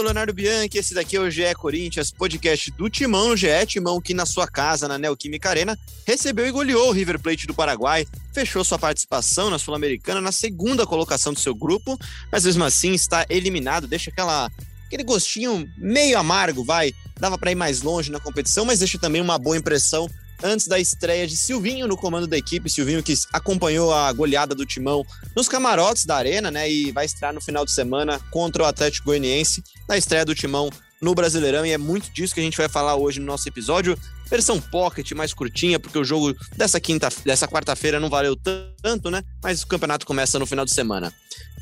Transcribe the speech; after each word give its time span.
Sou 0.00 0.04
Leonardo 0.06 0.32
Bianchi, 0.32 0.78
esse 0.78 0.94
daqui 0.94 1.14
é 1.14 1.20
o 1.20 1.30
GE 1.30 1.54
Corinthians, 1.54 2.10
podcast 2.10 2.70
do 2.70 2.88
Timão 2.88 3.36
GE, 3.36 3.48
Timão 3.66 4.00
que 4.00 4.14
na 4.14 4.24
sua 4.24 4.48
casa, 4.48 4.88
na 4.88 4.96
Neoquímica 4.96 5.50
Arena, 5.50 5.78
recebeu 6.06 6.46
e 6.46 6.50
goleou 6.50 6.88
o 6.88 6.90
River 6.90 7.18
Plate 7.20 7.46
do 7.46 7.52
Paraguai, 7.52 8.06
fechou 8.32 8.64
sua 8.64 8.78
participação 8.78 9.50
na 9.50 9.58
Sul-Americana 9.58 10.18
na 10.18 10.32
segunda 10.32 10.86
colocação 10.86 11.34
do 11.34 11.38
seu 11.38 11.54
grupo, 11.54 11.98
mas 12.32 12.46
mesmo 12.46 12.64
assim 12.64 12.94
está 12.94 13.26
eliminado, 13.28 13.86
deixa 13.86 14.10
aquela 14.10 14.50
aquele 14.86 15.04
gostinho 15.04 15.68
meio 15.76 16.18
amargo, 16.18 16.64
vai, 16.64 16.94
dava 17.18 17.36
para 17.36 17.52
ir 17.52 17.54
mais 17.54 17.82
longe 17.82 18.10
na 18.10 18.18
competição, 18.18 18.64
mas 18.64 18.78
deixa 18.78 18.98
também 18.98 19.20
uma 19.20 19.38
boa 19.38 19.58
impressão 19.58 20.08
antes 20.42 20.66
da 20.66 20.78
estreia 20.78 21.26
de 21.26 21.36
Silvinho 21.36 21.86
no 21.86 21.96
comando 21.96 22.26
da 22.26 22.36
equipe. 22.36 22.70
Silvinho 22.70 23.02
que 23.02 23.14
acompanhou 23.32 23.92
a 23.92 24.12
goleada 24.12 24.54
do 24.54 24.66
Timão 24.66 25.04
nos 25.36 25.48
camarotes 25.48 26.04
da 26.04 26.16
Arena, 26.16 26.50
né? 26.50 26.70
E 26.70 26.92
vai 26.92 27.06
estrear 27.06 27.32
no 27.32 27.40
final 27.40 27.64
de 27.64 27.72
semana 27.72 28.20
contra 28.30 28.62
o 28.62 28.66
Atlético 28.66 29.06
Goianiense 29.06 29.62
na 29.88 29.96
estreia 29.96 30.24
do 30.24 30.34
Timão 30.34 30.70
no 31.00 31.14
Brasileirão. 31.14 31.64
E 31.64 31.70
é 31.70 31.78
muito 31.78 32.10
disso 32.12 32.34
que 32.34 32.40
a 32.40 32.42
gente 32.42 32.56
vai 32.56 32.68
falar 32.68 32.96
hoje 32.96 33.20
no 33.20 33.26
nosso 33.26 33.48
episódio. 33.48 33.98
Versão 34.28 34.60
pocket 34.60 35.10
mais 35.12 35.34
curtinha, 35.34 35.80
porque 35.80 35.98
o 35.98 36.04
jogo 36.04 36.36
dessa 36.56 36.78
quinta, 36.78 37.08
dessa 37.24 37.48
quarta-feira 37.48 37.98
não 37.98 38.08
valeu 38.08 38.36
tanto, 38.82 39.10
né? 39.10 39.22
Mas 39.42 39.62
o 39.62 39.66
campeonato 39.66 40.06
começa 40.06 40.38
no 40.38 40.46
final 40.46 40.64
de 40.64 40.72
semana. 40.72 41.12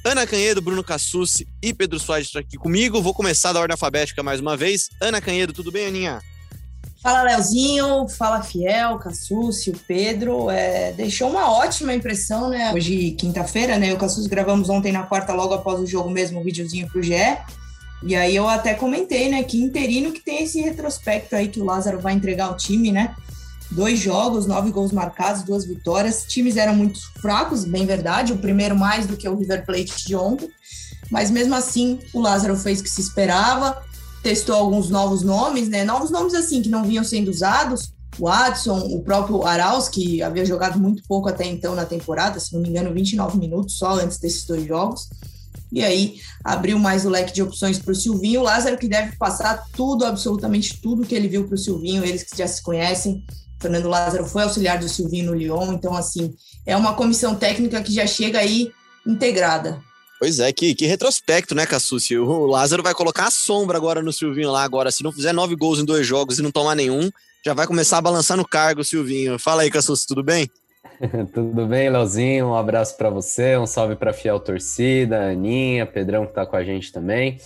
Ana 0.04 0.26
Canhedo, 0.26 0.60
Bruno 0.60 0.84
Cassucci 0.84 1.46
e 1.62 1.72
Pedro 1.72 1.98
Soares 1.98 2.28
estão 2.28 2.40
aqui 2.40 2.56
comigo. 2.56 3.02
Vou 3.02 3.14
começar 3.14 3.52
da 3.52 3.60
ordem 3.60 3.74
alfabética 3.74 4.22
mais 4.22 4.40
uma 4.40 4.56
vez. 4.56 4.90
Ana 5.00 5.20
Canhedo, 5.20 5.52
tudo 5.52 5.72
bem, 5.72 5.86
Aninha? 5.86 6.20
Fala, 7.02 7.22
Leozinho. 7.22 8.08
Fala, 8.08 8.42
Fiel, 8.42 8.98
Cassucci, 8.98 9.70
o 9.70 9.78
Pedro. 9.86 10.50
É, 10.50 10.92
deixou 10.92 11.30
uma 11.30 11.50
ótima 11.50 11.94
impressão, 11.94 12.48
né? 12.48 12.72
Hoje, 12.74 13.12
quinta-feira, 13.12 13.78
né? 13.78 13.86
Eu 13.86 13.92
e 13.92 13.94
o 13.94 13.98
Cassucci 13.98 14.28
gravamos 14.28 14.68
ontem 14.68 14.92
na 14.92 15.04
quarta, 15.04 15.32
logo 15.32 15.54
após 15.54 15.80
o 15.80 15.86
jogo 15.86 16.10
mesmo, 16.10 16.40
um 16.40 16.44
videozinho 16.44 16.88
pro 16.88 17.02
GE. 17.02 17.38
E 18.02 18.14
aí 18.14 18.34
eu 18.34 18.48
até 18.48 18.74
comentei, 18.74 19.28
né? 19.30 19.42
Que 19.44 19.62
interino 19.62 20.12
que 20.12 20.20
tem 20.20 20.42
esse 20.42 20.60
retrospecto 20.60 21.36
aí 21.36 21.48
que 21.48 21.60
o 21.60 21.64
Lázaro 21.64 22.00
vai 22.00 22.14
entregar 22.14 22.46
ao 22.46 22.56
time, 22.56 22.90
né? 22.90 23.14
Dois 23.70 23.98
jogos, 23.98 24.46
nove 24.46 24.70
gols 24.70 24.92
marcados, 24.92 25.42
duas 25.42 25.64
vitórias. 25.64 26.24
Times 26.24 26.56
eram 26.56 26.74
muito 26.74 26.98
fracos, 27.20 27.64
bem 27.64 27.86
verdade. 27.86 28.32
O 28.32 28.38
primeiro 28.38 28.76
mais 28.76 29.06
do 29.06 29.16
que 29.16 29.28
o 29.28 29.36
River 29.36 29.64
Plate 29.64 30.06
de 30.06 30.16
ontem. 30.16 30.50
Mas 31.10 31.30
mesmo 31.30 31.54
assim, 31.54 32.00
o 32.12 32.20
Lázaro 32.20 32.56
fez 32.56 32.80
o 32.80 32.82
que 32.82 32.90
se 32.90 33.00
esperava 33.00 33.82
testou 34.28 34.56
alguns 34.56 34.90
novos 34.90 35.22
nomes, 35.22 35.70
né? 35.70 35.84
Novos 35.84 36.10
nomes 36.10 36.34
assim 36.34 36.60
que 36.60 36.68
não 36.68 36.84
vinham 36.84 37.02
sendo 37.02 37.30
usados. 37.30 37.94
O 38.18 38.26
Watson, 38.26 38.78
o 38.78 39.02
próprio 39.02 39.42
Arauz, 39.46 39.88
que 39.88 40.22
havia 40.22 40.44
jogado 40.44 40.78
muito 40.78 41.02
pouco 41.08 41.30
até 41.30 41.46
então 41.46 41.74
na 41.74 41.86
temporada, 41.86 42.38
se 42.38 42.52
não 42.52 42.60
me 42.60 42.68
engano, 42.68 42.92
29 42.92 43.38
minutos 43.38 43.78
só 43.78 43.92
antes 43.92 44.18
desses 44.18 44.44
dois 44.44 44.66
jogos. 44.66 45.08
E 45.72 45.82
aí 45.82 46.16
abriu 46.44 46.78
mais 46.78 47.06
o 47.06 47.08
leque 47.08 47.32
de 47.32 47.42
opções 47.42 47.78
para 47.78 47.92
o 47.92 47.94
Silvinho. 47.94 48.40
O 48.40 48.42
Lázaro 48.44 48.76
que 48.76 48.86
deve 48.86 49.16
passar 49.16 49.64
tudo, 49.74 50.04
absolutamente 50.04 50.78
tudo 50.78 51.06
que 51.06 51.14
ele 51.14 51.28
viu 51.28 51.46
para 51.46 51.54
o 51.54 51.58
Silvinho, 51.58 52.04
eles 52.04 52.22
que 52.22 52.36
já 52.36 52.46
se 52.46 52.62
conhecem. 52.62 53.24
Fernando 53.58 53.88
Lázaro 53.88 54.26
foi 54.26 54.42
auxiliar 54.42 54.78
do 54.78 54.88
Silvinho 54.90 55.30
no 55.30 55.34
Lyon, 55.34 55.72
então 55.72 55.94
assim, 55.96 56.34
é 56.66 56.76
uma 56.76 56.94
comissão 56.94 57.34
técnica 57.34 57.82
que 57.82 57.94
já 57.94 58.06
chega 58.06 58.40
aí 58.40 58.70
integrada. 59.06 59.82
Pois 60.18 60.40
é, 60.40 60.52
que, 60.52 60.74
que 60.74 60.86
retrospecto, 60.86 61.54
né, 61.54 61.64
Cassucci? 61.64 62.18
O 62.18 62.46
Lázaro 62.46 62.82
vai 62.82 62.92
colocar 62.92 63.26
a 63.26 63.30
sombra 63.30 63.76
agora 63.76 64.02
no 64.02 64.12
Silvinho 64.12 64.50
lá. 64.50 64.64
Agora, 64.64 64.90
se 64.90 65.04
não 65.04 65.12
fizer 65.12 65.32
nove 65.32 65.54
gols 65.54 65.78
em 65.78 65.84
dois 65.84 66.04
jogos 66.04 66.38
e 66.38 66.42
não 66.42 66.50
tomar 66.50 66.74
nenhum, 66.74 67.08
já 67.44 67.54
vai 67.54 67.66
começar 67.66 67.98
a 67.98 68.02
balançar 68.02 68.36
no 68.36 68.46
cargo 68.46 68.82
Silvinho. 68.82 69.38
Fala 69.38 69.62
aí, 69.62 69.70
Cassucci, 69.70 70.06
tudo 70.06 70.24
bem? 70.24 70.50
tudo 71.32 71.66
bem, 71.66 71.88
Leozinho? 71.88 72.48
Um 72.48 72.56
abraço 72.56 72.96
para 72.96 73.10
você, 73.10 73.56
um 73.56 73.66
salve 73.66 73.94
para 73.94 74.12
fiel 74.12 74.40
torcida, 74.40 75.30
Aninha, 75.30 75.86
Pedrão 75.86 76.26
que 76.26 76.34
tá 76.34 76.44
com 76.44 76.56
a 76.56 76.64
gente 76.64 76.92
também. 76.92 77.38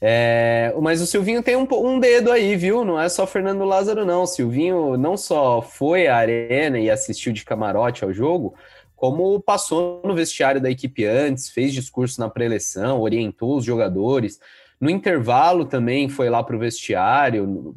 É, 0.00 0.72
mas 0.80 1.00
o 1.00 1.06
Silvinho 1.06 1.42
tem 1.42 1.56
um, 1.56 1.66
um, 1.72 1.98
dedo 1.98 2.30
aí, 2.30 2.54
viu? 2.54 2.84
Não 2.84 3.00
é 3.00 3.08
só 3.08 3.26
Fernando 3.26 3.64
Lázaro, 3.64 4.04
não. 4.04 4.22
O 4.22 4.26
Silvinho 4.26 4.96
não 4.96 5.16
só 5.16 5.60
foi 5.60 6.06
à 6.06 6.16
arena 6.16 6.78
e 6.78 6.88
assistiu 6.88 7.32
de 7.32 7.44
camarote 7.44 8.04
ao 8.04 8.12
jogo, 8.12 8.54
como 8.98 9.40
passou 9.40 10.02
no 10.04 10.12
vestiário 10.12 10.60
da 10.60 10.68
equipe 10.68 11.04
antes, 11.04 11.48
fez 11.48 11.72
discurso 11.72 12.20
na 12.20 12.28
pré-eleição, 12.28 13.00
orientou 13.00 13.56
os 13.56 13.64
jogadores. 13.64 14.40
No 14.80 14.90
intervalo 14.90 15.64
também 15.64 16.08
foi 16.08 16.28
lá 16.28 16.42
para 16.42 16.56
o 16.56 16.58
vestiário, 16.58 17.76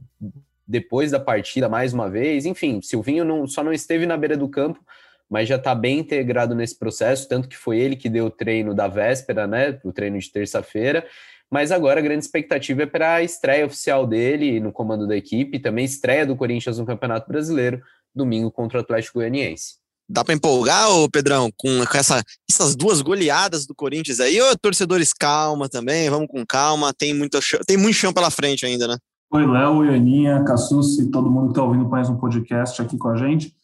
depois 0.67 1.11
da 1.11 1.19
partida, 1.19 1.69
mais 1.69 1.93
uma 1.93 2.09
vez. 2.09 2.47
Enfim, 2.47 2.81
Silvinho 2.81 3.23
não, 3.23 3.45
só 3.45 3.63
não 3.63 3.71
esteve 3.71 4.07
na 4.07 4.17
beira 4.17 4.35
do 4.35 4.49
campo, 4.49 4.83
mas 5.29 5.47
já 5.47 5.57
está 5.57 5.75
bem 5.75 5.99
integrado 5.99 6.55
nesse 6.55 6.75
processo, 6.75 7.29
tanto 7.29 7.47
que 7.47 7.55
foi 7.55 7.77
ele 7.77 7.95
que 7.95 8.09
deu 8.09 8.25
o 8.25 8.31
treino 8.31 8.73
da 8.73 8.88
véspera, 8.88 9.45
né? 9.45 9.79
O 9.83 9.93
treino 9.93 10.17
de 10.17 10.27
terça-feira. 10.27 11.05
Mas 11.51 11.71
agora 11.71 11.99
a 11.99 12.03
grande 12.03 12.25
expectativa 12.25 12.81
é 12.81 12.88
para 12.88 13.13
a 13.15 13.23
estreia 13.23 13.67
oficial 13.67 14.07
dele 14.07 14.59
no 14.59 14.71
comando 14.71 15.07
da 15.07 15.15
equipe, 15.15 15.59
também 15.59 15.85
estreia 15.85 16.25
do 16.25 16.35
Corinthians 16.35 16.79
no 16.79 16.85
Campeonato 16.85 17.27
Brasileiro, 17.27 17.79
domingo 18.15 18.49
contra 18.49 18.79
o 18.79 18.81
Atlético 18.81 19.19
Goianiense. 19.19 19.81
Dá 20.11 20.25
para 20.25 20.33
empolgar, 20.33 20.89
ô 20.89 21.09
Pedrão, 21.09 21.49
com, 21.55 21.85
com 21.85 21.97
essa, 21.97 22.22
essas 22.49 22.75
duas 22.75 23.01
goleadas 23.01 23.66
do 23.66 23.73
Corinthians 23.73 24.19
aí? 24.19 24.41
Ô, 24.41 24.57
torcedores, 24.61 25.13
calma 25.13 25.69
também, 25.69 26.09
vamos 26.09 26.27
com 26.27 26.45
calma, 26.45 26.94
tem 26.94 27.13
muito, 27.13 27.39
tem 27.66 27.77
muito 27.77 27.95
chão 27.95 28.11
pela 28.11 28.29
frente 28.29 28.66
ainda, 28.66 28.89
né? 28.89 28.97
Oi, 29.33 29.47
Léo, 29.47 29.85
Ianinha, 29.85 30.44
Cassucci, 30.44 31.09
todo 31.09 31.31
mundo 31.31 31.45
que 31.45 31.51
está 31.53 31.63
ouvindo 31.63 31.88
mais 31.88 32.09
um 32.09 32.17
podcast 32.17 32.81
aqui 32.81 32.97
com 32.97 33.07
a 33.07 33.16
gente. 33.16 33.55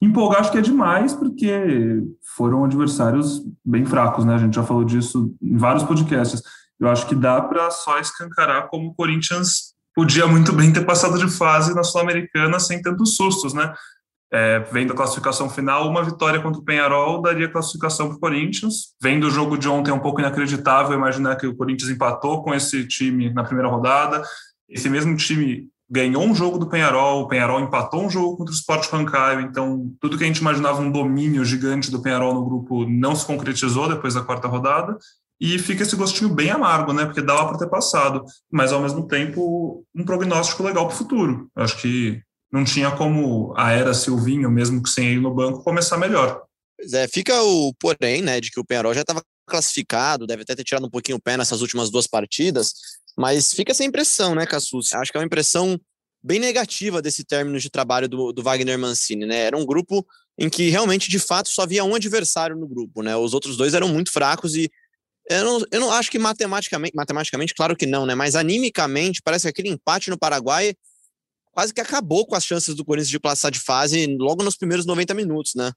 Empolgar 0.00 0.40
acho 0.40 0.50
que 0.50 0.58
é 0.58 0.62
demais, 0.62 1.14
porque 1.14 2.02
foram 2.36 2.64
adversários 2.64 3.40
bem 3.64 3.86
fracos, 3.86 4.24
né? 4.24 4.34
A 4.34 4.38
gente 4.38 4.56
já 4.56 4.64
falou 4.64 4.82
disso 4.82 5.32
em 5.40 5.56
vários 5.56 5.84
podcasts. 5.84 6.42
Eu 6.80 6.88
acho 6.88 7.06
que 7.06 7.14
dá 7.14 7.40
para 7.40 7.70
só 7.70 8.00
escancarar 8.00 8.68
como 8.68 8.88
o 8.88 8.94
Corinthians 8.94 9.72
podia 9.94 10.26
muito 10.26 10.52
bem 10.52 10.72
ter 10.72 10.84
passado 10.84 11.16
de 11.16 11.30
fase 11.30 11.72
na 11.72 11.84
Sul-Americana 11.84 12.58
sem 12.58 12.82
tantos 12.82 13.14
sustos, 13.14 13.54
né? 13.54 13.72
É, 14.34 14.60
vendo 14.60 14.94
a 14.94 14.96
classificação 14.96 15.50
final, 15.50 15.86
uma 15.86 16.02
vitória 16.02 16.40
contra 16.40 16.58
o 16.58 16.64
Penharol 16.64 17.20
daria 17.20 17.50
classificação 17.50 18.08
para 18.08 18.16
o 18.16 18.20
Corinthians. 18.20 18.94
Vendo 19.00 19.26
o 19.26 19.30
jogo 19.30 19.58
de 19.58 19.68
ontem, 19.68 19.90
é 19.90 19.94
um 19.94 20.00
pouco 20.00 20.20
inacreditável 20.20 20.96
imaginar 20.96 21.36
que 21.36 21.46
o 21.46 21.54
Corinthians 21.54 21.90
empatou 21.90 22.42
com 22.42 22.54
esse 22.54 22.86
time 22.88 23.30
na 23.30 23.44
primeira 23.44 23.68
rodada. 23.68 24.22
Esse 24.66 24.88
mesmo 24.88 25.14
time 25.16 25.68
ganhou 25.90 26.22
um 26.24 26.34
jogo 26.34 26.58
do 26.58 26.66
Penharol, 26.66 27.20
o 27.20 27.28
Penharol 27.28 27.60
empatou 27.60 28.02
um 28.02 28.08
jogo 28.08 28.38
contra 28.38 28.54
o 28.54 28.56
Sport 28.56 28.88
Pancaio, 28.88 29.42
então 29.42 29.92
tudo 30.00 30.16
que 30.16 30.24
a 30.24 30.26
gente 30.26 30.38
imaginava 30.38 30.80
um 30.80 30.90
domínio 30.90 31.44
gigante 31.44 31.90
do 31.90 32.00
Penharol 32.00 32.32
no 32.32 32.46
grupo 32.46 32.88
não 32.88 33.14
se 33.14 33.26
concretizou 33.26 33.86
depois 33.86 34.14
da 34.14 34.22
quarta 34.22 34.48
rodada. 34.48 34.96
E 35.38 35.58
fica 35.58 35.82
esse 35.82 35.96
gostinho 35.96 36.32
bem 36.32 36.50
amargo, 36.50 36.92
né? 36.94 37.04
Porque 37.04 37.20
dava 37.20 37.48
para 37.48 37.58
ter 37.58 37.68
passado, 37.68 38.24
mas 38.50 38.72
ao 38.72 38.80
mesmo 38.80 39.06
tempo 39.06 39.84
um 39.94 40.04
prognóstico 40.04 40.62
legal 40.62 40.86
para 40.86 40.94
o 40.94 40.96
futuro. 40.96 41.50
Acho 41.54 41.76
que 41.82 42.22
não 42.52 42.64
tinha 42.64 42.90
como 42.90 43.54
a 43.56 43.72
era 43.72 43.94
Silvinho, 43.94 44.50
mesmo 44.50 44.82
que 44.82 44.90
sem 44.90 45.08
ele 45.08 45.20
no 45.20 45.32
banco, 45.32 45.64
começar 45.64 45.96
melhor. 45.96 46.42
Pois 46.76 46.92
é, 46.92 47.08
fica 47.08 47.42
o 47.42 47.72
porém, 47.74 48.20
né, 48.20 48.40
de 48.40 48.50
que 48.50 48.60
o 48.60 48.64
Penharol 48.64 48.92
já 48.92 49.00
estava 49.00 49.22
classificado, 49.46 50.26
deve 50.26 50.42
até 50.42 50.54
ter 50.54 50.64
tirado 50.64 50.86
um 50.86 50.90
pouquinho 50.90 51.16
o 51.16 51.22
pé 51.22 51.36
nessas 51.36 51.60
últimas 51.62 51.90
duas 51.90 52.06
partidas, 52.06 52.72
mas 53.16 53.52
fica 53.52 53.72
essa 53.72 53.84
impressão, 53.84 54.34
né, 54.34 54.46
Cassus? 54.46 54.92
Acho 54.92 55.10
que 55.10 55.16
é 55.16 55.20
uma 55.20 55.26
impressão 55.26 55.78
bem 56.22 56.38
negativa 56.38 57.02
desse 57.02 57.24
término 57.24 57.58
de 57.58 57.70
trabalho 57.70 58.08
do, 58.08 58.32
do 58.32 58.42
Wagner 58.42 58.78
Mancini, 58.78 59.26
né? 59.26 59.40
Era 59.46 59.56
um 59.56 59.66
grupo 59.66 60.06
em 60.38 60.48
que 60.48 60.70
realmente, 60.70 61.10
de 61.10 61.18
fato, 61.18 61.48
só 61.48 61.62
havia 61.62 61.84
um 61.84 61.94
adversário 61.94 62.56
no 62.56 62.66
grupo, 62.66 63.02
né? 63.02 63.16
Os 63.16 63.34
outros 63.34 63.56
dois 63.56 63.74
eram 63.74 63.88
muito 63.88 64.12
fracos 64.12 64.54
e 64.54 64.70
eu 65.28 65.44
não, 65.44 65.66
eu 65.70 65.80
não 65.80 65.92
acho 65.92 66.10
que 66.10 66.18
matematicamente, 66.18 66.94
matematicamente, 66.94 67.54
claro 67.54 67.76
que 67.76 67.86
não, 67.86 68.06
né? 68.06 68.14
Mas 68.14 68.34
animicamente, 68.34 69.20
parece 69.22 69.44
que 69.44 69.48
aquele 69.48 69.68
empate 69.68 70.10
no 70.10 70.18
Paraguai 70.18 70.74
quase 71.52 71.72
que 71.72 71.80
acabou 71.80 72.26
com 72.26 72.34
as 72.34 72.44
chances 72.44 72.74
do 72.74 72.84
Corinthians 72.84 73.10
de 73.10 73.20
passar 73.20 73.50
de 73.50 73.60
fase 73.60 74.06
logo 74.18 74.42
nos 74.42 74.56
primeiros 74.56 74.86
90 74.86 75.14
minutos, 75.14 75.54
né? 75.54 75.72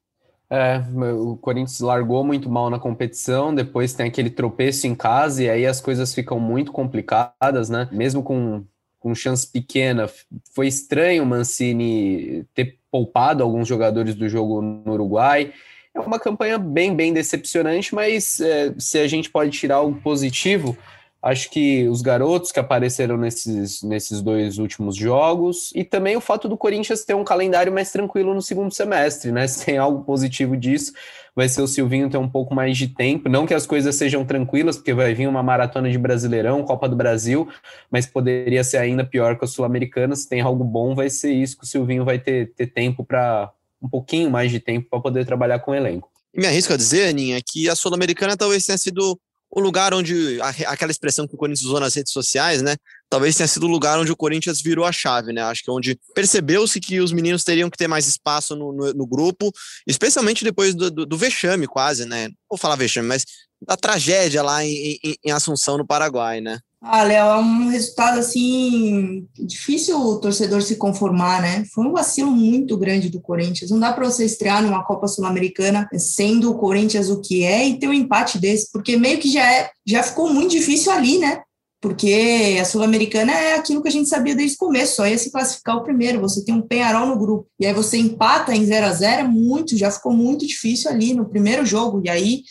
É, 0.49 0.77
o 1.11 1.35
Corinthians 1.37 1.79
largou 1.79 2.23
muito 2.23 2.49
mal 2.49 2.69
na 2.69 2.79
competição, 2.79 3.53
depois 3.53 3.93
tem 3.93 4.07
aquele 4.07 4.29
tropeço 4.29 4.85
em 4.85 4.93
casa 4.93 5.43
e 5.43 5.49
aí 5.49 5.65
as 5.65 5.81
coisas 5.81 6.13
ficam 6.13 6.39
muito 6.39 6.71
complicadas, 6.71 7.69
né? 7.69 7.89
Mesmo 7.91 8.21
com, 8.21 8.63
com 8.99 9.15
chance 9.15 9.51
pequena, 9.51 10.09
foi 10.53 10.67
estranho 10.67 11.23
o 11.23 11.25
Mancini 11.25 12.45
ter 12.53 12.77
poupado 12.91 13.43
alguns 13.43 13.67
jogadores 13.67 14.15
do 14.15 14.29
jogo 14.29 14.61
no 14.61 14.93
Uruguai. 14.93 15.51
é 15.93 15.99
uma 15.99 16.19
campanha 16.19 16.59
bem, 16.59 16.95
bem 16.95 17.11
decepcionante, 17.11 17.93
mas 17.95 18.39
é, 18.39 18.73
se 18.77 18.99
a 18.99 19.07
gente 19.07 19.31
pode 19.31 19.49
tirar 19.49 19.77
algo 19.77 19.99
positivo, 19.99 20.77
acho 21.25 21.49
que 21.49 21.87
os 21.87 22.03
garotos 22.03 22.51
que 22.51 22.59
apareceram 22.59 23.17
nesses, 23.17 23.81
nesses 23.81 24.21
dois 24.21 24.59
últimos 24.59 24.95
jogos 24.95 25.71
e 25.73 25.83
também 25.83 26.15
o 26.15 26.21
fato 26.21 26.47
do 26.47 26.55
Corinthians 26.55 27.03
ter 27.03 27.15
um 27.15 27.23
calendário 27.23 27.73
mais 27.73 27.91
tranquilo 27.91 28.31
no 28.31 28.43
segundo 28.43 28.71
semestre, 28.71 29.31
né? 29.31 29.47
Se 29.49 29.65
tem 29.65 29.79
algo 29.79 30.03
positivo 30.03 30.55
disso, 30.55 30.93
vai 31.35 31.49
ser 31.49 31.63
o 31.63 31.67
Silvinho 31.67 32.11
ter 32.11 32.17
um 32.17 32.29
pouco 32.29 32.53
mais 32.53 32.77
de 32.77 32.89
tempo. 32.89 33.27
Não 33.27 33.47
que 33.47 33.55
as 33.55 33.65
coisas 33.65 33.95
sejam 33.95 34.23
tranquilas, 34.23 34.75
porque 34.75 34.93
vai 34.93 35.15
vir 35.15 35.27
uma 35.27 35.41
maratona 35.41 35.89
de 35.89 35.97
Brasileirão, 35.97 36.63
Copa 36.63 36.87
do 36.87 36.95
Brasil, 36.95 37.49
mas 37.89 38.05
poderia 38.05 38.63
ser 38.63 38.77
ainda 38.77 39.03
pior 39.03 39.35
que 39.35 39.45
a 39.45 39.47
Sul-Americana. 39.47 40.15
Se 40.15 40.29
tem 40.29 40.41
algo 40.41 40.63
bom, 40.63 40.93
vai 40.93 41.09
ser 41.09 41.33
isso 41.33 41.57
que 41.57 41.63
o 41.63 41.67
Silvinho 41.67 42.05
vai 42.05 42.19
ter, 42.19 42.53
ter 42.53 42.67
tempo 42.67 43.03
para 43.03 43.51
um 43.81 43.89
pouquinho 43.89 44.29
mais 44.29 44.51
de 44.51 44.59
tempo 44.59 44.87
para 44.91 44.99
poder 44.99 45.25
trabalhar 45.25 45.57
com 45.57 45.71
o 45.71 45.75
elenco. 45.75 46.07
Me 46.35 46.45
arrisco 46.45 46.73
a 46.73 46.77
dizer, 46.77 47.07
Aninha, 47.07 47.41
que 47.43 47.67
a 47.67 47.75
Sul-Americana 47.75 48.37
talvez 48.37 48.63
tenha 48.63 48.77
sido 48.77 49.19
o 49.55 49.61
lugar 49.61 49.93
onde 49.93 50.37
aquela 50.41 50.91
expressão 50.91 51.25
que 51.25 51.33
o 51.33 51.37
Corinthians 51.37 51.65
usou 51.65 51.79
nas 51.79 51.95
redes 51.95 52.11
sociais, 52.11 52.61
né? 52.61 52.75
Talvez 53.09 53.37
tenha 53.37 53.47
sido 53.47 53.65
o 53.65 53.69
lugar 53.69 53.97
onde 53.97 54.11
o 54.11 54.15
Corinthians 54.15 54.61
virou 54.61 54.83
a 54.83 54.91
chave, 54.91 55.31
né? 55.31 55.41
Acho 55.43 55.63
que 55.63 55.69
é 55.69 55.73
onde 55.73 55.97
percebeu-se 56.13 56.77
que 56.81 56.99
os 56.99 57.13
meninos 57.13 57.41
teriam 57.41 57.69
que 57.69 57.77
ter 57.77 57.87
mais 57.87 58.05
espaço 58.05 58.53
no, 58.53 58.73
no, 58.73 58.93
no 58.93 59.07
grupo, 59.07 59.49
especialmente 59.87 60.43
depois 60.43 60.75
do, 60.75 60.91
do, 60.91 61.05
do, 61.05 61.17
vexame, 61.17 61.67
quase, 61.67 62.05
né? 62.05 62.27
Vou 62.49 62.59
falar 62.59 62.75
vexame, 62.75 63.07
mas 63.07 63.23
da 63.65 63.77
tragédia 63.77 64.43
lá 64.43 64.61
em, 64.61 64.99
em, 65.01 65.15
em 65.23 65.31
Assunção, 65.31 65.77
no 65.77 65.87
Paraguai, 65.87 66.41
né? 66.41 66.59
Ah, 66.87 67.01
Léo, 67.01 67.25
é 67.25 67.37
um 67.37 67.67
resultado 67.69 68.19
assim 68.19 69.27
difícil 69.39 69.99
o 69.99 70.19
torcedor 70.19 70.61
se 70.61 70.75
conformar, 70.75 71.41
né? 71.41 71.65
Foi 71.73 71.83
um 71.83 71.91
vacilo 71.91 72.29
muito 72.29 72.77
grande 72.77 73.09
do 73.09 73.19
Corinthians. 73.19 73.71
Não 73.71 73.79
dá 73.79 73.91
para 73.91 74.05
você 74.05 74.23
estrear 74.23 74.61
numa 74.61 74.83
Copa 74.83 75.07
Sul-Americana 75.07 75.89
sendo 75.97 76.51
o 76.51 76.57
Corinthians 76.59 77.09
o 77.09 77.19
que 77.21 77.43
é 77.43 77.67
e 77.67 77.79
ter 77.79 77.87
um 77.87 77.93
empate 77.93 78.37
desse, 78.37 78.71
porque 78.71 78.97
meio 78.97 79.17
que 79.17 79.31
já 79.31 79.51
é, 79.51 79.71
já 79.83 80.03
ficou 80.03 80.31
muito 80.31 80.51
difícil 80.51 80.91
ali, 80.91 81.17
né? 81.17 81.41
Porque 81.81 82.59
a 82.61 82.65
Sul-Americana 82.65 83.31
é 83.31 83.55
aquilo 83.55 83.81
que 83.81 83.87
a 83.87 83.91
gente 83.91 84.07
sabia 84.07 84.35
desde 84.35 84.55
o 84.55 84.59
começo, 84.59 84.97
só 84.97 85.07
ia 85.07 85.17
se 85.17 85.31
classificar 85.31 85.77
o 85.77 85.83
primeiro, 85.83 86.21
você 86.21 86.45
tem 86.45 86.53
um 86.53 86.61
Penharol 86.61 87.07
no 87.07 87.17
grupo, 87.17 87.47
e 87.59 87.65
aí 87.65 87.73
você 87.73 87.97
empata 87.97 88.55
em 88.55 88.63
0 88.63 88.85
a 88.85 88.91
0 88.91 89.21
é 89.21 89.27
muito, 89.27 89.75
já 89.75 89.89
ficou 89.89 90.13
muito 90.13 90.45
difícil 90.45 90.91
ali 90.91 91.15
no 91.15 91.25
primeiro 91.25 91.65
jogo, 91.65 92.01
e 92.03 92.09
aí 92.09 92.43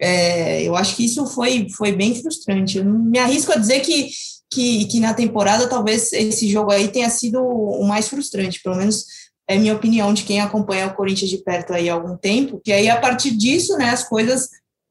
é, 0.00 0.62
eu 0.62 0.74
acho 0.74 0.96
que 0.96 1.04
isso 1.04 1.26
foi, 1.26 1.68
foi 1.76 1.92
bem 1.92 2.14
frustrante. 2.14 2.78
Eu 2.78 2.84
me 2.84 3.18
arrisco 3.18 3.52
a 3.52 3.56
dizer 3.56 3.80
que, 3.80 4.08
que, 4.50 4.86
que 4.86 4.98
na 4.98 5.12
temporada 5.12 5.68
talvez 5.68 6.12
esse 6.12 6.48
jogo 6.48 6.72
aí 6.72 6.88
tenha 6.88 7.10
sido 7.10 7.40
o 7.42 7.86
mais 7.86 8.08
frustrante, 8.08 8.62
pelo 8.62 8.76
menos 8.76 9.04
é 9.46 9.58
minha 9.58 9.74
opinião 9.74 10.14
de 10.14 10.22
quem 10.22 10.40
acompanha 10.40 10.86
o 10.86 10.94
Corinthians 10.94 11.28
de 11.28 11.38
perto 11.38 11.72
aí 11.72 11.90
há 11.90 11.94
algum 11.94 12.16
tempo, 12.16 12.60
que 12.64 12.72
aí 12.72 12.88
a 12.88 13.00
partir 13.00 13.32
disso, 13.32 13.76
né, 13.76 13.90
as 13.90 14.08
coisas 14.08 14.48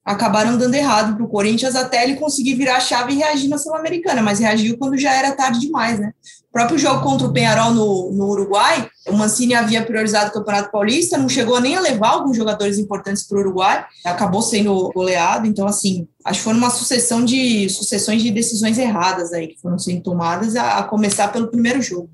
acabaram 0.10 0.58
dando 0.58 0.74
errado 0.74 1.16
para 1.16 1.24
o 1.24 1.30
Corinthians 1.30 1.76
até 1.76 2.04
ele 2.04 2.16
conseguir 2.16 2.56
virar 2.56 2.78
a 2.78 2.80
chave 2.80 3.14
e 3.14 3.18
reagir 3.18 3.48
na 3.48 3.60
Sul-Americana, 3.60 4.24
mas 4.24 4.40
reagiu 4.40 4.76
quando 4.76 4.98
já 4.98 5.14
era 5.14 5.36
tarde 5.36 5.60
demais, 5.60 6.00
né? 6.00 6.12
O 6.50 6.52
próprio 6.52 6.80
jogo 6.80 7.04
contra 7.04 7.28
o 7.28 7.32
Penharol 7.32 7.76
no, 7.76 8.12
no 8.12 8.26
Uruguai, 8.30 8.90
o 9.08 9.14
Mancini 9.14 9.54
havia 9.54 9.86
priorizado 9.86 10.32
o 10.32 10.34
Campeonato 10.34 10.72
Paulista, 10.72 11.16
não 11.16 11.30
chegou 11.30 11.62
nem 11.62 11.76
a 11.76 11.80
levar 11.80 12.10
alguns 12.10 12.36
jogadores 12.36 12.80
importantes 12.80 13.22
para 13.28 13.38
o 13.38 13.42
Uruguai, 13.42 13.86
acabou 14.04 14.42
sendo 14.42 14.92
goleado, 14.96 15.46
então 15.46 15.68
assim, 15.68 16.08
acho 16.26 16.40
que 16.40 16.44
foi 16.44 16.54
uma 16.56 16.72
sucessão 16.72 17.24
de 17.24 17.70
sucessões 17.70 18.24
de 18.24 18.32
decisões 18.32 18.80
erradas 18.80 19.32
aí 19.32 19.50
que 19.50 19.62
foram 19.62 19.78
sendo 19.78 20.02
tomadas, 20.02 20.56
a, 20.56 20.80
a 20.80 20.84
começar 20.86 21.28
pelo 21.28 21.52
primeiro 21.52 21.84
jogo. 21.84 22.10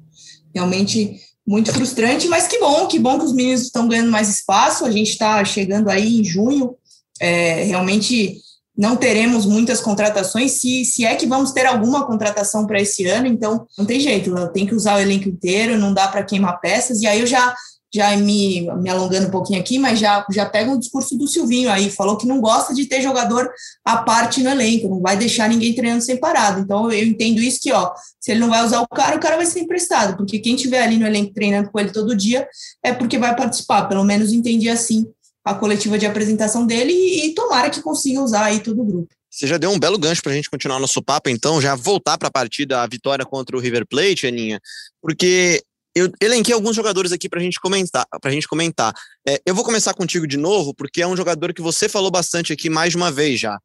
Realmente 0.54 1.18
muito 1.48 1.72
frustrante, 1.72 2.28
mas 2.28 2.46
que 2.46 2.60
bom, 2.60 2.88
que 2.88 3.00
bom 3.00 3.20
que 3.20 3.26
os 3.26 3.34
meninos 3.34 3.62
estão 3.62 3.88
ganhando 3.88 4.12
mais 4.12 4.28
espaço, 4.28 4.84
a 4.84 4.92
gente 4.92 5.12
está 5.12 5.46
chegando 5.46 5.90
aí 5.90 6.20
em 6.20 6.24
junho, 6.26 6.76
é, 7.20 7.64
realmente 7.64 8.38
não 8.78 8.98
teremos 8.98 9.46
muitas 9.46 9.80
contratações, 9.80 10.60
se, 10.60 10.84
se 10.84 11.06
é 11.06 11.16
que 11.16 11.26
vamos 11.26 11.52
ter 11.52 11.66
alguma 11.66 12.06
contratação 12.06 12.68
para 12.68 12.82
esse 12.82 13.08
ano, 13.08 13.26
então 13.26 13.66
não 13.78 13.86
tem 13.86 14.00
jeito, 14.00 14.34
tem 14.50 14.66
que 14.66 14.76
usar 14.76 14.98
o 14.98 15.00
elenco 15.00 15.30
inteiro, 15.30 15.78
não 15.78 15.94
dá 15.94 16.08
para 16.10 16.24
queimar 16.24 16.60
peças, 16.60 17.02
e 17.02 17.08
aí 17.08 17.22
eu 17.22 17.28
já 17.28 17.56
já 17.96 18.16
me, 18.18 18.70
me 18.82 18.90
alongando 18.90 19.28
um 19.28 19.32
pouquinho 19.32 19.58
aqui, 19.58 19.80
mas 19.80 19.98
já, 19.98 20.26
já 20.30 20.46
pega 20.46 20.70
o 20.70 20.78
discurso 20.78 21.18
do 21.18 21.28
Silvinho 21.28 21.72
aí, 21.72 21.90
falou 21.90 22.18
que 22.18 22.28
não 22.28 22.42
gosta 22.42 22.74
de 22.74 22.86
ter 22.86 23.02
jogador 23.02 23.50
à 23.86 23.98
parte 23.98 24.44
no 24.44 24.50
elenco, 24.50 24.90
não 24.90 25.00
vai 25.00 25.16
deixar 25.16 25.48
ninguém 25.48 25.74
treinando 25.74 26.04
sem 26.04 26.18
parado. 26.18 26.60
Então 26.60 26.92
eu 26.92 27.08
entendo 27.08 27.40
isso 27.40 27.60
que, 27.62 27.72
ó, 27.72 27.94
se 28.20 28.32
ele 28.32 28.42
não 28.42 28.50
vai 28.50 28.66
usar 28.66 28.82
o 28.82 28.88
cara, 28.88 29.16
o 29.16 29.20
cara 29.20 29.38
vai 29.38 29.46
ser 29.46 29.62
emprestado, 29.62 30.18
porque 30.18 30.40
quem 30.40 30.58
tiver 30.58 30.84
ali 30.84 30.98
no 30.98 31.08
elenco 31.08 31.34
treinando 31.34 31.72
com 31.72 31.80
ele 31.80 31.92
todo 31.92 32.18
dia 32.18 32.46
é 32.84 32.92
porque 32.92 33.18
vai 33.18 33.34
participar, 33.34 33.84
pelo 33.84 34.04
menos 34.04 34.34
entendi 34.34 34.68
assim 34.68 35.06
a 35.46 35.54
coletiva 35.54 35.98
de 35.98 36.08
apresentação 36.08 36.66
dele 36.66 36.92
e, 36.92 37.28
e 37.28 37.36
tomara 37.36 37.70
que 37.70 37.82
consiga 37.82 38.22
usar 38.22 38.46
aí 38.46 38.60
todo 38.60 38.82
o 38.82 38.86
grupo. 38.86 39.10
Você 39.30 39.46
já 39.46 39.58
deu 39.58 39.70
um 39.70 39.78
belo 39.78 39.98
gancho 39.98 40.24
para 40.24 40.32
a 40.32 40.36
gente 40.36 40.50
continuar 40.50 40.80
nosso 40.80 41.04
papo, 41.04 41.30
então, 41.30 41.62
já 41.62 41.76
voltar 41.76 42.18
para 42.18 42.30
a 42.30 42.32
partida, 42.32 42.82
a 42.82 42.88
vitória 42.88 43.26
contra 43.26 43.56
o 43.56 43.60
River 43.60 43.86
Plate, 43.86 44.26
Aninha, 44.26 44.60
porque 45.02 45.62
eu 45.94 46.12
elenquei 46.22 46.54
alguns 46.54 46.76
jogadores 46.76 47.12
aqui 47.12 47.30
para 47.30 47.40
a 47.40 47.44
gente 47.44 47.60
comentar. 47.60 48.06
Pra 48.22 48.32
gente 48.32 48.48
comentar. 48.48 48.94
É, 49.28 49.42
eu 49.46 49.56
vou 49.56 49.64
começar 49.64 49.94
contigo 49.94 50.28
de 50.28 50.38
novo, 50.38 50.74
porque 50.74 51.02
é 51.02 51.08
um 51.08 51.16
jogador 51.16 51.54
que 51.54 51.62
você 51.62 51.88
falou 51.88 52.12
bastante 52.12 52.52
aqui 52.52 52.70
mais 52.70 52.92
de 52.92 52.98
uma 52.98 53.12
vez 53.12 53.40
já. 53.40 53.58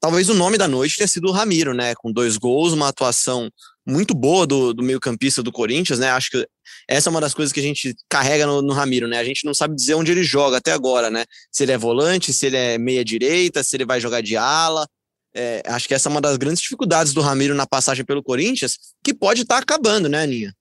Talvez 0.00 0.28
o 0.28 0.34
nome 0.34 0.58
da 0.58 0.68
noite 0.68 0.96
tenha 0.96 1.08
sido 1.08 1.28
o 1.28 1.32
Ramiro, 1.32 1.74
né? 1.74 1.94
Com 1.94 2.12
dois 2.12 2.36
gols, 2.36 2.72
uma 2.72 2.88
atuação 2.88 3.50
muito 3.86 4.14
boa 4.14 4.46
do, 4.46 4.74
do 4.74 4.82
meio-campista 4.82 5.42
do 5.42 5.52
Corinthians, 5.52 5.98
né? 5.98 6.10
Acho 6.10 6.30
que 6.30 6.48
essa 6.88 7.08
é 7.08 7.10
uma 7.10 7.20
das 7.20 7.32
coisas 7.32 7.52
que 7.52 7.60
a 7.60 7.62
gente 7.62 7.94
carrega 8.08 8.46
no, 8.46 8.60
no, 8.60 8.72
Ramiro, 8.72 9.06
né? 9.06 9.18
A 9.18 9.24
gente 9.24 9.44
não 9.44 9.54
sabe 9.54 9.74
dizer 9.76 9.94
onde 9.94 10.10
ele 10.10 10.24
joga 10.24 10.58
até 10.58 10.72
agora, 10.72 11.10
né? 11.10 11.24
Se 11.50 11.62
ele 11.62 11.72
é 11.72 11.78
volante, 11.78 12.32
se 12.32 12.46
ele 12.46 12.56
é 12.56 12.78
meia-direita, 12.78 13.62
se 13.62 13.76
ele 13.76 13.84
vai 13.84 14.00
jogar 14.00 14.20
de 14.20 14.36
ala. 14.36 14.86
É, 15.34 15.62
acho 15.66 15.86
que 15.86 15.94
essa 15.94 16.08
é 16.08 16.10
uma 16.10 16.20
das 16.20 16.36
grandes 16.36 16.62
dificuldades 16.62 17.12
do 17.12 17.20
Ramiro 17.20 17.54
na 17.54 17.66
passagem 17.66 18.04
pelo 18.04 18.22
Corinthians, 18.22 18.78
que 19.04 19.14
pode 19.14 19.42
estar 19.42 19.56
tá 19.56 19.62
acabando, 19.62 20.08
né, 20.08 20.22
Aninha? 20.22 20.54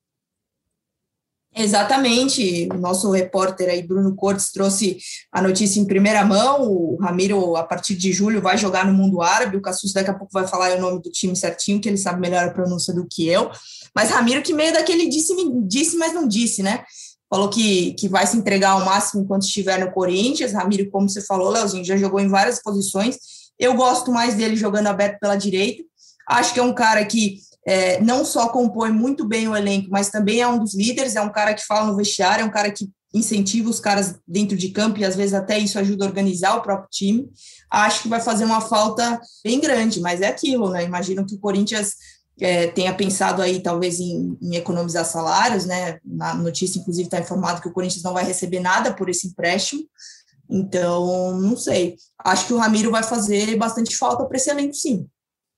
Exatamente. 1.58 2.68
O 2.74 2.78
nosso 2.78 3.10
repórter 3.10 3.70
aí, 3.70 3.82
Bruno 3.82 4.14
Cortes, 4.14 4.52
trouxe 4.52 4.98
a 5.32 5.42
notícia 5.42 5.80
em 5.80 5.86
primeira 5.86 6.26
mão. 6.26 6.70
O 6.70 6.98
Ramiro, 7.00 7.56
a 7.56 7.64
partir 7.64 7.96
de 7.96 8.12
julho, 8.12 8.42
vai 8.42 8.58
jogar 8.58 8.86
no 8.86 8.94
mundo 8.94 9.22
árabe. 9.22 9.56
O 9.56 9.62
Cassus 9.62 9.94
daqui 9.94 10.10
a 10.10 10.14
pouco 10.14 10.34
vai 10.34 10.46
falar 10.46 10.76
o 10.76 10.82
nome 10.82 11.02
do 11.02 11.10
time 11.10 11.34
certinho, 11.34 11.80
que 11.80 11.88
ele 11.88 11.98
sabe 11.98 12.20
melhor 12.20 12.46
a 12.46 12.52
pronúncia 12.52 12.94
do 12.94 13.08
que 13.10 13.28
eu. 13.28 13.50
Mas 13.96 14.10
Ramiro, 14.10 14.42
que 14.42 14.54
meio 14.54 14.74
daquele 14.74 15.08
disse, 15.08 15.34
disse, 15.66 15.96
mas 15.96 16.14
não 16.14 16.28
disse, 16.28 16.62
né? 16.62 16.84
Falou 17.30 17.50
que, 17.50 17.94
que 17.94 18.10
vai 18.10 18.28
se 18.28 18.36
entregar 18.36 18.72
ao 18.72 18.84
máximo 18.84 19.24
enquanto 19.24 19.44
estiver 19.44 19.80
no 19.80 19.92
Corinthians. 19.94 20.52
Ramiro, 20.52 20.90
como 20.92 21.08
você 21.08 21.22
falou, 21.22 21.50
Leozinho, 21.50 21.86
já 21.86 21.96
jogou 21.96 22.20
em 22.20 22.28
várias 22.28 22.62
posições. 22.62 23.18
Eu 23.58 23.76
gosto 23.76 24.12
mais 24.12 24.36
dele 24.36 24.58
jogando 24.58 24.88
aberto 24.88 25.20
pela 25.20 25.38
direita. 25.38 25.82
Acho 26.28 26.54
que 26.54 26.60
é 26.60 26.64
um 26.64 26.74
cara 26.74 27.06
que 27.06 27.38
é, 27.66 28.00
não 28.02 28.24
só 28.24 28.48
compõe 28.50 28.92
muito 28.92 29.26
bem 29.26 29.48
o 29.48 29.56
elenco, 29.56 29.90
mas 29.90 30.10
também 30.10 30.40
é 30.40 30.48
um 30.48 30.60
dos 30.60 30.76
líderes, 30.76 31.16
é 31.16 31.22
um 31.22 31.32
cara 31.32 31.54
que 31.54 31.66
fala 31.66 31.88
no 31.88 31.96
vestiário, 31.96 32.44
é 32.44 32.46
um 32.46 32.52
cara 32.52 32.72
que 32.72 32.90
incentiva 33.14 33.70
os 33.70 33.80
caras 33.80 34.20
dentro 34.28 34.58
de 34.58 34.70
campo 34.70 35.00
e 35.00 35.06
às 35.06 35.16
vezes 35.16 35.34
até 35.34 35.58
isso 35.58 35.80
ajuda 35.80 36.06
a 36.06 36.08
organizar 36.08 36.56
o 36.58 36.62
próprio 36.62 36.90
time. 36.92 37.30
Acho 37.72 38.04
que 38.04 38.10
vai 38.10 38.22
fazer 38.22 38.46
uma 38.46 38.62
falta 38.62 39.20
bem 39.44 39.60
grande, 39.60 40.02
mas 40.02 40.22
é 40.22 40.28
aquilo, 40.28 40.70
né? 40.70 40.84
Imagino 40.84 41.26
que 41.26 41.36
o 41.36 41.40
Corinthians 41.40 41.94
é, 42.40 42.68
tenha 42.68 42.94
pensado 42.94 43.42
aí 43.42 43.62
talvez 43.62 44.00
em, 44.00 44.38
em, 44.42 44.56
economizar 44.56 45.06
salários, 45.06 45.66
né? 45.66 45.98
Na 46.04 46.34
notícia, 46.34 46.80
inclusive, 46.80 47.08
está 47.08 47.20
informado 47.20 47.62
que 47.62 47.70
o 47.70 47.74
Corinthians 47.74 48.04
não 48.04 48.14
vai 48.14 48.26
receber 48.26 48.60
nada 48.60 48.94
por 48.94 49.10
esse 49.10 49.28
empréstimo. 49.28 49.82
Então, 50.50 51.40
não 51.40 51.56
sei. 51.56 51.96
Acho 52.20 52.48
que 52.48 52.54
o 52.54 52.58
Ramiro 52.58 52.92
vai 52.92 53.02
fazer 53.02 53.56
bastante 53.56 53.96
falta 53.96 54.26
para 54.26 54.38
esse 54.38 54.50
elenco, 54.50 54.74
sim. 54.74 55.08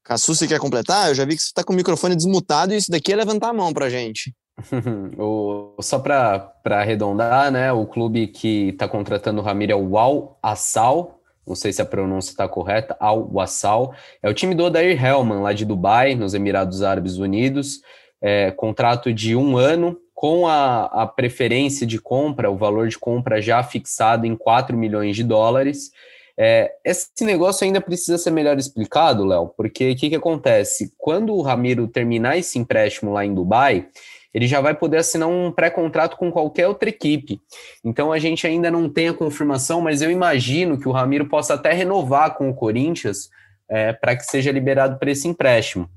Cassu, 0.07 0.33
você 0.33 0.47
quer 0.47 0.57
completar? 0.57 1.09
Eu 1.09 1.15
já 1.15 1.25
vi 1.25 1.35
que 1.35 1.41
você 1.41 1.49
está 1.49 1.65
com 1.65 1.73
o 1.73 1.75
microfone 1.75 2.15
desmutado 2.15 2.73
e 2.73 2.77
isso 2.77 2.89
daqui 2.89 3.11
é 3.11 3.15
levantar 3.17 3.49
a 3.49 3.53
mão 3.53 3.73
para 3.73 3.89
gente. 3.89 4.33
o, 5.19 5.75
só 5.81 5.99
para 5.99 6.53
arredondar, 6.65 7.51
né? 7.51 7.73
O 7.73 7.85
clube 7.85 8.27
que 8.27 8.69
está 8.69 8.87
contratando 8.87 9.41
o 9.41 9.43
Ramiro 9.43 9.73
é 9.73 9.75
o 9.75 9.97
Al 9.97 10.39
Assal. 10.41 11.19
Não 11.45 11.55
sei 11.55 11.73
se 11.73 11.81
a 11.81 11.85
pronúncia 11.85 12.31
está 12.31 12.47
correta. 12.47 12.95
Al 13.01 13.29
Wassal. 13.29 13.93
É 14.23 14.29
o 14.29 14.33
time 14.33 14.55
do 14.55 14.63
Odair 14.63 14.97
Hellman, 15.03 15.41
lá 15.41 15.51
de 15.51 15.65
Dubai, 15.65 16.15
nos 16.15 16.33
Emirados 16.33 16.83
Árabes 16.83 17.17
Unidos. 17.17 17.81
É, 18.21 18.51
contrato 18.51 19.13
de 19.13 19.35
um 19.35 19.57
ano, 19.57 19.97
com 20.13 20.47
a, 20.47 20.85
a 20.85 21.05
preferência 21.05 21.85
de 21.85 21.99
compra, 21.99 22.49
o 22.49 22.55
valor 22.55 22.87
de 22.87 22.97
compra 22.97 23.41
já 23.41 23.61
fixado 23.61 24.25
em 24.25 24.37
4 24.37 24.77
milhões 24.77 25.17
de 25.17 25.23
dólares. 25.25 25.91
É, 26.39 26.71
esse 26.85 27.09
negócio 27.21 27.65
ainda 27.65 27.81
precisa 27.81 28.17
ser 28.17 28.29
melhor 28.29 28.57
explicado, 28.59 29.25
Léo, 29.25 29.47
porque 29.57 29.91
o 29.91 29.95
que, 29.95 30.09
que 30.09 30.15
acontece? 30.15 30.93
Quando 30.97 31.33
o 31.33 31.41
Ramiro 31.41 31.87
terminar 31.87 32.37
esse 32.37 32.59
empréstimo 32.59 33.11
lá 33.11 33.25
em 33.25 33.33
Dubai, 33.33 33.87
ele 34.33 34.45
já 34.45 34.61
vai 34.61 34.75
poder 34.75 34.97
assinar 34.97 35.27
um 35.27 35.51
pré-contrato 35.51 36.15
com 36.15 36.31
qualquer 36.31 36.67
outra 36.67 36.89
equipe. 36.89 37.41
Então 37.83 38.11
a 38.11 38.19
gente 38.19 38.45
ainda 38.45 38.69
não 38.69 38.87
tem 38.87 39.07
a 39.07 39.13
confirmação, 39.13 39.81
mas 39.81 40.01
eu 40.03 40.11
imagino 40.11 40.77
que 40.77 40.87
o 40.87 40.91
Ramiro 40.91 41.27
possa 41.27 41.55
até 41.55 41.73
renovar 41.73 42.35
com 42.35 42.47
o 42.47 42.53
Corinthians 42.53 43.29
é, 43.67 43.91
para 43.93 44.15
que 44.15 44.23
seja 44.23 44.51
liberado 44.51 44.99
para 44.99 45.09
esse 45.09 45.27
empréstimo. 45.27 45.89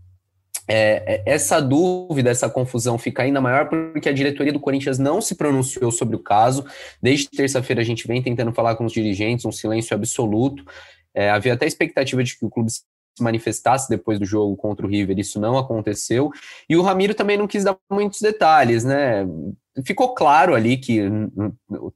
É, 0.73 1.03
é, 1.05 1.23
essa 1.27 1.61
dúvida, 1.61 2.31
essa 2.31 2.49
confusão 2.49 2.97
fica 2.97 3.25
ainda 3.25 3.41
maior 3.41 3.69
porque 3.69 4.09
a 4.09 4.13
diretoria 4.13 4.53
do 4.53 4.61
Corinthians 4.61 5.01
não 5.01 5.21
se 5.21 5.35
pronunciou 5.35 5.91
sobre 5.91 6.15
o 6.15 6.21
caso. 6.21 6.65
Desde 7.03 7.29
terça-feira 7.29 7.83
a 7.83 7.85
gente 7.85 8.07
vem 8.07 8.23
tentando 8.23 8.53
falar 8.53 8.77
com 8.77 8.85
os 8.85 8.93
dirigentes, 8.93 9.45
um 9.45 9.51
silêncio 9.51 9.97
absoluto. 9.97 10.65
É, 11.13 11.29
havia 11.29 11.55
até 11.55 11.67
expectativa 11.67 12.23
de 12.23 12.39
que 12.39 12.47
o 12.47 12.49
clube 12.49 12.71
se 12.71 12.85
manifestasse 13.19 13.89
depois 13.89 14.21
do 14.21 14.25
jogo 14.25 14.57
contra 14.57 14.87
o 14.87 14.89
River, 14.89 15.19
isso 15.19 15.41
não 15.41 15.59
aconteceu. 15.59 16.31
E 16.69 16.77
o 16.77 16.83
Ramiro 16.83 17.15
também 17.15 17.37
não 17.37 17.49
quis 17.49 17.65
dar 17.65 17.77
muitos 17.91 18.21
detalhes, 18.21 18.85
né? 18.85 19.27
Ficou 19.85 20.15
claro 20.15 20.55
ali 20.55 20.77
que 20.77 21.01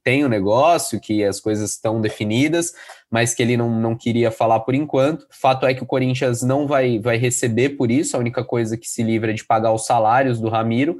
tem 0.03 0.23
o 0.23 0.27
um 0.27 0.29
negócio, 0.29 0.99
que 0.99 1.23
as 1.23 1.39
coisas 1.39 1.71
estão 1.71 2.01
definidas, 2.01 2.73
mas 3.09 3.33
que 3.33 3.41
ele 3.41 3.57
não, 3.57 3.69
não 3.69 3.95
queria 3.95 4.31
falar 4.31 4.61
por 4.61 4.73
enquanto. 4.73 5.25
Fato 5.29 5.65
é 5.65 5.73
que 5.73 5.83
o 5.83 5.85
Corinthians 5.85 6.41
não 6.41 6.67
vai, 6.67 6.99
vai 6.99 7.17
receber 7.17 7.69
por 7.69 7.91
isso, 7.91 8.15
a 8.15 8.19
única 8.19 8.43
coisa 8.43 8.77
que 8.77 8.87
se 8.87 9.03
livra 9.03 9.31
é 9.31 9.33
de 9.33 9.45
pagar 9.45 9.73
os 9.73 9.85
salários 9.85 10.39
do 10.39 10.49
Ramiro. 10.49 10.99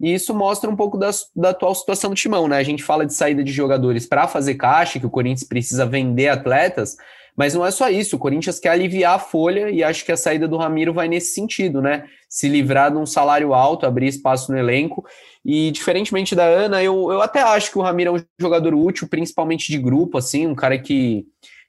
E 0.00 0.12
isso 0.12 0.34
mostra 0.34 0.68
um 0.68 0.74
pouco 0.74 0.98
da, 0.98 1.10
da 1.34 1.50
atual 1.50 1.74
situação 1.74 2.10
do 2.10 2.16
timão, 2.16 2.48
né? 2.48 2.56
A 2.56 2.62
gente 2.64 2.82
fala 2.82 3.06
de 3.06 3.14
saída 3.14 3.44
de 3.44 3.52
jogadores 3.52 4.04
para 4.04 4.26
fazer 4.26 4.56
caixa, 4.56 4.98
que 4.98 5.06
o 5.06 5.10
Corinthians 5.10 5.44
precisa 5.44 5.86
vender 5.86 6.28
atletas, 6.28 6.96
mas 7.36 7.54
não 7.54 7.64
é 7.64 7.70
só 7.70 7.88
isso, 7.88 8.16
o 8.16 8.18
Corinthians 8.18 8.60
quer 8.60 8.70
aliviar 8.70 9.14
a 9.14 9.18
folha 9.18 9.70
e 9.70 9.82
acho 9.82 10.04
que 10.04 10.12
a 10.12 10.16
saída 10.16 10.46
do 10.46 10.58
Ramiro 10.58 10.92
vai 10.92 11.08
nesse 11.08 11.34
sentido, 11.34 11.80
né? 11.80 12.04
Se 12.28 12.46
livrar 12.46 12.90
de 12.90 12.98
um 12.98 13.06
salário 13.06 13.54
alto, 13.54 13.86
abrir 13.86 14.06
espaço 14.06 14.52
no 14.52 14.58
elenco. 14.58 15.04
E 15.44 15.70
diferentemente 15.70 16.34
da 16.34 16.44
Ana, 16.44 16.82
eu, 16.82 17.10
eu 17.10 17.22
até 17.22 17.40
acho 17.40 17.70
que 17.70 17.78
o 17.78 17.82
Ramiro 17.82 18.16
é 18.16 18.20
um 18.20 18.24
jogador 18.38 18.74
útil, 18.74 19.08
principalmente 19.08 19.72
de 19.72 19.78
grupo, 19.78 20.18
assim, 20.18 20.46
um 20.46 20.54
cara 20.54 20.78
que, 20.78 21.24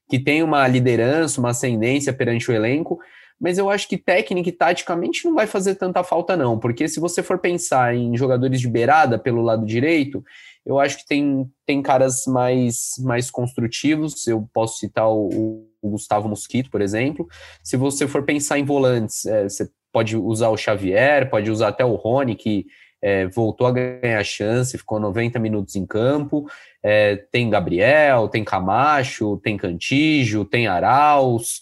que 0.10 0.20
tem 0.20 0.43
uma 0.43 0.67
liderança, 0.67 1.39
uma 1.39 1.51
ascendência 1.51 2.12
perante 2.12 2.51
o 2.51 2.53
elenco. 2.53 3.00
Mas 3.39 3.58
eu 3.58 3.70
acho 3.70 3.88
que 3.88 3.98
técnica 3.98 4.50
e 4.50 4.53
taticamente 4.53 5.25
não 5.25 5.34
vai 5.34 5.48
fazer 5.48 5.75
tanta 5.75 6.03
falta, 6.03 6.38
não, 6.38 6.60
porque 6.60 6.88
se 6.88 7.00
você 7.00 7.24
for 7.24 7.39
pensar 7.39 7.96
em 7.96 8.15
jogadores 8.15 8.60
de 8.60 8.70
beirada 8.70 9.17
pelo 9.17 9.41
lado 9.41 9.65
direito, 9.65 10.24
eu 10.65 10.79
acho 10.79 10.98
que 10.98 11.05
tem, 11.05 11.50
tem 11.65 11.82
caras 11.82 12.25
mais, 12.25 12.93
mais 13.00 13.29
construtivos. 13.29 14.25
Eu 14.27 14.48
posso 14.53 14.79
citar 14.79 15.10
o, 15.10 15.67
o 15.82 15.89
Gustavo 15.89 16.29
Mosquito, 16.29 16.70
por 16.70 16.82
exemplo. 16.82 17.27
Se 17.62 17.75
você 17.75 18.08
for 18.08 18.24
pensar 18.24 18.58
em 18.58 18.63
volantes, 18.63 19.25
é, 19.25 19.43
você 19.43 19.70
pode 19.91 20.15
usar 20.17 20.50
o 20.50 20.58
Xavier, 20.58 21.29
pode 21.29 21.51
usar 21.51 21.67
até 21.70 21.84
o 21.84 21.96
Rony, 21.96 22.36
que 22.36 22.65
é, 23.01 23.27
voltou 23.27 23.67
a 23.67 23.72
ganhar 23.72 24.24
chance, 24.24 24.77
ficou 24.77 25.00
90 25.00 25.38
minutos 25.38 25.75
em 25.75 25.86
campo. 25.86 26.50
É, 26.82 27.17
tem 27.17 27.50
Gabriel, 27.50 28.29
tem 28.29 28.46
Camacho, 28.46 29.38
tem 29.43 29.58
Cantijo, 29.58 30.46
tem 30.46 30.67
Arauz. 30.67 31.60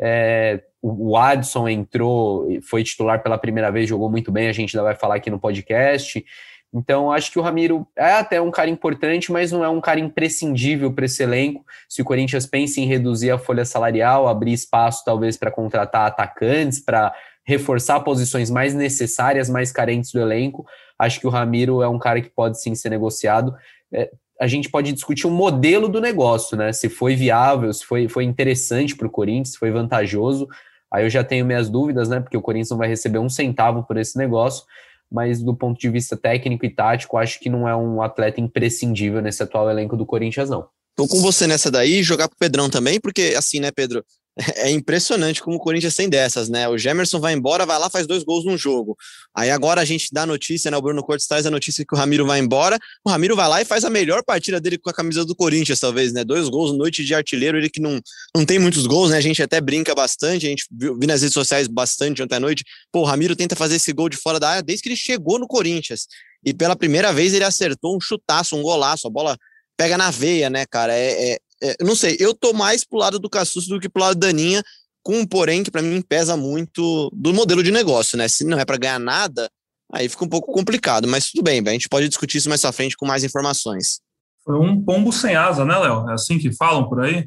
É, 0.00 0.62
o 0.80 1.16
Adson 1.16 1.68
entrou, 1.68 2.46
foi 2.62 2.84
titular 2.84 3.22
pela 3.22 3.38
primeira 3.38 3.72
vez, 3.72 3.88
jogou 3.88 4.10
muito 4.10 4.30
bem, 4.30 4.48
a 4.48 4.52
gente 4.52 4.76
ainda 4.76 4.84
vai 4.88 4.94
falar 4.94 5.16
aqui 5.16 5.30
no 5.30 5.40
podcast. 5.40 6.24
Então, 6.74 7.12
acho 7.12 7.30
que 7.30 7.38
o 7.38 7.42
Ramiro 7.42 7.86
é 7.96 8.14
até 8.14 8.40
um 8.40 8.50
cara 8.50 8.68
importante, 8.68 9.30
mas 9.30 9.52
não 9.52 9.64
é 9.64 9.68
um 9.68 9.80
cara 9.80 10.00
imprescindível 10.00 10.92
para 10.92 11.04
esse 11.04 11.22
elenco. 11.22 11.64
Se 11.88 12.02
o 12.02 12.04
Corinthians 12.04 12.46
pensa 12.46 12.80
em 12.80 12.86
reduzir 12.86 13.30
a 13.30 13.38
folha 13.38 13.64
salarial, 13.64 14.26
abrir 14.26 14.52
espaço 14.52 15.04
talvez 15.04 15.36
para 15.36 15.52
contratar 15.52 16.08
atacantes, 16.08 16.80
para 16.80 17.14
reforçar 17.46 18.00
posições 18.00 18.50
mais 18.50 18.74
necessárias, 18.74 19.48
mais 19.48 19.70
carentes 19.70 20.10
do 20.10 20.20
elenco, 20.20 20.66
acho 20.98 21.20
que 21.20 21.26
o 21.28 21.30
Ramiro 21.30 21.80
é 21.80 21.88
um 21.88 21.98
cara 21.98 22.20
que 22.20 22.30
pode 22.30 22.60
sim 22.60 22.74
ser 22.74 22.90
negociado. 22.90 23.54
É, 23.92 24.10
a 24.40 24.48
gente 24.48 24.68
pode 24.68 24.92
discutir 24.92 25.28
o 25.28 25.30
modelo 25.30 25.88
do 25.88 26.00
negócio, 26.00 26.56
né? 26.56 26.72
Se 26.72 26.88
foi 26.88 27.14
viável, 27.14 27.72
se 27.72 27.84
foi, 27.84 28.08
foi 28.08 28.24
interessante 28.24 28.96
para 28.96 29.06
o 29.06 29.10
Corinthians, 29.10 29.52
se 29.52 29.58
foi 29.58 29.70
vantajoso. 29.70 30.48
Aí 30.92 31.04
eu 31.04 31.10
já 31.10 31.22
tenho 31.22 31.46
minhas 31.46 31.70
dúvidas, 31.70 32.08
né? 32.08 32.18
Porque 32.18 32.36
o 32.36 32.42
Corinthians 32.42 32.70
não 32.70 32.78
vai 32.78 32.88
receber 32.88 33.20
um 33.20 33.28
centavo 33.28 33.84
por 33.84 33.96
esse 33.96 34.18
negócio 34.18 34.64
mas 35.10 35.42
do 35.42 35.54
ponto 35.54 35.78
de 35.78 35.88
vista 35.88 36.16
técnico 36.16 36.64
e 36.64 36.70
tático, 36.70 37.16
acho 37.16 37.38
que 37.40 37.48
não 37.48 37.68
é 37.68 37.76
um 37.76 38.02
atleta 38.02 38.40
imprescindível 38.40 39.22
nesse 39.22 39.42
atual 39.42 39.70
elenco 39.70 39.96
do 39.96 40.06
Corinthians, 40.06 40.50
não. 40.50 40.66
Tô 40.96 41.08
com 41.08 41.20
você 41.20 41.46
nessa 41.46 41.70
daí, 41.70 42.02
jogar 42.02 42.28
pro 42.28 42.38
Pedrão 42.38 42.70
também, 42.70 43.00
porque 43.00 43.34
assim, 43.36 43.58
né, 43.58 43.70
Pedro? 43.70 44.04
É 44.56 44.70
impressionante 44.70 45.42
como 45.42 45.56
o 45.56 45.60
Corinthians 45.60 45.94
tem 45.94 46.08
dessas, 46.08 46.48
né? 46.48 46.68
O 46.68 46.76
Gemerson 46.76 47.20
vai 47.20 47.32
embora, 47.34 47.64
vai 47.64 47.78
lá, 47.78 47.88
faz 47.88 48.06
dois 48.06 48.24
gols 48.24 48.44
num 48.44 48.58
jogo. 48.58 48.96
Aí 49.34 49.50
agora 49.50 49.80
a 49.80 49.84
gente 49.84 50.08
dá 50.12 50.22
a 50.22 50.26
notícia, 50.26 50.70
né? 50.70 50.76
O 50.76 50.82
Bruno 50.82 51.02
Cortes 51.02 51.26
traz 51.26 51.46
a 51.46 51.50
notícia 51.50 51.84
que 51.86 51.94
o 51.94 51.98
Ramiro 51.98 52.26
vai 52.26 52.40
embora. 52.40 52.78
O 53.04 53.10
Ramiro 53.10 53.36
vai 53.36 53.48
lá 53.48 53.62
e 53.62 53.64
faz 53.64 53.84
a 53.84 53.90
melhor 53.90 54.22
partida 54.24 54.60
dele 54.60 54.78
com 54.78 54.90
a 54.90 54.92
camisa 54.92 55.24
do 55.24 55.34
Corinthians, 55.34 55.78
talvez, 55.78 56.12
né? 56.12 56.24
Dois 56.24 56.48
gols, 56.48 56.76
noite 56.76 57.04
de 57.04 57.14
artilheiro. 57.14 57.58
Ele 57.58 57.70
que 57.70 57.80
não, 57.80 58.00
não 58.34 58.44
tem 58.44 58.58
muitos 58.58 58.86
gols, 58.86 59.10
né? 59.10 59.18
A 59.18 59.20
gente 59.20 59.42
até 59.42 59.60
brinca 59.60 59.94
bastante, 59.94 60.46
a 60.46 60.48
gente 60.48 60.66
viu, 60.70 60.98
viu 60.98 61.08
nas 61.08 61.20
redes 61.20 61.34
sociais 61.34 61.68
bastante 61.68 62.22
ontem 62.22 62.36
à 62.36 62.40
noite. 62.40 62.64
Pô, 62.90 63.00
o 63.00 63.04
Ramiro 63.04 63.36
tenta 63.36 63.54
fazer 63.54 63.76
esse 63.76 63.92
gol 63.92 64.08
de 64.08 64.16
fora 64.16 64.40
da 64.40 64.48
área 64.48 64.62
desde 64.62 64.82
que 64.82 64.88
ele 64.88 64.96
chegou 64.96 65.38
no 65.38 65.46
Corinthians. 65.46 66.06
E 66.44 66.52
pela 66.52 66.76
primeira 66.76 67.12
vez 67.12 67.32
ele 67.34 67.44
acertou 67.44 67.96
um 67.96 68.00
chutaço, 68.00 68.56
um 68.56 68.62
golaço. 68.62 69.06
A 69.06 69.10
bola 69.10 69.38
pega 69.76 69.98
na 69.98 70.10
veia, 70.10 70.48
né, 70.50 70.66
cara? 70.66 70.94
É, 70.94 71.32
é, 71.32 71.38
é, 71.64 71.76
não 71.82 71.94
sei, 71.94 72.16
eu 72.20 72.34
tô 72.34 72.52
mais 72.52 72.84
pro 72.84 72.98
lado 72.98 73.18
do 73.18 73.30
Cassus 73.30 73.66
do 73.66 73.80
que 73.80 73.88
pro 73.88 74.02
lado 74.02 74.18
da 74.18 74.26
Daninha, 74.26 74.62
com 75.02 75.18
um 75.18 75.26
porém 75.26 75.62
que 75.62 75.70
para 75.70 75.80
mim 75.80 76.02
pesa 76.02 76.36
muito 76.36 77.10
do 77.14 77.32
modelo 77.32 77.62
de 77.62 77.70
negócio, 77.70 78.18
né? 78.18 78.28
Se 78.28 78.44
não 78.44 78.58
é 78.58 78.64
para 78.64 78.76
ganhar 78.76 78.98
nada, 78.98 79.50
aí 79.92 80.08
fica 80.08 80.24
um 80.24 80.28
pouco 80.28 80.52
complicado, 80.52 81.08
mas 81.08 81.30
tudo 81.30 81.42
bem, 81.42 81.62
a 81.66 81.70
gente 81.70 81.88
pode 81.88 82.08
discutir 82.08 82.38
isso 82.38 82.48
mais 82.48 82.64
à 82.64 82.72
frente 82.72 82.96
com 82.96 83.06
mais 83.06 83.24
informações. 83.24 84.00
Foi 84.44 84.58
um 84.58 84.82
pombo 84.82 85.10
sem 85.10 85.34
asa, 85.34 85.64
né, 85.64 85.76
Léo? 85.78 86.08
É 86.10 86.12
assim 86.12 86.38
que 86.38 86.54
falam 86.54 86.86
por 86.86 87.00
aí? 87.00 87.26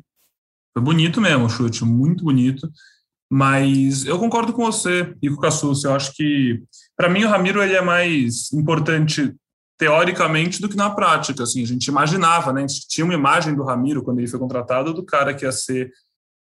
Foi 0.72 0.84
bonito 0.84 1.20
mesmo 1.20 1.46
o 1.46 1.50
chute, 1.50 1.84
muito 1.84 2.24
bonito. 2.24 2.70
Mas 3.29 4.06
eu 4.06 4.20
concordo 4.20 4.53
com 4.53 4.65
você 4.65 5.13
e 5.22 5.27
com 5.29 5.36
o 5.36 5.39
Cassus. 5.39 5.84
Eu 5.84 5.94
acho 5.94 6.13
que, 6.13 6.63
para 6.96 7.10
mim, 7.10 7.24
o 7.24 7.27
Ramiro 7.27 7.62
ele 7.62 7.74
é 7.74 7.82
mais 7.82 8.53
importante 8.53 9.36
teoricamente 9.77 10.60
do 10.60 10.67
que 10.67 10.75
na 10.75 10.89
prática. 10.89 11.43
Assim, 11.43 11.62
a 11.63 11.67
gente 11.67 11.88
imaginava, 11.88 12.51
né? 12.51 12.63
A 12.63 12.67
gente 12.67 12.88
tinha 12.88 13.05
uma 13.05 13.13
imagem 13.13 13.55
do 13.55 13.63
Ramiro 13.63 14.03
quando 14.03 14.19
ele 14.19 14.27
foi 14.27 14.39
contratado 14.39 14.93
do 14.93 15.05
cara 15.05 15.34
que 15.34 15.46
ia 15.46 15.51
ser 15.51 15.91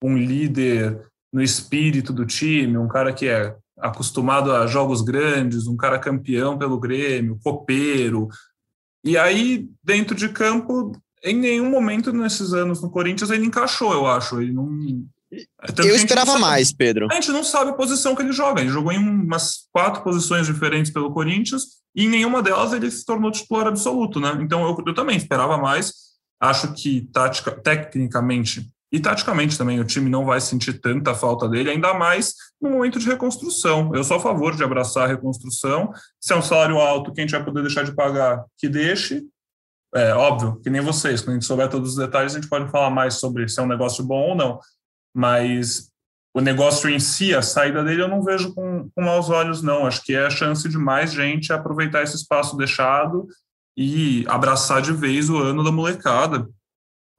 um 0.03 0.17
líder 0.17 1.01
no 1.33 1.43
espírito 1.43 2.13
do 2.13 2.27
time, 2.27 2.77
um 2.77 2.89
cara 2.89 3.13
que 3.13 3.29
é 3.29 3.55
acostumado 3.79 4.53
a 4.53 4.67
jogos 4.67 5.01
grandes, 5.01 5.67
um 5.67 5.77
cara 5.77 5.99
campeão 5.99 6.59
pelo 6.59 6.79
Grêmio, 6.79 7.39
copeiro. 7.43 8.29
E 9.05 9.17
aí, 9.17 9.69
dentro 9.83 10.15
de 10.15 10.29
campo, 10.29 10.93
em 11.23 11.37
nenhum 11.37 11.71
momento 11.71 12.13
nesses 12.13 12.53
anos 12.53 12.83
no 12.83 12.91
Corinthians 12.91 13.31
ele 13.31 13.47
encaixou, 13.47 13.93
eu 13.93 14.07
acho. 14.07 14.41
Ele 14.41 14.53
não. 14.53 14.69
Tanto 15.67 15.83
eu 15.83 15.95
esperava 15.95 16.39
mais, 16.39 16.73
Pedro. 16.73 17.09
A 17.11 17.15
gente 17.15 17.31
não 17.31 17.45
sabe 17.45 17.71
a 17.71 17.75
posição 17.75 18.15
que 18.15 18.23
ele 18.23 18.33
joga. 18.33 18.61
Ele 18.61 18.71
jogou 18.71 18.93
em 18.93 18.99
umas 18.99 19.69
quatro 19.73 20.03
posições 20.03 20.47
diferentes 20.47 20.93
pelo 20.93 21.13
Corinthians 21.13 21.65
e 21.95 22.07
em 22.07 22.09
nenhuma 22.09 22.43
delas 22.43 22.73
ele 22.73 22.91
se 22.91 23.05
tornou 23.05 23.31
titular 23.31 23.67
absoluto, 23.67 24.19
né? 24.19 24.37
Então 24.41 24.63
eu, 24.63 24.85
eu 24.87 24.95
também 24.95 25.17
esperava 25.17 25.57
mais. 25.57 25.93
Acho 26.41 26.73
que 26.73 27.09
tática, 27.13 27.51
tecnicamente 27.53 28.67
e 28.93 28.99
taticamente 28.99 29.57
também 29.57 29.79
o 29.79 29.85
time 29.85 30.11
não 30.11 30.25
vai 30.25 30.41
sentir 30.41 30.81
tanta 30.81 31.15
falta 31.15 31.49
dele, 31.49 31.71
ainda 31.71 31.95
mais 31.95 32.35
no 32.61 32.71
momento 32.71 32.99
de 32.99 33.07
reconstrução. 33.07 33.95
Eu 33.95 34.03
sou 34.03 34.17
a 34.17 34.21
favor 34.21 34.57
de 34.57 34.65
abraçar 34.65 35.05
a 35.05 35.07
reconstrução. 35.07 35.93
Se 36.21 36.33
é 36.33 36.37
um 36.37 36.43
salário 36.43 36.79
alto 36.79 37.13
que 37.13 37.21
a 37.21 37.23
gente 37.23 37.31
vai 37.31 37.45
poder 37.45 37.63
deixar 37.63 37.85
de 37.85 37.95
pagar, 37.95 38.45
que 38.59 38.69
deixe. 38.69 39.23
É 39.95 40.15
óbvio, 40.15 40.61
que 40.61 40.71
nem 40.71 40.81
vocês, 40.81 41.21
quando 41.21 41.31
a 41.31 41.33
gente 41.35 41.47
souber 41.47 41.69
todos 41.69 41.91
os 41.91 41.97
detalhes, 41.97 42.33
a 42.33 42.41
gente 42.41 42.49
pode 42.49 42.71
falar 42.71 42.91
mais 42.91 43.15
sobre 43.15 43.49
se 43.49 43.59
é 43.59 43.63
um 43.63 43.69
negócio 43.69 44.05
bom 44.05 44.31
ou 44.31 44.37
não. 44.37 44.59
Mas 45.14 45.90
o 46.35 46.40
negócio 46.40 46.88
em 46.88 47.00
si, 47.00 47.35
a 47.35 47.43
saída 47.43 47.83
dele, 47.83 48.02
eu 48.02 48.09
não 48.09 48.23
vejo 48.23 48.55
com, 48.55 48.88
com 48.95 49.02
maus 49.02 49.29
olhos, 49.29 49.62
não. 49.62 49.87
Acho 49.87 50.02
que 50.02 50.14
é 50.14 50.26
a 50.26 50.31
chance 50.31 50.69
de 50.69 50.79
mais 50.79 51.12
gente 51.12 51.52
aproveitar 51.52 52.02
esse 52.02 52.17
espaço 52.17 52.57
deixado 52.57 53.26
e 53.76 54.25
abraçar 54.29 54.81
de 54.81 54.93
vez 54.93 55.29
o 55.29 55.38
ano 55.38 55.64
da 55.64 55.73
molecada. 55.73 56.49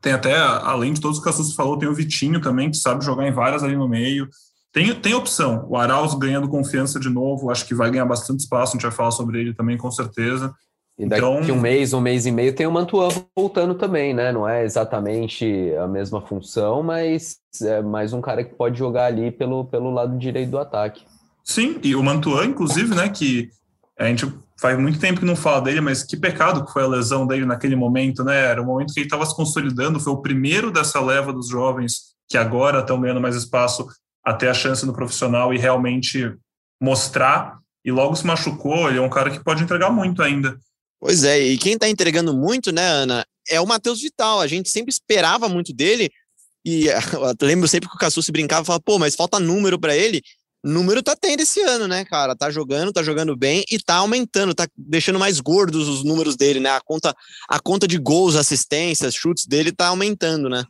Tem 0.01 0.13
até, 0.13 0.35
além 0.35 0.93
de 0.93 1.01
todos 1.01 1.17
os 1.17 1.23
que 1.23 1.29
a 1.29 1.55
falou, 1.55 1.77
tem 1.77 1.87
o 1.87 1.93
Vitinho 1.93 2.41
também, 2.41 2.71
que 2.71 2.77
sabe 2.77 3.05
jogar 3.05 3.27
em 3.27 3.31
várias 3.31 3.63
ali 3.63 3.75
no 3.75 3.87
meio. 3.87 4.27
Tem, 4.71 4.93
tem 4.95 5.13
opção. 5.13 5.65
O 5.69 5.75
Arauz 5.75 6.13
ganhando 6.15 6.47
confiança 6.47 6.99
de 6.99 7.09
novo, 7.09 7.51
acho 7.51 7.65
que 7.65 7.75
vai 7.75 7.91
ganhar 7.91 8.05
bastante 8.05 8.39
espaço, 8.39 8.71
a 8.71 8.75
gente 8.77 8.83
vai 8.83 8.91
falar 8.91 9.11
sobre 9.11 9.39
ele 9.39 9.53
também, 9.53 9.77
com 9.77 9.91
certeza. 9.91 10.53
E 11.01 11.05
daqui 11.07 11.25
então, 11.25 11.57
um 11.57 11.59
mês, 11.59 11.93
um 11.93 11.99
mês 11.99 12.27
e 12.27 12.31
meio, 12.31 12.53
tem 12.53 12.67
o 12.67 12.71
Mantuan 12.71 13.09
voltando 13.35 13.73
também, 13.73 14.13
né? 14.13 14.31
Não 14.31 14.47
é 14.47 14.63
exatamente 14.63 15.73
a 15.81 15.87
mesma 15.87 16.21
função, 16.21 16.83
mas 16.83 17.39
é 17.63 17.81
mais 17.81 18.13
um 18.13 18.21
cara 18.21 18.43
que 18.43 18.53
pode 18.53 18.77
jogar 18.77 19.05
ali 19.05 19.31
pelo, 19.31 19.65
pelo 19.65 19.89
lado 19.89 20.15
direito 20.15 20.51
do 20.51 20.59
ataque. 20.59 21.03
Sim, 21.43 21.79
e 21.81 21.95
o 21.95 22.03
Mantuan, 22.03 22.45
inclusive, 22.45 22.93
né, 22.93 23.09
que 23.09 23.49
a 23.97 24.05
gente 24.05 24.31
faz 24.59 24.77
muito 24.77 24.99
tempo 24.99 25.21
que 25.21 25.25
não 25.25 25.35
fala 25.35 25.61
dele, 25.61 25.81
mas 25.81 26.03
que 26.03 26.15
pecado 26.15 26.63
que 26.63 26.71
foi 26.71 26.83
a 26.83 26.87
lesão 26.87 27.25
dele 27.25 27.47
naquele 27.47 27.75
momento, 27.75 28.23
né? 28.23 28.39
Era 28.39 28.61
o 28.61 28.65
momento 28.65 28.93
que 28.93 28.99
ele 28.99 29.07
estava 29.07 29.25
se 29.25 29.35
consolidando, 29.35 29.99
foi 29.99 30.13
o 30.13 30.21
primeiro 30.21 30.69
dessa 30.69 31.01
leva 31.01 31.33
dos 31.33 31.49
jovens 31.49 32.11
que 32.29 32.37
agora 32.37 32.81
estão 32.81 33.01
ganhando 33.01 33.19
mais 33.19 33.35
espaço 33.35 33.87
até 34.23 34.51
a 34.51 34.53
chance 34.53 34.85
no 34.85 34.93
profissional 34.93 35.51
e 35.51 35.57
realmente 35.57 36.31
mostrar. 36.79 37.57
E 37.83 37.91
logo 37.91 38.15
se 38.15 38.27
machucou, 38.27 38.87
ele 38.87 38.99
é 38.99 39.01
um 39.01 39.09
cara 39.09 39.31
que 39.31 39.43
pode 39.43 39.63
entregar 39.63 39.89
muito 39.89 40.21
ainda. 40.21 40.55
Pois 41.01 41.23
é, 41.23 41.39
e 41.39 41.57
quem 41.57 41.73
está 41.73 41.89
entregando 41.89 42.31
muito, 42.31 42.71
né, 42.71 42.87
Ana, 42.87 43.25
é 43.49 43.59
o 43.59 43.65
Matheus 43.65 43.99
Vital. 43.99 44.39
A 44.39 44.45
gente 44.45 44.69
sempre 44.69 44.91
esperava 44.91 45.49
muito 45.49 45.73
dele, 45.73 46.11
e 46.63 46.85
lembro 47.41 47.67
sempre 47.67 47.89
que 47.89 47.95
o 47.95 47.99
Cassu 47.99 48.21
se 48.21 48.31
brincava 48.31 48.61
e 48.61 48.65
falava, 48.67 48.83
pô, 48.85 48.99
mas 48.99 49.15
falta 49.15 49.39
número 49.39 49.79
para 49.79 49.97
ele. 49.97 50.21
número 50.63 51.01
tá 51.01 51.15
tendo 51.15 51.41
esse 51.41 51.59
ano, 51.61 51.87
né, 51.87 52.05
cara? 52.05 52.35
Tá 52.35 52.51
jogando, 52.51 52.93
tá 52.93 53.01
jogando 53.01 53.35
bem 53.35 53.65
e 53.71 53.79
tá 53.79 53.95
aumentando, 53.95 54.53
tá 54.53 54.67
deixando 54.77 55.17
mais 55.17 55.39
gordos 55.39 55.87
os 55.87 56.03
números 56.03 56.35
dele, 56.35 56.59
né? 56.59 56.69
A 56.69 56.81
conta, 56.81 57.15
a 57.49 57.59
conta 57.59 57.87
de 57.87 57.97
gols, 57.97 58.35
assistências, 58.35 59.15
chutes 59.15 59.47
dele 59.47 59.71
tá 59.71 59.87
aumentando, 59.87 60.49
né? 60.49 60.63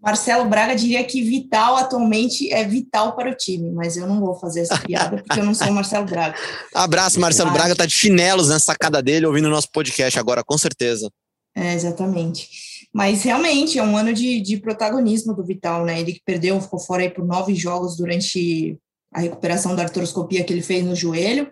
Marcelo 0.00 0.44
Braga 0.48 0.76
diria 0.76 1.02
que 1.02 1.22
vital 1.22 1.76
atualmente 1.76 2.52
é 2.52 2.64
vital 2.64 3.16
para 3.16 3.30
o 3.30 3.34
time, 3.34 3.72
mas 3.72 3.96
eu 3.96 4.06
não 4.06 4.20
vou 4.20 4.34
fazer 4.36 4.60
essa 4.60 4.78
piada 4.78 5.22
porque 5.22 5.40
eu 5.40 5.44
não 5.44 5.54
sou 5.54 5.68
o 5.68 5.72
Marcelo 5.72 6.06
Braga. 6.06 6.36
Abraço, 6.72 7.18
Marcelo 7.18 7.50
Braga 7.50 7.74
tá 7.74 7.84
de 7.84 7.92
chinelos 7.92 8.48
na 8.48 8.60
sacada 8.60 9.02
dele 9.02 9.26
ouvindo 9.26 9.46
o 9.46 9.50
nosso 9.50 9.68
podcast 9.72 10.18
agora, 10.18 10.44
com 10.44 10.56
certeza. 10.56 11.10
É, 11.56 11.74
exatamente. 11.74 12.48
Mas 12.92 13.22
realmente 13.22 13.78
é 13.78 13.82
um 13.82 13.96
ano 13.96 14.12
de, 14.12 14.40
de 14.40 14.56
protagonismo 14.58 15.34
do 15.34 15.44
Vital, 15.44 15.84
né? 15.84 16.00
Ele 16.00 16.12
que 16.12 16.22
perdeu, 16.24 16.60
ficou 16.60 16.78
fora 16.78 17.02
aí 17.02 17.10
por 17.10 17.24
nove 17.24 17.54
jogos 17.54 17.96
durante 17.96 18.78
a 19.12 19.20
recuperação 19.20 19.74
da 19.74 19.82
artroscopia 19.82 20.44
que 20.44 20.52
ele 20.52 20.62
fez 20.62 20.84
no 20.84 20.94
joelho, 20.94 21.50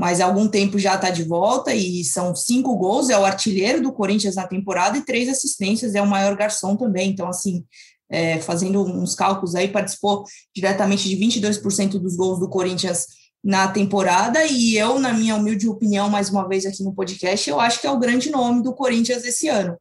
mas 0.00 0.18
há 0.18 0.24
algum 0.24 0.48
tempo 0.48 0.78
já 0.78 0.94
está 0.94 1.10
de 1.10 1.22
volta 1.22 1.74
e 1.74 2.02
são 2.04 2.34
cinco 2.34 2.74
gols, 2.74 3.10
é 3.10 3.18
o 3.18 3.24
artilheiro 3.26 3.82
do 3.82 3.92
Corinthians 3.92 4.36
na 4.36 4.46
temporada 4.46 4.96
e 4.96 5.04
três 5.04 5.28
assistências, 5.28 5.94
é 5.94 6.00
o 6.00 6.06
maior 6.06 6.34
garçom 6.34 6.74
também. 6.74 7.10
Então, 7.10 7.28
assim, 7.28 7.66
é, 8.08 8.40
fazendo 8.40 8.82
uns 8.82 9.14
cálculos 9.14 9.54
aí, 9.54 9.68
participou 9.68 10.24
diretamente 10.56 11.06
de 11.06 11.14
22% 11.16 11.98
dos 11.98 12.16
gols 12.16 12.40
do 12.40 12.48
Corinthians 12.48 13.08
na 13.44 13.68
temporada 13.68 14.42
e 14.46 14.74
eu, 14.74 14.98
na 14.98 15.12
minha 15.12 15.36
humilde 15.36 15.68
opinião, 15.68 16.08
mais 16.08 16.30
uma 16.30 16.48
vez 16.48 16.64
aqui 16.64 16.82
no 16.82 16.94
podcast, 16.94 17.50
eu 17.50 17.60
acho 17.60 17.78
que 17.78 17.86
é 17.86 17.90
o 17.90 17.98
grande 17.98 18.30
nome 18.30 18.62
do 18.62 18.72
Corinthians 18.72 19.22
esse 19.22 19.48
ano. 19.48 19.76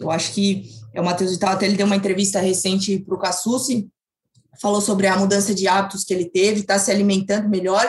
Eu 0.00 0.10
acho 0.10 0.32
que 0.32 0.64
é 0.94 1.00
o 1.02 1.04
Matheus 1.04 1.32
Vital, 1.32 1.52
até 1.52 1.66
ele 1.66 1.76
deu 1.76 1.84
uma 1.84 1.96
entrevista 1.96 2.40
recente 2.40 3.00
para 3.00 3.14
o 3.14 3.18
Cassucci, 3.18 3.86
falou 4.62 4.80
sobre 4.80 5.06
a 5.08 5.18
mudança 5.18 5.54
de 5.54 5.68
hábitos 5.68 6.04
que 6.04 6.14
ele 6.14 6.24
teve, 6.24 6.60
está 6.60 6.78
se 6.78 6.90
alimentando 6.90 7.50
melhor. 7.50 7.86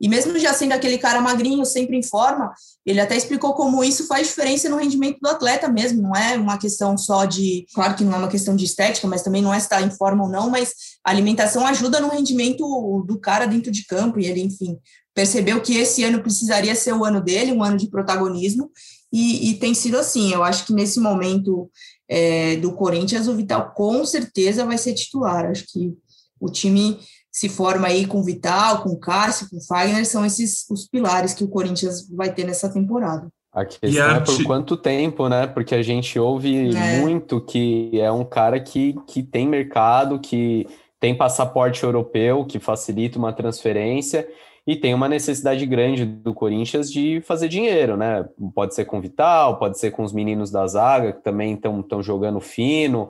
E 0.00 0.08
mesmo 0.08 0.38
já 0.38 0.52
sendo 0.52 0.72
aquele 0.72 0.96
cara 0.96 1.20
magrinho, 1.20 1.64
sempre 1.64 1.96
em 1.96 2.02
forma, 2.02 2.52
ele 2.86 3.00
até 3.00 3.16
explicou 3.16 3.54
como 3.54 3.82
isso 3.82 4.06
faz 4.06 4.28
diferença 4.28 4.68
no 4.68 4.76
rendimento 4.76 5.18
do 5.20 5.28
atleta 5.28 5.68
mesmo. 5.68 6.02
Não 6.02 6.14
é 6.14 6.36
uma 6.36 6.56
questão 6.56 6.96
só 6.96 7.24
de. 7.24 7.66
Claro 7.74 7.96
que 7.96 8.04
não 8.04 8.14
é 8.14 8.18
uma 8.18 8.28
questão 8.28 8.54
de 8.54 8.64
estética, 8.64 9.08
mas 9.08 9.22
também 9.22 9.42
não 9.42 9.52
é 9.52 9.58
estar 9.58 9.82
em 9.82 9.90
forma 9.90 10.24
ou 10.24 10.30
não, 10.30 10.48
mas 10.48 10.72
a 11.04 11.10
alimentação 11.10 11.66
ajuda 11.66 12.00
no 12.00 12.08
rendimento 12.08 12.64
do 13.06 13.18
cara 13.18 13.46
dentro 13.46 13.72
de 13.72 13.84
campo. 13.86 14.20
E 14.20 14.26
ele, 14.26 14.40
enfim, 14.40 14.78
percebeu 15.14 15.60
que 15.60 15.76
esse 15.76 16.04
ano 16.04 16.22
precisaria 16.22 16.74
ser 16.76 16.92
o 16.92 17.04
ano 17.04 17.20
dele, 17.20 17.52
um 17.52 17.64
ano 17.64 17.76
de 17.76 17.90
protagonismo. 17.90 18.70
E, 19.12 19.50
e 19.50 19.54
tem 19.54 19.74
sido 19.74 19.98
assim. 19.98 20.32
Eu 20.32 20.44
acho 20.44 20.64
que 20.64 20.72
nesse 20.72 21.00
momento 21.00 21.68
é, 22.08 22.56
do 22.56 22.72
Corinthians, 22.72 23.26
o 23.26 23.34
Vital 23.34 23.72
com 23.74 24.04
certeza 24.06 24.64
vai 24.64 24.78
ser 24.78 24.94
titular. 24.94 25.46
Acho 25.46 25.64
que 25.72 25.92
o 26.40 26.48
time 26.48 26.98
se 27.38 27.48
forma 27.48 27.86
aí 27.86 28.04
com 28.04 28.20
Vital, 28.20 28.82
com 28.82 28.96
Cássio, 28.96 29.48
com 29.48 29.60
Fagner, 29.60 30.04
são 30.04 30.26
esses 30.26 30.68
os 30.68 30.88
pilares 30.88 31.34
que 31.34 31.44
o 31.44 31.48
Corinthians 31.48 32.08
vai 32.10 32.34
ter 32.34 32.42
nessa 32.42 32.68
temporada. 32.68 33.28
A 33.52 33.64
questão 33.64 34.10
a 34.10 34.16
é 34.16 34.20
por 34.20 34.42
quanto 34.42 34.76
tempo, 34.76 35.28
né? 35.28 35.46
Porque 35.46 35.72
a 35.72 35.80
gente 35.80 36.18
ouve 36.18 36.74
é. 36.76 36.98
muito 36.98 37.40
que 37.40 37.92
é 38.00 38.10
um 38.10 38.24
cara 38.24 38.58
que, 38.58 38.96
que 39.06 39.22
tem 39.22 39.46
mercado, 39.46 40.18
que 40.18 40.66
tem 40.98 41.16
passaporte 41.16 41.84
europeu, 41.84 42.44
que 42.44 42.58
facilita 42.58 43.20
uma 43.20 43.32
transferência 43.32 44.28
e 44.66 44.74
tem 44.74 44.92
uma 44.92 45.08
necessidade 45.08 45.64
grande 45.64 46.04
do 46.04 46.34
Corinthians 46.34 46.90
de 46.90 47.20
fazer 47.20 47.46
dinheiro, 47.46 47.96
né? 47.96 48.26
Pode 48.52 48.74
ser 48.74 48.84
com 48.84 49.00
Vital, 49.00 49.60
pode 49.60 49.78
ser 49.78 49.92
com 49.92 50.02
os 50.02 50.12
meninos 50.12 50.50
da 50.50 50.66
zaga, 50.66 51.12
que 51.12 51.22
também 51.22 51.54
estão 51.54 52.02
jogando 52.02 52.40
fino. 52.40 53.08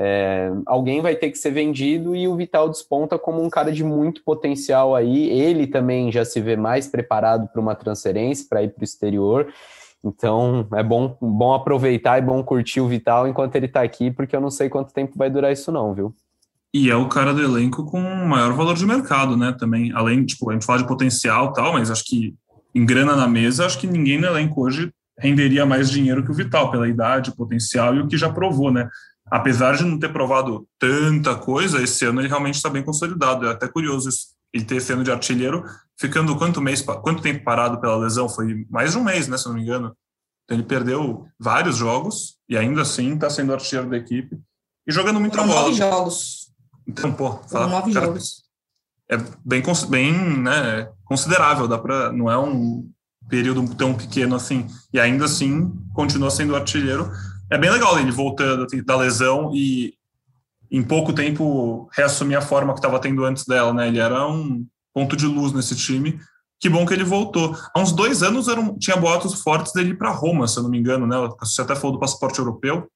É, 0.00 0.52
alguém 0.64 1.00
vai 1.00 1.16
ter 1.16 1.28
que 1.28 1.38
ser 1.38 1.50
vendido 1.50 2.14
e 2.14 2.28
o 2.28 2.36
Vital 2.36 2.68
desponta 2.68 3.18
como 3.18 3.42
um 3.42 3.50
cara 3.50 3.72
de 3.72 3.82
muito 3.82 4.22
potencial 4.22 4.94
aí. 4.94 5.28
Ele 5.28 5.66
também 5.66 6.12
já 6.12 6.24
se 6.24 6.40
vê 6.40 6.56
mais 6.56 6.86
preparado 6.86 7.48
para 7.48 7.60
uma 7.60 7.74
transferência, 7.74 8.46
para 8.48 8.62
ir 8.62 8.68
para 8.68 8.82
o 8.82 8.84
exterior. 8.84 9.52
Então 10.04 10.68
é 10.72 10.84
bom, 10.84 11.16
bom 11.20 11.52
aproveitar 11.52 12.16
e 12.18 12.22
bom 12.22 12.40
curtir 12.44 12.80
o 12.80 12.86
Vital 12.86 13.26
enquanto 13.26 13.56
ele 13.56 13.66
está 13.66 13.82
aqui, 13.82 14.08
porque 14.08 14.36
eu 14.36 14.40
não 14.40 14.50
sei 14.50 14.68
quanto 14.68 14.94
tempo 14.94 15.18
vai 15.18 15.28
durar 15.28 15.52
isso, 15.52 15.72
não, 15.72 15.92
viu? 15.92 16.14
E 16.72 16.88
é 16.88 16.94
o 16.94 17.08
cara 17.08 17.34
do 17.34 17.42
elenco 17.42 17.84
com 17.84 18.00
maior 18.00 18.52
valor 18.52 18.76
de 18.76 18.86
mercado, 18.86 19.36
né? 19.36 19.56
Também, 19.58 19.90
além, 19.92 20.24
tipo, 20.24 20.48
a 20.48 20.52
gente 20.52 20.66
fala 20.66 20.78
de 20.78 20.86
potencial 20.86 21.52
tal, 21.52 21.72
mas 21.72 21.90
acho 21.90 22.04
que 22.04 22.36
em 22.72 22.86
grana 22.86 23.16
na 23.16 23.26
mesa, 23.26 23.66
acho 23.66 23.78
que 23.78 23.86
ninguém 23.86 24.20
no 24.20 24.26
elenco 24.26 24.64
hoje 24.64 24.92
renderia 25.18 25.66
mais 25.66 25.90
dinheiro 25.90 26.24
que 26.24 26.30
o 26.30 26.34
Vital, 26.34 26.70
pela 26.70 26.88
idade, 26.88 27.34
potencial 27.34 27.96
e 27.96 28.00
o 28.00 28.06
que 28.06 28.16
já 28.16 28.30
provou, 28.32 28.70
né? 28.70 28.88
Apesar 29.30 29.76
de 29.76 29.84
não 29.84 29.98
ter 29.98 30.12
provado 30.12 30.66
tanta 30.78 31.34
coisa, 31.34 31.82
esse 31.82 32.04
ano 32.04 32.20
ele 32.20 32.28
realmente 32.28 32.56
está 32.56 32.68
bem 32.70 32.82
consolidado. 32.82 33.46
É 33.46 33.50
até 33.50 33.68
curioso 33.68 34.08
isso, 34.08 34.28
ele 34.52 34.64
ter 34.64 34.76
esse 34.76 34.92
ano 34.92 35.04
de 35.04 35.10
artilheiro, 35.10 35.64
ficando 35.98 36.36
quanto 36.36 36.60
mês, 36.60 36.82
quanto 36.82 37.22
tempo 37.22 37.44
parado 37.44 37.80
pela 37.80 37.96
lesão? 37.96 38.28
Foi 38.28 38.66
mais 38.70 38.92
de 38.92 38.98
um 38.98 39.04
mês, 39.04 39.28
né, 39.28 39.36
se 39.36 39.46
não 39.46 39.54
me 39.54 39.62
engano. 39.62 39.96
Então 40.44 40.56
ele 40.56 40.66
perdeu 40.66 41.26
vários 41.38 41.76
jogos 41.76 42.36
e 42.48 42.56
ainda 42.56 42.82
assim 42.82 43.14
está 43.14 43.28
sendo 43.28 43.52
artilheiro 43.52 43.90
da 43.90 43.98
equipe 43.98 44.38
e 44.86 44.92
jogando 44.92 45.20
muito 45.20 45.36
bola. 45.36 45.48
nove 45.48 45.74
jogos. 45.74 46.50
Então, 46.86 47.12
pô, 47.12 47.38
fala, 47.50 47.66
nove 47.66 47.92
cara, 47.92 48.06
jogos. 48.06 48.44
É 49.10 49.18
bem, 49.44 49.62
bem 49.90 50.38
né, 50.38 50.90
considerável, 51.04 51.68
dá 51.68 51.76
para 51.76 52.10
não 52.12 52.30
é 52.30 52.38
um 52.38 52.90
período 53.28 53.74
tão 53.74 53.94
pequeno 53.94 54.34
assim. 54.34 54.66
E 54.92 54.98
ainda 54.98 55.26
assim 55.26 55.70
continua 55.92 56.30
sendo 56.30 56.56
artilheiro 56.56 57.10
é 57.50 57.58
bem 57.58 57.70
legal 57.70 57.98
ele 57.98 58.10
voltando 58.10 58.64
assim, 58.64 58.82
da 58.82 58.96
lesão 58.96 59.50
e 59.54 59.94
em 60.70 60.82
pouco 60.82 61.12
tempo 61.12 61.88
reassumir 61.92 62.36
a 62.36 62.42
forma 62.42 62.72
que 62.72 62.78
estava 62.78 63.00
tendo 63.00 63.24
antes 63.24 63.46
dela, 63.46 63.72
né? 63.72 63.88
Ele 63.88 63.98
era 63.98 64.26
um 64.26 64.66
ponto 64.92 65.16
de 65.16 65.26
luz 65.26 65.52
nesse 65.52 65.74
time. 65.74 66.18
Que 66.60 66.68
bom 66.68 66.84
que 66.84 66.92
ele 66.92 67.04
voltou. 67.04 67.56
Há 67.74 67.80
uns 67.80 67.92
dois 67.92 68.22
anos 68.22 68.48
eram, 68.48 68.76
tinha 68.78 68.96
boatos 68.96 69.42
fortes 69.42 69.72
dele 69.72 69.94
para 69.94 70.10
Roma, 70.10 70.46
se 70.48 70.58
eu 70.58 70.62
não 70.62 70.70
me 70.70 70.78
engano, 70.78 71.06
né? 71.06 71.16
Você 71.40 71.62
até 71.62 71.74
falou 71.74 71.92
do 71.92 72.00
passaporte 72.00 72.38
europeu. 72.38 72.88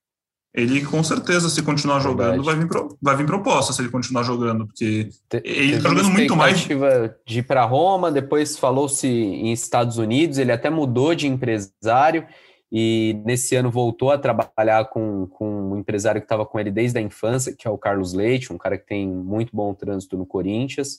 Ele 0.54 0.84
com 0.84 1.02
certeza, 1.02 1.48
se 1.48 1.62
continuar 1.62 2.00
jogando, 2.00 2.42
vai 2.42 2.54
vir, 2.54 2.68
pro, 2.68 2.98
vai 3.00 3.16
vir 3.16 3.24
proposta 3.24 3.72
se 3.72 3.80
ele 3.80 3.88
continuar 3.88 4.22
jogando, 4.22 4.66
porque 4.66 5.08
Te, 5.26 5.40
ele 5.44 5.76
está 5.76 5.88
jogando 5.88 6.10
muito 6.10 6.36
mais. 6.36 6.68
De 7.26 7.38
ir 7.38 7.42
para 7.44 7.64
Roma, 7.64 8.12
depois 8.12 8.58
falou-se 8.58 9.08
em 9.08 9.50
Estados 9.50 9.96
Unidos, 9.96 10.36
ele 10.36 10.52
até 10.52 10.68
mudou 10.68 11.14
de 11.14 11.26
empresário 11.26 12.26
e 12.74 13.20
nesse 13.26 13.54
ano 13.54 13.70
voltou 13.70 14.10
a 14.10 14.16
trabalhar 14.16 14.86
com, 14.86 15.26
com 15.26 15.72
um 15.72 15.76
empresário 15.76 16.22
que 16.22 16.24
estava 16.24 16.46
com 16.46 16.58
ele 16.58 16.70
desde 16.70 16.98
a 16.98 17.02
infância, 17.02 17.54
que 17.54 17.68
é 17.68 17.70
o 17.70 17.76
Carlos 17.76 18.14
Leite, 18.14 18.50
um 18.50 18.56
cara 18.56 18.78
que 18.78 18.86
tem 18.86 19.06
muito 19.06 19.54
bom 19.54 19.74
trânsito 19.74 20.16
no 20.16 20.24
Corinthians. 20.24 20.98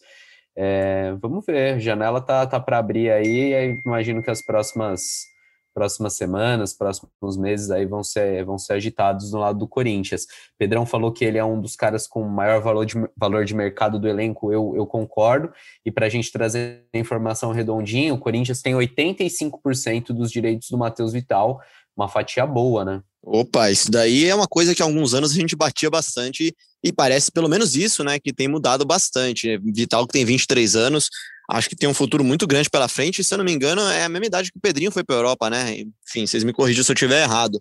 É, 0.55 1.15
vamos 1.19 1.43
ver, 1.43 1.79
janela 1.79 2.21
tá, 2.21 2.45
tá 2.45 2.59
para 2.59 2.77
abrir 2.77 3.09
aí, 3.09 3.81
imagino 3.83 4.21
que 4.21 4.29
as 4.29 4.45
próximas 4.45 5.32
próximas 5.73 6.13
semanas, 6.13 6.73
próximos 6.73 7.37
meses 7.37 7.71
aí 7.71 7.85
vão 7.85 8.03
ser, 8.03 8.45
vão 8.45 8.57
ser 8.57 8.73
agitados 8.73 9.31
no 9.31 9.39
lado 9.39 9.59
do 9.59 9.67
Corinthians. 9.67 10.27
Pedrão 10.57 10.85
falou 10.85 11.11
que 11.11 11.25
ele 11.25 11.37
é 11.37 11.43
um 11.43 11.59
dos 11.59 11.75
caras 11.75 12.07
com 12.07 12.23
maior 12.23 12.61
valor 12.61 12.85
de, 12.85 12.95
valor 13.17 13.43
de 13.45 13.55
mercado 13.55 13.99
do 13.99 14.07
elenco, 14.07 14.51
eu, 14.51 14.73
eu 14.75 14.85
concordo. 14.85 15.51
E 15.85 15.91
para 15.91 16.05
a 16.05 16.09
gente 16.09 16.31
trazer 16.31 16.85
informação 16.93 17.51
redondinha, 17.51 18.13
o 18.13 18.19
Corinthians 18.19 18.61
tem 18.61 18.73
85% 18.73 20.07
dos 20.13 20.31
direitos 20.31 20.69
do 20.69 20.77
Matheus 20.77 21.13
Vital, 21.13 21.59
uma 21.95 22.07
fatia 22.07 22.45
boa, 22.45 22.83
né? 22.83 23.01
Opa, 23.25 23.71
isso 23.71 23.89
daí 23.89 24.25
é 24.25 24.35
uma 24.35 24.47
coisa 24.47 24.75
que 24.75 24.81
há 24.81 24.85
alguns 24.85 25.13
anos 25.13 25.31
a 25.31 25.35
gente 25.35 25.55
batia 25.55 25.89
bastante 25.89 26.53
e 26.83 26.91
parece 26.91 27.31
pelo 27.31 27.47
menos 27.47 27.73
isso, 27.73 28.03
né, 28.03 28.19
que 28.19 28.33
tem 28.33 28.49
mudado 28.49 28.83
bastante. 28.83 29.57
Vital 29.59 30.05
que 30.05 30.11
tem 30.11 30.25
23 30.25 30.75
anos, 30.75 31.09
acho 31.49 31.69
que 31.69 31.75
tem 31.75 31.89
um 31.89 31.93
futuro 31.93 32.23
muito 32.23 32.47
grande 32.47 32.69
pela 32.69 32.87
frente. 32.87 33.23
Se 33.23 33.33
eu 33.33 33.37
não 33.37 33.45
me 33.45 33.51
engano, 33.51 33.81
é 33.81 34.03
a 34.03 34.09
mesma 34.09 34.25
idade 34.25 34.51
que 34.51 34.57
o 34.57 34.61
Pedrinho 34.61 34.91
foi 34.91 35.03
para 35.03 35.15
a 35.15 35.19
Europa, 35.19 35.49
né? 35.49 35.77
Enfim, 36.07 36.25
vocês 36.25 36.43
me 36.43 36.53
corrigem 36.53 36.83
se 36.83 36.91
eu 36.91 36.93
estiver 36.93 37.23
errado. 37.23 37.59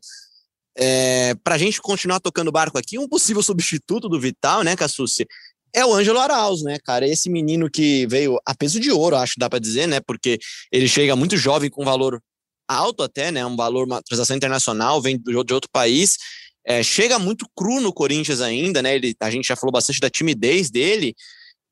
É, 0.76 1.34
para 1.42 1.56
a 1.56 1.58
gente 1.58 1.80
continuar 1.80 2.20
tocando 2.20 2.50
barco 2.50 2.78
aqui, 2.78 2.98
um 2.98 3.08
possível 3.08 3.42
substituto 3.42 4.08
do 4.08 4.18
Vital, 4.18 4.62
né, 4.62 4.74
Cassucci, 4.74 5.26
é 5.74 5.84
o 5.84 5.92
Ângelo 5.94 6.18
Arauz, 6.18 6.62
né, 6.62 6.78
cara? 6.84 7.06
Esse 7.06 7.30
menino 7.30 7.70
que 7.70 8.06
veio 8.06 8.38
a 8.46 8.54
peso 8.54 8.78
de 8.78 8.90
ouro, 8.90 9.16
acho 9.16 9.34
que 9.34 9.40
dá 9.40 9.48
para 9.48 9.58
dizer, 9.58 9.86
né? 9.86 10.00
Porque 10.00 10.38
ele 10.70 10.86
chega 10.86 11.16
muito 11.16 11.36
jovem 11.36 11.70
com 11.70 11.84
valor 11.84 12.22
alto 12.68 13.02
até, 13.02 13.30
né? 13.30 13.44
Um 13.44 13.56
valor, 13.56 13.86
uma 13.86 14.02
transação 14.02 14.36
internacional, 14.36 15.00
vem 15.00 15.18
de 15.18 15.34
outro 15.34 15.70
país. 15.72 16.18
É, 16.64 16.82
chega 16.82 17.18
muito 17.18 17.46
cru 17.56 17.80
no 17.80 17.92
Corinthians 17.92 18.40
ainda, 18.40 18.82
né? 18.82 18.94
Ele, 18.94 19.14
a 19.20 19.30
gente 19.30 19.46
já 19.48 19.56
falou 19.56 19.72
bastante 19.72 19.98
da 19.98 20.10
timidez 20.10 20.70
dele, 20.70 21.14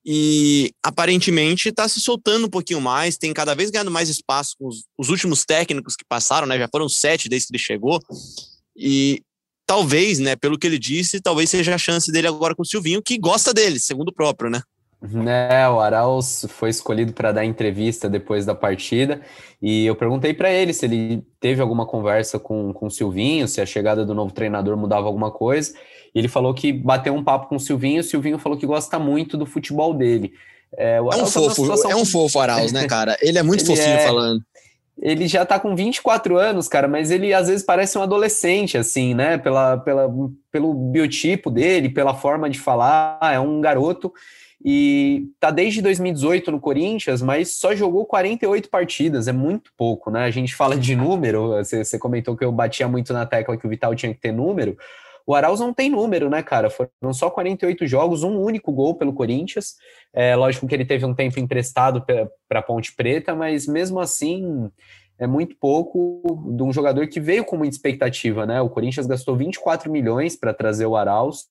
e 0.04 0.72
aparentemente 0.82 1.68
está 1.68 1.88
se 1.88 2.00
soltando 2.00 2.46
um 2.46 2.50
pouquinho 2.50 2.80
mais, 2.80 3.18
tem 3.18 3.32
cada 3.34 3.54
vez 3.54 3.70
ganhando 3.70 3.90
mais 3.90 4.08
espaço 4.08 4.56
com 4.58 4.66
os, 4.66 4.84
os, 4.96 5.10
últimos 5.10 5.44
técnicos 5.44 5.94
que 5.94 6.04
passaram, 6.08 6.46
né? 6.46 6.58
Já 6.58 6.68
foram 6.68 6.88
sete 6.88 7.28
desde 7.28 7.48
que 7.48 7.52
ele 7.54 7.62
chegou. 7.62 8.00
E 8.74 9.22
talvez, 9.66 10.18
né, 10.18 10.34
pelo 10.36 10.58
que 10.58 10.66
ele 10.66 10.78
disse, 10.78 11.20
talvez 11.20 11.50
seja 11.50 11.74
a 11.74 11.78
chance 11.78 12.10
dele 12.10 12.26
agora 12.26 12.54
com 12.54 12.62
o 12.62 12.66
Silvinho, 12.66 13.02
que 13.02 13.18
gosta 13.18 13.52
dele, 13.52 13.78
segundo 13.78 14.08
o 14.08 14.14
próprio, 14.14 14.50
né? 14.50 14.62
Né, 15.02 15.66
o 15.68 15.80
Arauz 15.80 16.44
foi 16.50 16.68
escolhido 16.68 17.14
para 17.14 17.32
dar 17.32 17.44
entrevista 17.44 18.06
depois 18.06 18.44
da 18.44 18.54
partida 18.54 19.22
e 19.60 19.86
eu 19.86 19.96
perguntei 19.96 20.34
para 20.34 20.52
ele 20.52 20.74
se 20.74 20.84
ele 20.84 21.22
teve 21.40 21.62
alguma 21.62 21.86
conversa 21.86 22.38
com, 22.38 22.70
com 22.74 22.86
o 22.86 22.90
Silvinho, 22.90 23.48
se 23.48 23.62
a 23.62 23.66
chegada 23.66 24.04
do 24.04 24.14
novo 24.14 24.30
treinador 24.30 24.76
mudava 24.76 25.06
alguma 25.06 25.30
coisa. 25.30 25.72
Ele 26.14 26.28
falou 26.28 26.52
que 26.52 26.72
bateu 26.72 27.14
um 27.14 27.22
papo 27.22 27.48
com 27.48 27.56
o 27.56 27.60
Silvinho, 27.60 28.00
o 28.00 28.04
Silvinho 28.04 28.38
falou 28.38 28.58
que 28.58 28.66
gosta 28.66 28.98
muito 28.98 29.36
do 29.36 29.46
futebol 29.46 29.94
dele. 29.94 30.32
É, 30.76 30.96
é 30.96 31.02
um 31.02 31.08
tá 31.08 31.26
fofo, 31.26 31.88
é 31.88 31.96
um 31.96 32.04
fofo 32.04 32.38
Arauz, 32.38 32.72
né, 32.72 32.86
cara? 32.86 33.16
Ele 33.20 33.38
é 33.38 33.42
muito 33.42 33.60
ele 33.64 33.76
fofinho 33.76 33.96
é... 33.96 34.06
falando 34.06 34.42
ele 35.02 35.26
já 35.26 35.46
tá 35.46 35.58
com 35.58 35.74
24 35.74 36.36
anos, 36.36 36.68
cara, 36.68 36.86
mas 36.86 37.10
ele 37.10 37.32
às 37.32 37.48
vezes 37.48 37.64
parece 37.64 37.96
um 37.96 38.02
adolescente, 38.02 38.76
assim, 38.76 39.14
né? 39.14 39.38
Pela, 39.38 39.78
pela, 39.78 40.10
pelo 40.52 40.74
biotipo 40.74 41.50
dele, 41.50 41.88
pela 41.88 42.14
forma 42.14 42.50
de 42.50 42.58
falar, 42.58 43.18
é 43.22 43.40
um 43.40 43.60
garoto 43.60 44.12
e 44.62 45.28
tá 45.40 45.50
desde 45.50 45.80
2018 45.80 46.50
no 46.50 46.60
Corinthians, 46.60 47.22
mas 47.22 47.52
só 47.52 47.74
jogou 47.74 48.04
48 48.04 48.68
partidas, 48.68 49.26
é 49.26 49.32
muito 49.32 49.70
pouco, 49.74 50.10
né? 50.10 50.24
A 50.24 50.30
gente 50.30 50.54
fala 50.54 50.76
de 50.76 50.94
número, 50.94 51.48
você, 51.48 51.82
você 51.82 51.98
comentou 51.98 52.36
que 52.36 52.44
eu 52.44 52.52
batia 52.52 52.86
muito 52.86 53.10
na 53.14 53.24
tecla 53.24 53.56
que 53.56 53.66
o 53.66 53.70
Vital 53.70 53.94
tinha 53.94 54.12
que 54.12 54.20
ter 54.20 54.32
número. 54.32 54.76
O 55.26 55.34
Arauz 55.34 55.60
não 55.60 55.72
tem 55.72 55.90
número, 55.90 56.28
né, 56.28 56.42
cara? 56.42 56.70
Foram 56.70 57.12
só 57.12 57.30
48 57.30 57.86
jogos, 57.86 58.22
um 58.22 58.40
único 58.40 58.72
gol 58.72 58.94
pelo 58.94 59.12
Corinthians. 59.12 59.76
É 60.12 60.34
lógico 60.34 60.66
que 60.66 60.74
ele 60.74 60.84
teve 60.84 61.04
um 61.04 61.14
tempo 61.14 61.38
emprestado 61.38 62.04
para 62.48 62.62
Ponte 62.62 62.94
Preta, 62.94 63.34
mas 63.34 63.66
mesmo 63.66 64.00
assim 64.00 64.70
é 65.18 65.26
muito 65.26 65.54
pouco 65.60 66.22
de 66.56 66.62
um 66.62 66.72
jogador 66.72 67.06
que 67.06 67.20
veio 67.20 67.44
com 67.44 67.56
muita 67.56 67.76
expectativa, 67.76 68.46
né? 68.46 68.60
O 68.60 68.70
Corinthians 68.70 69.06
gastou 69.06 69.36
24 69.36 69.90
milhões 69.90 70.34
para 70.34 70.54
trazer 70.54 70.86
o 70.86 70.96
Arauz 70.96 71.46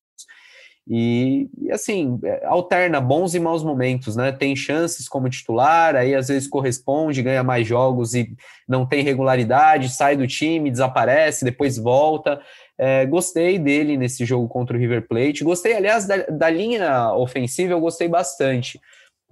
e, 0.92 1.48
e, 1.62 1.72
assim, 1.72 2.20
é, 2.24 2.44
alterna 2.48 3.00
bons 3.00 3.36
e 3.36 3.40
maus 3.40 3.64
momentos, 3.64 4.16
né? 4.16 4.32
Tem 4.32 4.56
chances 4.56 5.08
como 5.08 5.30
titular, 5.30 5.96
aí 5.96 6.16
às 6.16 6.30
vezes 6.30 6.48
corresponde, 6.48 7.22
ganha 7.22 7.44
mais 7.44 7.68
jogos 7.68 8.16
e 8.16 8.36
não 8.68 8.88
tem 8.88 9.04
regularidade, 9.04 9.90
sai 9.90 10.18
do 10.18 10.26
time, 10.26 10.72
desaparece, 10.72 11.46
depois 11.46 11.78
volta. 11.78 12.42
É, 12.76 13.06
gostei 13.06 13.60
dele 13.60 13.98
nesse 13.98 14.26
jogo 14.26 14.48
contra 14.48 14.76
o 14.76 14.80
River 14.80 15.08
Plate. 15.08 15.44
Gostei, 15.44 15.76
aliás, 15.76 16.08
da, 16.08 16.18
da 16.26 16.50
linha 16.50 17.14
ofensiva, 17.14 17.74
eu 17.74 17.80
gostei 17.80 18.08
bastante. 18.08 18.82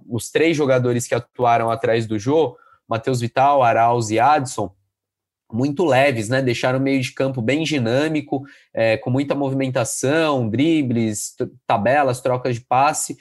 Os 0.08 0.30
três 0.30 0.56
jogadores 0.56 1.08
que 1.08 1.14
atuaram 1.14 1.72
atrás 1.72 2.06
do 2.06 2.20
Jô, 2.20 2.56
Matheus 2.86 3.20
Vital, 3.20 3.64
Arauz 3.64 4.10
e 4.10 4.20
Adson, 4.20 4.72
muito 5.52 5.84
leves, 5.84 6.28
né? 6.28 6.42
Deixaram 6.42 6.78
o 6.78 6.82
meio 6.82 7.00
de 7.00 7.12
campo 7.12 7.40
bem 7.40 7.62
dinâmico, 7.62 8.42
é, 8.74 8.96
com 8.96 9.10
muita 9.10 9.34
movimentação, 9.34 10.48
dribles, 10.48 11.34
tabelas, 11.66 12.20
trocas 12.20 12.56
de 12.56 12.60
passe, 12.60 13.16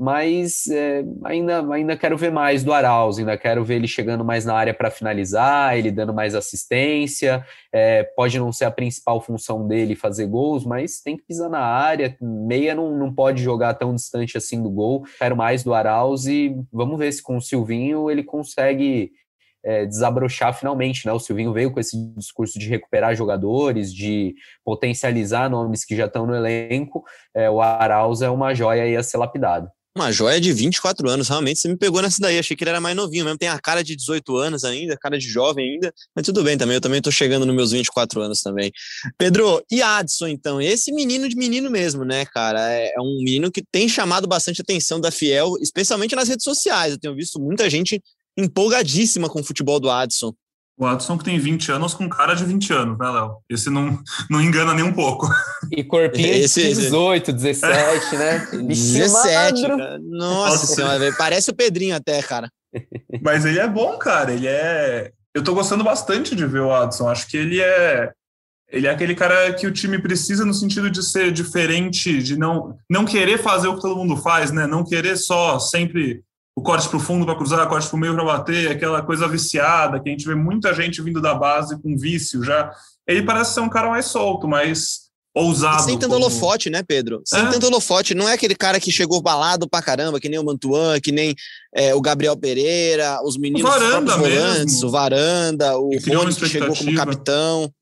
mas 0.00 0.68
é, 0.68 1.04
ainda, 1.24 1.74
ainda 1.74 1.96
quero 1.96 2.16
ver 2.16 2.30
mais 2.30 2.62
do 2.62 2.72
Arauz, 2.72 3.18
ainda 3.18 3.36
quero 3.36 3.64
ver 3.64 3.74
ele 3.74 3.88
chegando 3.88 4.24
mais 4.24 4.44
na 4.44 4.54
área 4.54 4.72
para 4.72 4.92
finalizar, 4.92 5.76
ele 5.76 5.90
dando 5.90 6.14
mais 6.14 6.36
assistência. 6.36 7.44
É, 7.72 8.04
pode 8.04 8.38
não 8.38 8.52
ser 8.52 8.66
a 8.66 8.70
principal 8.70 9.20
função 9.20 9.66
dele 9.66 9.96
fazer 9.96 10.26
gols, 10.26 10.64
mas 10.64 11.00
tem 11.00 11.16
que 11.16 11.24
pisar 11.24 11.50
na 11.50 11.58
área. 11.58 12.16
Meia 12.20 12.76
não, 12.76 12.96
não 12.96 13.12
pode 13.12 13.42
jogar 13.42 13.74
tão 13.74 13.92
distante 13.92 14.38
assim 14.38 14.62
do 14.62 14.70
gol. 14.70 15.04
Quero 15.18 15.36
mais 15.36 15.64
do 15.64 15.74
Arauz 15.74 16.26
e 16.26 16.54
vamos 16.72 16.96
ver 16.96 17.10
se 17.10 17.20
com 17.20 17.36
o 17.36 17.42
Silvinho 17.42 18.08
ele 18.08 18.22
consegue 18.22 19.10
é, 19.64 19.86
desabrochar 19.86 20.56
finalmente, 20.56 21.06
né? 21.06 21.12
O 21.12 21.18
Silvinho 21.18 21.52
veio 21.52 21.72
com 21.72 21.80
esse 21.80 21.96
discurso 22.14 22.58
de 22.58 22.68
recuperar 22.68 23.14
jogadores, 23.14 23.92
de 23.92 24.34
potencializar 24.64 25.50
nomes 25.50 25.84
que 25.84 25.96
já 25.96 26.06
estão 26.06 26.26
no 26.26 26.34
elenco. 26.34 27.04
É, 27.34 27.50
o 27.50 27.60
Arauz 27.60 28.22
é 28.22 28.30
uma 28.30 28.54
joia 28.54 28.84
aí 28.84 28.96
a 28.96 29.02
ser 29.02 29.18
lapidado. 29.18 29.68
Uma 29.98 30.12
joia 30.12 30.40
de 30.40 30.52
24 30.52 31.10
anos, 31.10 31.28
realmente. 31.28 31.58
Você 31.58 31.66
me 31.66 31.76
pegou 31.76 32.00
nessa 32.00 32.20
daí. 32.20 32.38
Achei 32.38 32.56
que 32.56 32.62
ele 32.62 32.70
era 32.70 32.80
mais 32.80 32.94
novinho 32.94 33.24
mesmo. 33.24 33.36
Tem 33.36 33.48
a 33.48 33.58
cara 33.58 33.82
de 33.82 33.96
18 33.96 34.36
anos 34.36 34.62
ainda, 34.62 34.96
cara 34.96 35.18
de 35.18 35.26
jovem 35.26 35.72
ainda. 35.72 35.92
Mas 36.14 36.24
tudo 36.24 36.44
bem 36.44 36.56
também. 36.56 36.76
Eu 36.76 36.80
também 36.80 37.02
tô 37.02 37.10
chegando 37.10 37.44
nos 37.44 37.56
meus 37.56 37.72
24 37.72 38.20
anos 38.20 38.40
também. 38.40 38.70
Pedro, 39.18 39.60
e 39.68 39.82
Adson, 39.82 40.28
então? 40.28 40.60
Esse 40.60 40.92
menino 40.92 41.28
de 41.28 41.34
menino 41.34 41.68
mesmo, 41.68 42.04
né, 42.04 42.24
cara? 42.26 42.60
É, 42.72 42.92
é 42.94 43.00
um 43.00 43.18
menino 43.24 43.50
que 43.50 43.60
tem 43.72 43.88
chamado 43.88 44.28
bastante 44.28 44.62
atenção 44.62 45.00
da 45.00 45.10
Fiel, 45.10 45.54
especialmente 45.60 46.14
nas 46.14 46.28
redes 46.28 46.44
sociais. 46.44 46.92
Eu 46.92 47.00
tenho 47.00 47.16
visto 47.16 47.40
muita 47.40 47.68
gente 47.68 48.00
empolgadíssima 48.38 49.28
com 49.28 49.40
o 49.40 49.44
futebol 49.44 49.80
do 49.80 49.90
Adson. 49.90 50.32
O 50.78 50.86
Adson 50.86 51.18
que 51.18 51.24
tem 51.24 51.40
20 51.40 51.72
anos 51.72 51.92
com 51.92 52.08
cara 52.08 52.34
de 52.34 52.44
20 52.44 52.72
anos, 52.72 52.98
né, 52.98 53.10
Léo? 53.10 53.38
Esse 53.50 53.68
não, 53.68 53.98
não 54.30 54.40
engana 54.40 54.72
nem 54.72 54.84
um 54.84 54.92
pouco. 54.92 55.28
E 55.72 55.82
corpinho 55.82 56.34
esse, 56.34 56.62
de 56.62 56.68
18, 56.68 57.32
17, 57.32 58.16
né? 58.16 58.48
17, 58.52 59.62
cara. 59.62 59.98
Nossa, 59.98 60.50
Nossa 60.50 60.66
senhora, 60.66 61.14
parece 61.18 61.50
o 61.50 61.54
Pedrinho 61.54 61.96
até, 61.96 62.22
cara. 62.22 62.48
Mas 63.20 63.44
ele 63.44 63.58
é 63.58 63.66
bom, 63.66 63.98
cara. 63.98 64.32
Ele 64.32 64.46
é. 64.46 65.10
Eu 65.34 65.42
tô 65.42 65.52
gostando 65.52 65.82
bastante 65.82 66.36
de 66.36 66.46
ver 66.46 66.60
o 66.60 66.72
Adson. 66.72 67.08
Acho 67.08 67.26
que 67.26 67.36
ele 67.36 67.60
é. 67.60 68.12
Ele 68.70 68.86
é 68.86 68.90
aquele 68.90 69.14
cara 69.14 69.52
que 69.54 69.66
o 69.66 69.72
time 69.72 69.98
precisa 69.98 70.44
no 70.44 70.54
sentido 70.54 70.90
de 70.90 71.02
ser 71.02 71.32
diferente, 71.32 72.22
de 72.22 72.38
não, 72.38 72.76
não 72.88 73.04
querer 73.04 73.38
fazer 73.38 73.66
o 73.66 73.74
que 73.74 73.80
todo 73.80 73.96
mundo 73.96 74.16
faz, 74.16 74.52
né? 74.52 74.66
Não 74.66 74.84
querer 74.84 75.16
só 75.16 75.58
sempre 75.58 76.22
o 76.58 76.60
corte 76.60 76.88
para 76.88 76.96
o 76.96 77.00
fundo 77.00 77.24
para 77.24 77.36
cruzar, 77.36 77.68
corte 77.68 77.86
para 77.86 77.96
o 77.96 78.00
meio 78.00 78.14
para 78.14 78.24
bater, 78.24 78.72
aquela 78.72 79.00
coisa 79.00 79.28
viciada, 79.28 80.00
que 80.00 80.08
a 80.08 80.12
gente 80.12 80.26
vê 80.26 80.34
muita 80.34 80.74
gente 80.74 81.00
vindo 81.00 81.22
da 81.22 81.32
base 81.32 81.80
com 81.80 81.96
vício 81.96 82.42
já. 82.42 82.72
Ele 83.06 83.22
parece 83.22 83.54
ser 83.54 83.60
um 83.60 83.68
cara 83.68 83.88
mais 83.88 84.06
solto, 84.06 84.48
mais 84.48 85.08
ousado. 85.32 85.84
sem 85.84 85.96
tanto 85.96 86.12
como... 86.12 86.24
holofote, 86.24 86.68
né, 86.68 86.82
Pedro? 86.82 87.22
Sem 87.24 87.46
é. 87.46 87.48
tanto 87.48 87.68
holofote. 87.68 88.12
Não 88.12 88.28
é 88.28 88.32
aquele 88.32 88.56
cara 88.56 88.80
que 88.80 88.90
chegou 88.90 89.22
balado 89.22 89.68
pra 89.68 89.80
caramba, 89.80 90.18
que 90.18 90.28
nem 90.28 90.40
o 90.40 90.44
Mantuan, 90.44 90.98
que 91.00 91.12
nem 91.12 91.32
é, 91.72 91.94
o 91.94 92.00
Gabriel 92.00 92.36
Pereira, 92.36 93.20
os 93.22 93.38
meninos 93.38 93.62
o 93.62 93.72
Varanda 93.72 94.16
volantes, 94.16 94.82
o 94.82 94.90
Varanda, 94.90 95.78
o 95.78 95.90
Rony 96.08 96.34
que 96.34 96.48
chegou 96.48 96.74
como 96.74 96.92
capitão. 96.96 97.72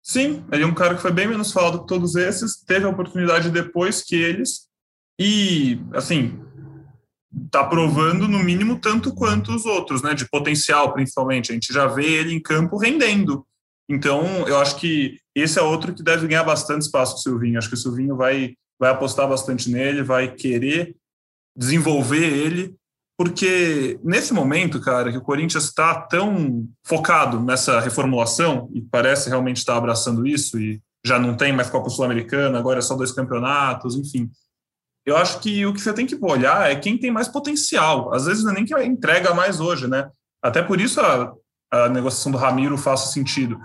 Sim, 0.00 0.44
ele 0.52 0.62
é 0.62 0.66
um 0.66 0.74
cara 0.74 0.94
que 0.94 1.02
foi 1.02 1.10
bem 1.10 1.26
menos 1.26 1.50
falado 1.50 1.80
que 1.80 1.88
todos 1.88 2.14
esses, 2.14 2.62
teve 2.64 2.86
a 2.86 2.90
oportunidade 2.90 3.50
depois 3.50 4.02
que 4.02 4.14
eles, 4.14 4.68
e, 5.18 5.80
assim, 5.92 6.43
está 7.46 7.64
provando 7.64 8.28
no 8.28 8.38
mínimo 8.38 8.78
tanto 8.78 9.14
quanto 9.14 9.54
os 9.54 9.64
outros, 9.64 10.02
né? 10.02 10.14
De 10.14 10.28
potencial, 10.28 10.92
principalmente. 10.92 11.50
A 11.50 11.54
gente 11.54 11.72
já 11.72 11.86
vê 11.86 12.04
ele 12.04 12.34
em 12.34 12.40
campo 12.40 12.76
rendendo. 12.76 13.46
Então, 13.88 14.46
eu 14.48 14.58
acho 14.58 14.76
que 14.76 15.18
esse 15.34 15.58
é 15.58 15.62
outro 15.62 15.94
que 15.94 16.02
deve 16.02 16.26
ganhar 16.26 16.44
bastante 16.44 16.82
espaço 16.82 17.16
o 17.16 17.18
Silvinho. 17.18 17.58
Acho 17.58 17.68
que 17.68 17.74
o 17.74 17.78
Silvinho 17.78 18.16
vai, 18.16 18.54
vai 18.78 18.90
apostar 18.90 19.28
bastante 19.28 19.70
nele, 19.70 20.02
vai 20.02 20.34
querer 20.34 20.96
desenvolver 21.56 22.24
ele, 22.24 22.74
porque 23.16 24.00
nesse 24.02 24.32
momento, 24.32 24.80
cara, 24.80 25.12
que 25.12 25.18
o 25.18 25.22
Corinthians 25.22 25.64
está 25.64 25.94
tão 25.94 26.66
focado 26.84 27.38
nessa 27.40 27.78
reformulação 27.78 28.68
e 28.74 28.80
parece 28.80 29.28
realmente 29.28 29.58
estar 29.58 29.76
abraçando 29.76 30.26
isso 30.26 30.58
e 30.58 30.80
já 31.06 31.18
não 31.18 31.36
tem 31.36 31.52
mais 31.52 31.70
Copa 31.70 31.90
Sul-Americana, 31.90 32.58
agora 32.58 32.80
é 32.80 32.82
só 32.82 32.96
dois 32.96 33.12
campeonatos, 33.12 33.94
enfim 33.94 34.28
eu 35.04 35.16
acho 35.16 35.40
que 35.40 35.64
o 35.66 35.72
que 35.72 35.80
você 35.80 35.92
tem 35.92 36.06
que 36.06 36.16
olhar 36.20 36.70
é 36.70 36.76
quem 36.76 36.96
tem 36.96 37.10
mais 37.10 37.28
potencial. 37.28 38.12
Às 38.14 38.24
vezes 38.24 38.42
não 38.42 38.52
é 38.52 38.54
nem 38.54 38.64
que 38.64 38.74
entrega 38.82 39.34
mais 39.34 39.60
hoje, 39.60 39.86
né? 39.86 40.08
Até 40.42 40.62
por 40.62 40.80
isso 40.80 41.00
a, 41.00 41.32
a 41.70 41.88
negociação 41.88 42.32
do 42.32 42.38
Ramiro 42.38 42.78
faça 42.78 43.12
sentido. 43.12 43.58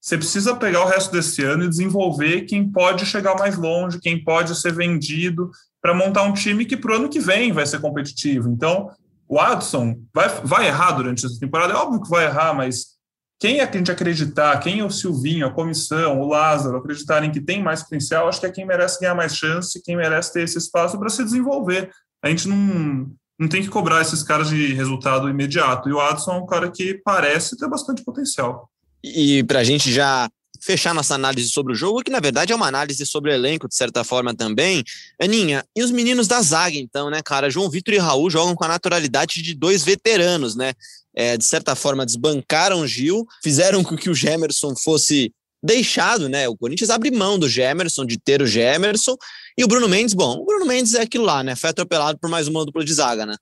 Você 0.00 0.16
precisa 0.16 0.54
pegar 0.54 0.84
o 0.84 0.88
resto 0.88 1.10
desse 1.10 1.42
ano 1.42 1.64
e 1.64 1.68
desenvolver 1.68 2.42
quem 2.42 2.70
pode 2.70 3.04
chegar 3.04 3.36
mais 3.36 3.56
longe, 3.56 4.00
quem 4.00 4.22
pode 4.22 4.54
ser 4.54 4.72
vendido, 4.72 5.50
para 5.82 5.94
montar 5.94 6.22
um 6.22 6.32
time 6.32 6.64
que 6.64 6.76
para 6.76 6.92
o 6.92 6.94
ano 6.94 7.08
que 7.08 7.18
vem 7.18 7.52
vai 7.52 7.66
ser 7.66 7.80
competitivo. 7.80 8.48
Então, 8.48 8.90
o 9.28 9.40
Adson 9.40 9.96
vai, 10.14 10.28
vai 10.44 10.66
errar 10.68 10.92
durante 10.92 11.26
essa 11.26 11.38
temporada, 11.40 11.72
é 11.72 11.76
óbvio 11.76 12.02
que 12.02 12.08
vai 12.08 12.26
errar, 12.26 12.54
mas 12.54 12.95
quem 13.38 13.60
a 13.60 13.70
gente 13.70 13.90
acreditar, 13.90 14.58
quem 14.60 14.80
é 14.80 14.84
o 14.84 14.90
Silvinho, 14.90 15.46
a 15.46 15.52
comissão, 15.52 16.20
o 16.20 16.28
Lázaro, 16.28 16.78
acreditarem 16.78 17.30
que 17.30 17.40
tem 17.40 17.62
mais 17.62 17.82
potencial, 17.82 18.28
acho 18.28 18.40
que 18.40 18.46
é 18.46 18.50
quem 18.50 18.66
merece 18.66 18.98
ganhar 19.00 19.14
mais 19.14 19.36
chance, 19.36 19.82
quem 19.82 19.96
merece 19.96 20.32
ter 20.32 20.42
esse 20.42 20.56
espaço 20.56 20.98
para 20.98 21.10
se 21.10 21.22
desenvolver. 21.22 21.90
A 22.22 22.28
gente 22.30 22.48
não, 22.48 23.10
não 23.38 23.48
tem 23.48 23.62
que 23.62 23.68
cobrar 23.68 24.00
esses 24.00 24.22
caras 24.22 24.48
de 24.48 24.72
resultado 24.72 25.28
imediato. 25.28 25.88
E 25.88 25.92
o 25.92 26.00
Adson 26.00 26.32
é 26.32 26.38
um 26.38 26.46
cara 26.46 26.70
que 26.70 26.94
parece 27.04 27.56
ter 27.58 27.68
bastante 27.68 28.02
potencial. 28.02 28.70
E 29.04 29.44
para 29.44 29.60
a 29.60 29.64
gente 29.64 29.92
já 29.92 30.28
fechar 30.62 30.94
nossa 30.94 31.14
análise 31.14 31.48
sobre 31.50 31.72
o 31.72 31.76
jogo, 31.76 32.02
que 32.02 32.10
na 32.10 32.18
verdade 32.18 32.52
é 32.52 32.56
uma 32.56 32.66
análise 32.66 33.04
sobre 33.06 33.30
o 33.30 33.34
elenco, 33.34 33.68
de 33.68 33.76
certa 33.76 34.02
forma 34.02 34.34
também. 34.34 34.82
Aninha, 35.20 35.64
e 35.76 35.82
os 35.82 35.90
meninos 35.90 36.26
da 36.26 36.40
zaga, 36.40 36.76
então, 36.76 37.10
né, 37.10 37.20
cara? 37.22 37.50
João 37.50 37.70
Vitor 37.70 37.94
e 37.94 37.98
Raul 37.98 38.30
jogam 38.30 38.54
com 38.54 38.64
a 38.64 38.68
naturalidade 38.68 39.42
de 39.42 39.54
dois 39.54 39.84
veteranos, 39.84 40.56
né? 40.56 40.72
É, 41.16 41.36
de 41.36 41.44
certa 41.44 41.74
forma, 41.74 42.04
desbancaram 42.04 42.86
Gil, 42.86 43.26
fizeram 43.42 43.82
com 43.82 43.96
que 43.96 44.10
o 44.10 44.14
Gemerson 44.14 44.76
fosse 44.76 45.32
deixado, 45.62 46.28
né? 46.28 46.46
O 46.48 46.56
Corinthians 46.56 46.90
abre 46.90 47.10
mão 47.10 47.38
do 47.38 47.48
Gemerson, 47.48 48.04
de 48.04 48.18
ter 48.18 48.42
o 48.42 48.46
Gemerson, 48.46 49.16
e 49.56 49.64
o 49.64 49.68
Bruno 49.68 49.88
Mendes, 49.88 50.14
bom, 50.14 50.38
o 50.38 50.44
Bruno 50.44 50.66
Mendes 50.66 50.94
é 50.94 51.02
aquilo 51.02 51.24
lá, 51.24 51.42
né? 51.42 51.56
Foi 51.56 51.70
atropelado 51.70 52.18
por 52.18 52.28
mais 52.28 52.46
uma 52.46 52.64
dupla 52.64 52.84
de 52.84 52.92
zaga, 52.92 53.24
né? 53.24 53.34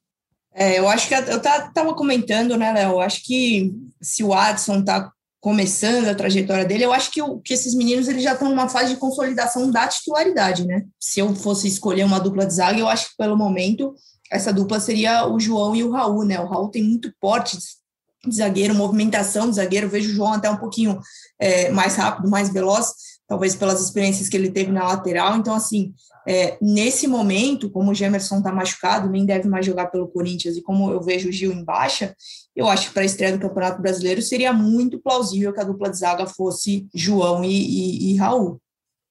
É, 0.55 0.79
eu 0.79 0.89
acho 0.89 1.09
que 1.09 1.15
eu 1.15 1.41
tava 1.41 1.95
comentando, 1.95 2.57
né, 2.57 2.73
Léo? 2.73 3.01
Acho 3.01 3.23
que 3.25 3.73
se 4.01 4.23
o 4.23 4.33
Adson 4.33 4.83
tá 4.85 5.11
começando 5.41 6.07
a 6.09 6.15
trajetória 6.15 6.65
dele, 6.65 6.85
eu 6.85 6.93
acho 6.93 7.11
que, 7.11 7.21
que 7.45 7.53
esses 7.53 7.75
meninos 7.75 8.09
eles 8.09 8.23
já 8.23 8.33
estão 8.33 8.49
numa 8.49 8.69
fase 8.69 8.95
de 8.95 9.01
consolidação 9.01 9.71
da 9.71 9.89
titularidade, 9.89 10.65
né? 10.65 10.85
Se 10.99 11.21
eu 11.21 11.35
fosse 11.35 11.67
escolher 11.67 12.05
uma 12.05 12.21
dupla 12.21 12.47
de 12.47 12.55
zaga, 12.55 12.79
eu 12.79 12.89
acho 12.89 13.11
que 13.11 13.17
pelo 13.19 13.37
momento 13.37 13.95
essa 14.35 14.53
dupla 14.53 14.81
seria 14.81 15.29
o 15.29 15.39
João 15.39 15.77
e 15.77 15.85
o 15.85 15.93
Raul, 15.93 16.25
né? 16.25 16.41
O 16.41 16.49
Raul 16.49 16.69
tem 16.69 16.83
muito 16.83 17.13
porte 17.21 17.57
de 18.27 18.35
zagueiro, 18.35 18.75
movimentação 18.75 19.49
de 19.49 19.57
zagueiro. 19.57 19.89
vejo 19.89 20.11
o 20.11 20.15
João 20.15 20.33
até 20.33 20.51
um 20.51 20.57
pouquinho 20.57 20.99
é, 21.39 21.71
mais 21.71 21.95
rápido, 21.95 22.29
mais 22.29 22.49
veloz. 22.49 22.93
talvez 23.29 23.55
pelas 23.55 23.81
experiências 23.81 24.29
que 24.29 24.37
ele 24.37 24.51
teve 24.51 24.73
na 24.73 24.89
lateral. 24.89 25.37
Então, 25.37 25.55
assim, 25.55 25.95
é, 26.27 26.59
nesse 26.61 27.07
momento, 27.07 27.71
como 27.71 27.93
o 27.93 27.95
Gemerson 27.95 28.39
está 28.39 28.53
machucado, 28.53 29.09
nem 29.09 29.25
deve 29.25 29.49
mais 29.49 29.65
jogar 29.65 29.87
pelo 29.87 30.09
Corinthians, 30.09 30.57
e 30.57 30.63
como 30.63 30.91
eu 30.91 31.01
vejo 31.01 31.29
o 31.29 31.33
Gil 31.33 31.53
em 31.53 31.65
baixa, 31.65 32.15
eu 32.57 32.69
acho 32.69 32.89
que 32.89 32.95
para 32.95 33.03
a 33.03 33.07
estreia 33.07 33.33
do 33.33 33.41
Campeonato 33.41 33.81
Brasileiro 33.81 34.21
seria 34.21 34.53
muito 34.53 35.01
plausível 35.01 35.53
que 35.53 35.61
a 35.61 35.65
dupla 35.65 35.91
de 35.91 35.99
zaga 35.99 36.27
fosse 36.27 36.87
João 36.93 37.45
e, 37.45 37.51
e, 37.51 38.13
e 38.13 38.17
Raul. 38.17 38.61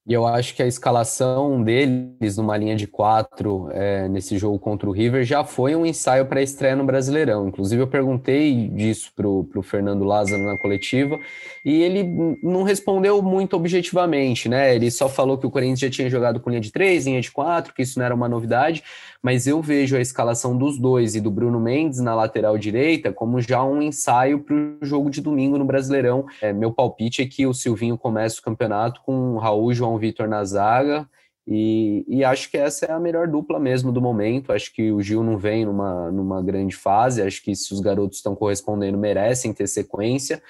E 0.05 0.11
eu 0.11 0.27
acho 0.27 0.53
que 0.53 0.61
a 0.61 0.67
escalação 0.67 1.63
deles 1.63 2.35
numa 2.35 2.57
linha 2.57 2.75
de 2.75 2.85
quatro 2.85 3.69
é, 3.71 4.09
nesse 4.09 4.37
jogo 4.37 4.59
contra 4.59 4.89
o 4.89 4.91
River 4.91 5.23
já 5.23 5.45
foi 5.45 5.77
um 5.77 5.85
ensaio 5.85 6.25
para 6.25 6.41
a 6.41 6.43
estreia 6.43 6.75
no 6.75 6.83
Brasileirão. 6.83 7.47
Inclusive, 7.47 7.81
eu 7.81 7.87
perguntei 7.87 8.67
disso 8.67 9.13
para 9.15 9.25
o 9.25 9.61
Fernando 9.63 10.03
Lázaro 10.03 10.43
na 10.43 10.57
coletiva 10.57 11.17
e 11.63 11.81
ele 11.81 12.03
não 12.43 12.63
respondeu 12.63 13.21
muito 13.21 13.55
objetivamente, 13.55 14.49
né? 14.49 14.75
Ele 14.75 14.91
só 14.91 15.07
falou 15.07 15.37
que 15.37 15.47
o 15.47 15.51
Corinthians 15.51 15.79
já 15.79 15.89
tinha 15.89 16.09
jogado 16.09 16.41
com 16.41 16.49
linha 16.49 16.61
de 16.61 16.71
três, 16.71 17.05
linha 17.05 17.21
de 17.21 17.31
quatro, 17.31 17.73
que 17.73 17.81
isso 17.81 17.97
não 17.97 18.05
era 18.05 18.13
uma 18.13 18.27
novidade, 18.27 18.83
mas 19.23 19.47
eu 19.47 19.61
vejo 19.61 19.95
a 19.95 20.01
escalação 20.01 20.57
dos 20.57 20.77
dois 20.77 21.15
e 21.15 21.21
do 21.21 21.31
Bruno 21.31 21.57
Mendes 21.57 22.01
na 22.01 22.13
lateral 22.13 22.57
direita 22.57 23.13
como 23.13 23.39
já 23.39 23.63
um 23.63 23.81
ensaio 23.81 24.39
para 24.39 24.53
o 24.53 24.77
jogo 24.81 25.09
de 25.09 25.21
domingo 25.21 25.57
no 25.57 25.63
Brasileirão. 25.63 26.25
É, 26.41 26.51
meu 26.51 26.73
palpite 26.73 27.21
é 27.21 27.25
que 27.25 27.47
o 27.47 27.53
Silvinho 27.53 27.97
comece 27.97 28.39
o 28.39 28.43
campeonato 28.43 29.01
com 29.01 29.37
Raul, 29.37 29.73
João 29.73 29.97
Vitor 29.97 30.27
na 30.27 30.43
zaga. 30.43 31.07
E, 31.47 32.05
e, 32.07 32.23
acho 32.23 32.49
que 32.49 32.57
essa 32.57 32.85
é 32.85 32.91
a 32.91 32.99
melhor 32.99 33.27
dupla 33.27 33.59
mesmo 33.59 33.91
do 33.91 34.01
momento. 34.01 34.51
Acho 34.51 34.73
que 34.73 34.91
o 34.91 35.01
Gil 35.01 35.23
não 35.23 35.37
vem 35.37 35.65
numa, 35.65 36.11
numa 36.11 36.41
grande 36.41 36.75
fase. 36.75 37.21
Acho 37.21 37.41
que 37.43 37.55
se 37.55 37.73
os 37.73 37.79
garotos 37.79 38.17
estão 38.17 38.35
correspondendo, 38.35 38.97
merecem 38.97 39.53
ter 39.53 39.67
sequência. 39.67 40.41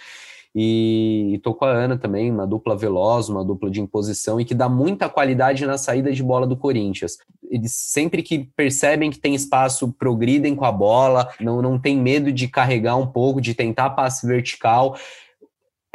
E, 0.56 1.32
e 1.34 1.40
tô 1.40 1.54
com 1.54 1.66
a 1.66 1.72
Ana 1.72 1.98
também, 1.98 2.30
uma 2.30 2.46
dupla 2.46 2.76
veloz, 2.76 3.28
uma 3.28 3.44
dupla 3.44 3.72
de 3.72 3.82
imposição 3.82 4.40
e 4.40 4.46
que 4.46 4.54
dá 4.54 4.70
muita 4.70 5.10
qualidade 5.10 5.66
na 5.66 5.78
saída 5.78 6.12
de 6.12 6.22
bola 6.22 6.46
do 6.46 6.56
Corinthians. 6.56 7.18
Eles 7.50 7.74
sempre 7.74 8.22
que 8.22 8.40
percebem 8.56 9.10
que 9.10 9.20
tem 9.20 9.34
espaço, 9.34 9.92
progridem 9.92 10.56
com 10.56 10.66
a 10.66 10.72
bola, 10.72 11.30
não, 11.40 11.62
não 11.62 11.80
tem 11.80 11.98
medo 11.98 12.32
de 12.32 12.48
carregar 12.48 12.96
um 12.98 13.08
pouco, 13.08 13.42
de 13.42 13.54
tentar 13.56 13.92
passe 13.92 14.28
vertical. 14.28 14.96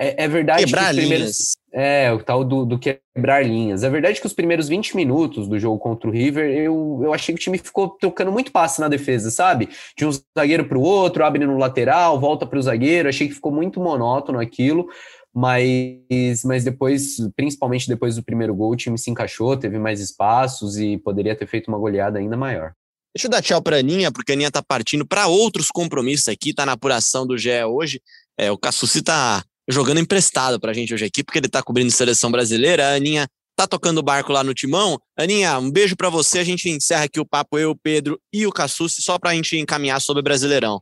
É, 0.00 0.24
é 0.24 0.28
verdade 0.28 0.64
Quebrar 0.64 0.84
que 0.84 0.90
os 0.90 0.96
primeiros, 0.96 1.56
é, 1.72 2.12
o 2.12 2.22
tal 2.22 2.44
do, 2.44 2.64
do, 2.64 2.78
quebrar 2.78 3.44
linhas. 3.44 3.82
É 3.82 3.90
verdade 3.90 4.20
que 4.20 4.26
os 4.26 4.32
primeiros 4.32 4.68
20 4.68 4.94
minutos 4.94 5.48
do 5.48 5.58
jogo 5.58 5.76
contra 5.78 6.08
o 6.08 6.12
River, 6.12 6.48
eu, 6.56 7.00
eu 7.02 7.12
achei 7.12 7.34
que 7.34 7.40
o 7.40 7.42
time 7.42 7.58
ficou 7.58 7.88
trocando 7.90 8.30
muito 8.30 8.52
passe 8.52 8.80
na 8.80 8.86
defesa, 8.86 9.28
sabe? 9.30 9.68
De 9.96 10.06
um 10.06 10.10
zagueiro 10.38 10.66
para 10.66 10.78
o 10.78 10.82
outro, 10.82 11.24
abre 11.24 11.44
no 11.44 11.58
lateral, 11.58 12.18
volta 12.20 12.46
para 12.46 12.58
o 12.58 12.62
zagueiro. 12.62 13.08
Achei 13.08 13.26
que 13.26 13.34
ficou 13.34 13.50
muito 13.50 13.80
monótono 13.80 14.38
aquilo, 14.38 14.88
mas, 15.34 16.44
mas 16.44 16.62
depois, 16.62 17.16
principalmente 17.34 17.88
depois 17.88 18.14
do 18.14 18.22
primeiro 18.22 18.54
gol, 18.54 18.70
o 18.70 18.76
time 18.76 18.96
se 18.96 19.10
encaixou, 19.10 19.56
teve 19.56 19.80
mais 19.80 20.00
espaços 20.00 20.78
e 20.78 20.96
poderia 20.96 21.34
ter 21.34 21.46
feito 21.46 21.66
uma 21.66 21.78
goleada 21.78 22.20
ainda 22.20 22.36
maior. 22.36 22.72
Deixa 23.14 23.26
eu 23.26 23.30
dar 23.30 23.42
tchau 23.42 23.60
para 23.60 23.76
a 23.76 23.78
Aninha, 23.80 24.12
porque 24.12 24.30
a 24.30 24.34
Aninha 24.34 24.50
tá 24.50 24.62
partindo 24.62 25.04
para 25.04 25.26
outros 25.26 25.68
compromissos 25.68 26.28
aqui, 26.28 26.54
tá 26.54 26.64
na 26.64 26.72
apuração 26.72 27.26
do 27.26 27.36
GE 27.36 27.64
hoje. 27.64 28.00
É, 28.38 28.52
o 28.52 28.56
Cassucci 28.56 29.02
tá 29.02 29.42
jogando 29.68 30.00
emprestado 30.00 30.58
pra 30.58 30.72
gente 30.72 30.94
hoje 30.94 31.04
aqui, 31.04 31.22
porque 31.22 31.38
ele 31.38 31.48
tá 31.48 31.62
cobrindo 31.62 31.90
seleção 31.90 32.30
brasileira. 32.30 32.88
A 32.88 32.94
Aninha 32.94 33.28
tá 33.54 33.66
tocando 33.66 33.98
o 33.98 34.02
barco 34.02 34.32
lá 34.32 34.42
no 34.42 34.54
timão. 34.54 34.98
Aninha, 35.16 35.58
um 35.58 35.70
beijo 35.70 35.96
para 35.96 36.08
você. 36.08 36.38
A 36.38 36.44
gente 36.44 36.68
encerra 36.70 37.04
aqui 37.04 37.20
o 37.20 37.26
papo, 37.26 37.58
eu, 37.58 37.70
o 37.70 37.76
Pedro 37.76 38.18
e 38.32 38.46
o 38.46 38.52
Cassucci, 38.52 39.02
só 39.02 39.18
pra 39.18 39.34
gente 39.34 39.56
encaminhar 39.58 40.00
sobre 40.00 40.20
o 40.20 40.24
Brasileirão. 40.24 40.80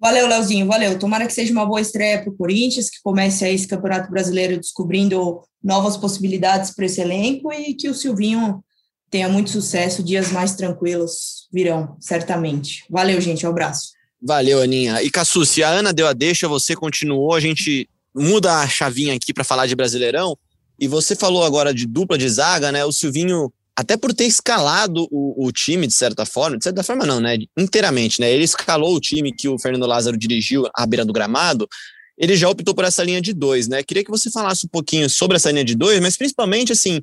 Valeu, 0.00 0.28
Leozinho, 0.28 0.66
valeu. 0.66 0.96
Tomara 0.96 1.26
que 1.26 1.32
seja 1.32 1.52
uma 1.52 1.66
boa 1.66 1.80
estreia 1.80 2.20
para 2.22 2.30
o 2.30 2.36
Corinthians, 2.36 2.88
que 2.88 2.98
comece 3.02 3.44
aí 3.44 3.54
esse 3.54 3.66
Campeonato 3.66 4.10
Brasileiro 4.10 4.56
descobrindo 4.56 5.42
novas 5.62 5.96
possibilidades 5.96 6.70
para 6.70 6.86
esse 6.86 7.00
elenco 7.00 7.52
e 7.52 7.74
que 7.74 7.88
o 7.88 7.94
Silvinho 7.94 8.62
tenha 9.10 9.28
muito 9.28 9.50
sucesso, 9.50 10.02
dias 10.02 10.30
mais 10.30 10.54
tranquilos 10.54 11.48
virão, 11.52 11.96
certamente. 11.98 12.84
Valeu, 12.88 13.20
gente, 13.20 13.44
um 13.44 13.50
abraço. 13.50 13.88
Valeu, 14.22 14.60
Aninha. 14.60 15.02
E 15.02 15.10
Cassu, 15.10 15.44
se 15.44 15.62
a 15.62 15.70
Ana 15.70 15.92
deu 15.92 16.06
a 16.06 16.12
deixa, 16.12 16.46
você 16.46 16.76
continuou, 16.76 17.34
a 17.34 17.40
gente 17.40 17.88
muda 18.18 18.60
a 18.60 18.68
chavinha 18.68 19.14
aqui 19.14 19.32
para 19.32 19.44
falar 19.44 19.66
de 19.66 19.74
Brasileirão. 19.74 20.36
E 20.78 20.86
você 20.86 21.16
falou 21.16 21.44
agora 21.44 21.74
de 21.74 21.86
dupla 21.86 22.16
de 22.16 22.28
zaga, 22.28 22.70
né? 22.70 22.84
O 22.84 22.92
Silvinho, 22.92 23.52
até 23.74 23.96
por 23.96 24.14
ter 24.14 24.24
escalado 24.24 25.08
o, 25.10 25.46
o, 25.46 25.52
time, 25.52 25.86
de 25.86 25.94
certa 25.94 26.24
forma, 26.24 26.56
de 26.56 26.64
certa 26.64 26.82
forma 26.82 27.04
não, 27.04 27.20
né? 27.20 27.36
Inteiramente, 27.56 28.20
né? 28.20 28.30
Ele 28.30 28.44
escalou 28.44 28.94
o 28.94 29.00
time 29.00 29.32
que 29.32 29.48
o 29.48 29.58
Fernando 29.58 29.86
Lázaro 29.86 30.16
dirigiu 30.16 30.68
à 30.74 30.86
beira 30.86 31.04
do 31.04 31.12
gramado. 31.12 31.68
Ele 32.16 32.36
já 32.36 32.48
optou 32.48 32.74
por 32.74 32.84
essa 32.84 33.02
linha 33.02 33.20
de 33.20 33.32
dois, 33.32 33.68
né? 33.68 33.82
Queria 33.82 34.04
que 34.04 34.10
você 34.10 34.30
falasse 34.30 34.66
um 34.66 34.68
pouquinho 34.68 35.08
sobre 35.08 35.36
essa 35.36 35.50
linha 35.50 35.64
de 35.64 35.74
dois, 35.74 36.00
mas 36.00 36.16
principalmente 36.16 36.72
assim, 36.72 37.00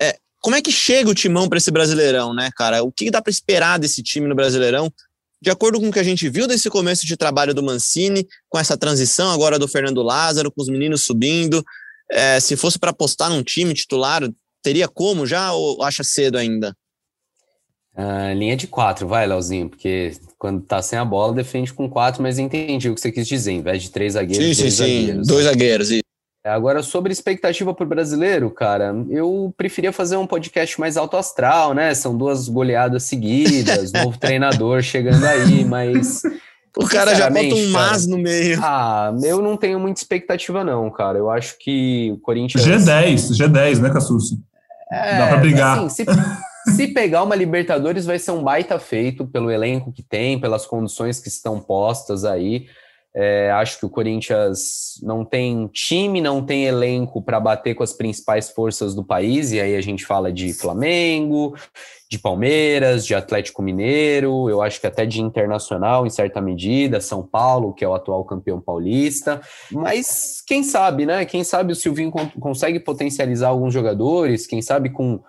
é, 0.00 0.16
como 0.40 0.56
é 0.56 0.62
que 0.62 0.72
chega 0.72 1.10
o 1.10 1.14
timão 1.14 1.48
para 1.48 1.58
esse 1.58 1.70
Brasileirão, 1.70 2.32
né, 2.32 2.50
cara? 2.56 2.82
O 2.82 2.90
que 2.90 3.10
dá 3.10 3.20
para 3.20 3.30
esperar 3.30 3.78
desse 3.78 4.02
time 4.02 4.26
no 4.26 4.34
Brasileirão? 4.34 4.90
De 5.42 5.50
acordo 5.50 5.80
com 5.80 5.88
o 5.88 5.92
que 5.92 5.98
a 5.98 6.04
gente 6.04 6.28
viu 6.28 6.46
desse 6.46 6.68
começo 6.68 7.06
de 7.06 7.16
trabalho 7.16 7.54
do 7.54 7.62
Mancini, 7.62 8.26
com 8.48 8.58
essa 8.58 8.76
transição 8.76 9.30
agora 9.30 9.58
do 9.58 9.66
Fernando 9.66 10.02
Lázaro, 10.02 10.52
com 10.52 10.60
os 10.60 10.68
meninos 10.68 11.04
subindo, 11.04 11.64
é, 12.10 12.38
se 12.40 12.56
fosse 12.56 12.78
para 12.78 12.90
apostar 12.90 13.30
num 13.30 13.42
time 13.42 13.72
titular, 13.72 14.28
teria 14.62 14.88
como 14.88 15.26
já 15.26 15.52
ou 15.52 15.82
acha 15.82 16.04
cedo 16.04 16.36
ainda? 16.36 16.76
Uh, 17.96 18.32
linha 18.34 18.56
de 18.56 18.66
quatro, 18.66 19.06
vai, 19.08 19.26
Leozinho, 19.26 19.68
porque 19.68 20.12
quando 20.38 20.62
tá 20.62 20.80
sem 20.80 20.98
a 20.98 21.04
bola, 21.04 21.34
defende 21.34 21.72
com 21.72 21.88
quatro, 21.88 22.22
mas 22.22 22.38
entendi 22.38 22.88
o 22.88 22.94
que 22.94 23.00
você 23.00 23.10
quis 23.10 23.26
dizer, 23.26 23.52
em 23.52 23.62
vez 23.62 23.82
de 23.82 23.90
três 23.90 24.12
zagueiros, 24.12 24.56
sim, 24.56 24.62
dois 24.62 24.74
sim, 24.74 24.78
zagueiros. 24.78 25.26
Sim, 25.26 25.32
dois 25.32 25.44
zagueiros, 25.44 25.90
Agora, 26.42 26.82
sobre 26.82 27.12
expectativa 27.12 27.74
para 27.74 27.84
o 27.84 27.88
brasileiro, 27.88 28.50
cara, 28.50 28.94
eu 29.10 29.52
preferia 29.58 29.92
fazer 29.92 30.16
um 30.16 30.26
podcast 30.26 30.80
mais 30.80 30.96
alto 30.96 31.18
astral, 31.18 31.74
né? 31.74 31.94
São 31.94 32.16
duas 32.16 32.48
goleadas 32.48 33.02
seguidas, 33.02 33.92
novo 33.92 34.16
treinador 34.18 34.80
chegando 34.82 35.24
aí, 35.24 35.64
mas. 35.64 36.22
O 36.76 36.86
cara 36.86 37.16
já 37.16 37.28
bota 37.28 37.52
um 37.52 37.70
mas 37.70 38.06
no 38.06 38.16
meio. 38.16 38.56
Ah, 38.62 39.12
eu 39.24 39.42
não 39.42 39.56
tenho 39.56 39.80
muita 39.80 40.00
expectativa, 40.00 40.62
não, 40.62 40.88
cara. 40.88 41.18
Eu 41.18 41.28
acho 41.28 41.58
que 41.58 42.12
o 42.12 42.18
Corinthians. 42.18 42.64
G10, 42.64 43.32
G10, 43.32 43.80
né, 43.80 43.90
Cassus? 43.90 44.36
É, 44.88 45.18
Dá 45.18 45.26
para 45.26 45.36
brigar. 45.38 45.80
Assim, 45.80 46.04
se, 46.04 46.06
se 46.76 46.86
pegar 46.86 47.24
uma 47.24 47.34
Libertadores, 47.34 48.06
vai 48.06 48.20
ser 48.20 48.30
um 48.30 48.44
baita 48.44 48.78
feito 48.78 49.26
pelo 49.26 49.50
elenco 49.50 49.92
que 49.92 50.02
tem, 50.04 50.40
pelas 50.40 50.64
condições 50.64 51.18
que 51.18 51.26
estão 51.26 51.58
postas 51.58 52.24
aí. 52.24 52.68
É, 53.14 53.50
acho 53.50 53.80
que 53.80 53.86
o 53.86 53.90
Corinthians 53.90 55.00
não 55.02 55.24
tem 55.24 55.66
time, 55.68 56.20
não 56.20 56.44
tem 56.44 56.66
elenco 56.66 57.20
para 57.20 57.40
bater 57.40 57.74
com 57.74 57.82
as 57.82 57.92
principais 57.92 58.50
forças 58.50 58.94
do 58.94 59.04
país, 59.04 59.50
e 59.50 59.60
aí 59.60 59.74
a 59.74 59.80
gente 59.80 60.06
fala 60.06 60.32
de 60.32 60.52
Flamengo, 60.52 61.56
de 62.08 62.18
Palmeiras, 62.18 63.04
de 63.04 63.14
Atlético 63.14 63.62
Mineiro, 63.62 64.48
eu 64.48 64.62
acho 64.62 64.80
que 64.80 64.86
até 64.86 65.04
de 65.04 65.20
Internacional 65.20 66.06
em 66.06 66.10
certa 66.10 66.40
medida, 66.40 67.00
São 67.00 67.26
Paulo, 67.26 67.74
que 67.74 67.84
é 67.84 67.88
o 67.88 67.94
atual 67.94 68.24
campeão 68.24 68.60
paulista. 68.60 69.40
Mas 69.72 70.42
quem 70.46 70.62
sabe, 70.62 71.04
né? 71.04 71.24
Quem 71.24 71.42
sabe 71.42 71.72
o 71.72 71.76
Silvinho 71.76 72.12
consegue 72.38 72.78
potencializar 72.78 73.48
alguns 73.48 73.74
jogadores, 73.74 74.46
quem 74.46 74.62
sabe 74.62 74.90
com 74.90 75.20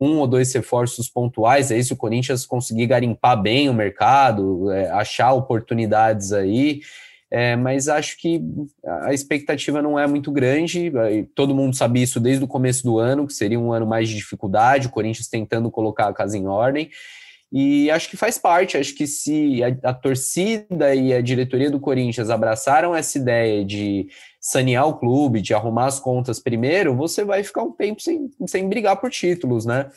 um 0.00 0.18
ou 0.18 0.26
dois 0.26 0.52
reforços 0.52 1.08
pontuais, 1.08 1.72
aí 1.72 1.82
se 1.82 1.92
o 1.92 1.96
Corinthians 1.96 2.46
conseguir 2.46 2.86
garimpar 2.86 3.40
bem 3.40 3.68
o 3.68 3.74
mercado, 3.74 4.70
é, 4.70 4.88
achar 4.90 5.32
oportunidades 5.32 6.32
aí. 6.32 6.80
É, 7.30 7.56
mas 7.56 7.88
acho 7.88 8.16
que 8.18 8.42
a 9.02 9.12
expectativa 9.12 9.82
não 9.82 9.98
é 9.98 10.06
muito 10.06 10.32
grande. 10.32 10.90
Todo 11.34 11.54
mundo 11.54 11.76
sabia 11.76 12.02
isso 12.02 12.18
desde 12.18 12.42
o 12.42 12.48
começo 12.48 12.82
do 12.82 12.98
ano, 12.98 13.26
que 13.26 13.34
seria 13.34 13.60
um 13.60 13.72
ano 13.72 13.86
mais 13.86 14.08
de 14.08 14.14
dificuldade, 14.14 14.86
o 14.86 14.90
Corinthians 14.90 15.28
tentando 15.28 15.70
colocar 15.70 16.08
a 16.08 16.14
casa 16.14 16.38
em 16.38 16.46
ordem. 16.46 16.90
E 17.50 17.90
acho 17.90 18.10
que 18.10 18.16
faz 18.16 18.38
parte. 18.38 18.76
Acho 18.76 18.94
que 18.94 19.06
se 19.06 19.62
a, 19.62 19.90
a 19.90 19.94
torcida 19.94 20.94
e 20.94 21.12
a 21.12 21.20
diretoria 21.20 21.70
do 21.70 21.80
Corinthians 21.80 22.30
abraçaram 22.30 22.94
essa 22.94 23.18
ideia 23.18 23.64
de 23.64 24.08
sanear 24.40 24.86
o 24.86 24.98
clube, 24.98 25.42
de 25.42 25.52
arrumar 25.52 25.86
as 25.86 26.00
contas 26.00 26.38
primeiro, 26.40 26.94
você 26.94 27.24
vai 27.24 27.42
ficar 27.42 27.62
um 27.62 27.72
tempo 27.72 28.00
sem, 28.00 28.30
sem 28.46 28.68
brigar 28.68 28.96
por 28.96 29.10
títulos, 29.10 29.66
né? 29.66 29.90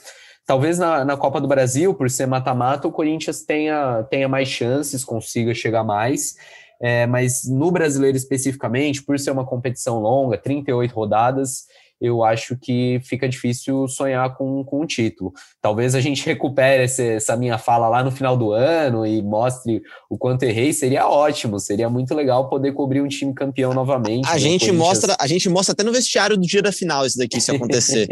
Talvez 0.45 0.79
na, 0.79 1.05
na 1.05 1.15
Copa 1.15 1.39
do 1.39 1.47
Brasil, 1.47 1.93
por 1.93 2.09
ser 2.09 2.25
mata-mata, 2.25 2.87
o 2.87 2.91
Corinthians 2.91 3.43
tenha, 3.43 4.03
tenha 4.09 4.27
mais 4.27 4.49
chances, 4.49 5.03
consiga 5.03 5.53
chegar 5.53 5.83
mais. 5.83 6.35
É, 6.81 7.05
mas 7.05 7.43
no 7.47 7.71
brasileiro 7.71 8.17
especificamente, 8.17 9.03
por 9.03 9.19
ser 9.19 9.31
uma 9.31 9.45
competição 9.45 9.99
longa, 9.99 10.37
38 10.37 10.91
rodadas, 10.93 11.65
eu 12.01 12.23
acho 12.23 12.57
que 12.57 12.99
fica 13.03 13.29
difícil 13.29 13.87
sonhar 13.87 14.35
com, 14.35 14.63
com 14.63 14.81
um 14.81 14.85
título. 14.87 15.31
Talvez 15.61 15.93
a 15.93 16.01
gente 16.01 16.25
recupere 16.25 16.83
esse, 16.83 17.07
essa 17.09 17.37
minha 17.37 17.59
fala 17.59 17.87
lá 17.87 18.03
no 18.03 18.09
final 18.09 18.35
do 18.35 18.51
ano 18.51 19.05
e 19.05 19.21
mostre 19.21 19.83
o 20.09 20.17
quanto 20.17 20.41
errei, 20.41 20.73
seria 20.73 21.07
ótimo, 21.07 21.59
seria 21.59 21.89
muito 21.89 22.15
legal 22.15 22.49
poder 22.49 22.71
cobrir 22.71 23.01
um 23.01 23.07
time 23.07 23.33
campeão 23.35 23.71
novamente. 23.73 24.27
A, 24.27 24.39
gente, 24.39 24.71
mostra, 24.71 25.15
a 25.19 25.27
gente 25.27 25.47
mostra 25.47 25.73
até 25.73 25.83
no 25.83 25.91
vestiário 25.91 26.35
do 26.35 26.41
dia 26.41 26.63
da 26.63 26.71
final 26.71 27.05
isso 27.05 27.19
daqui, 27.19 27.39
se 27.39 27.51
acontecer. 27.55 28.07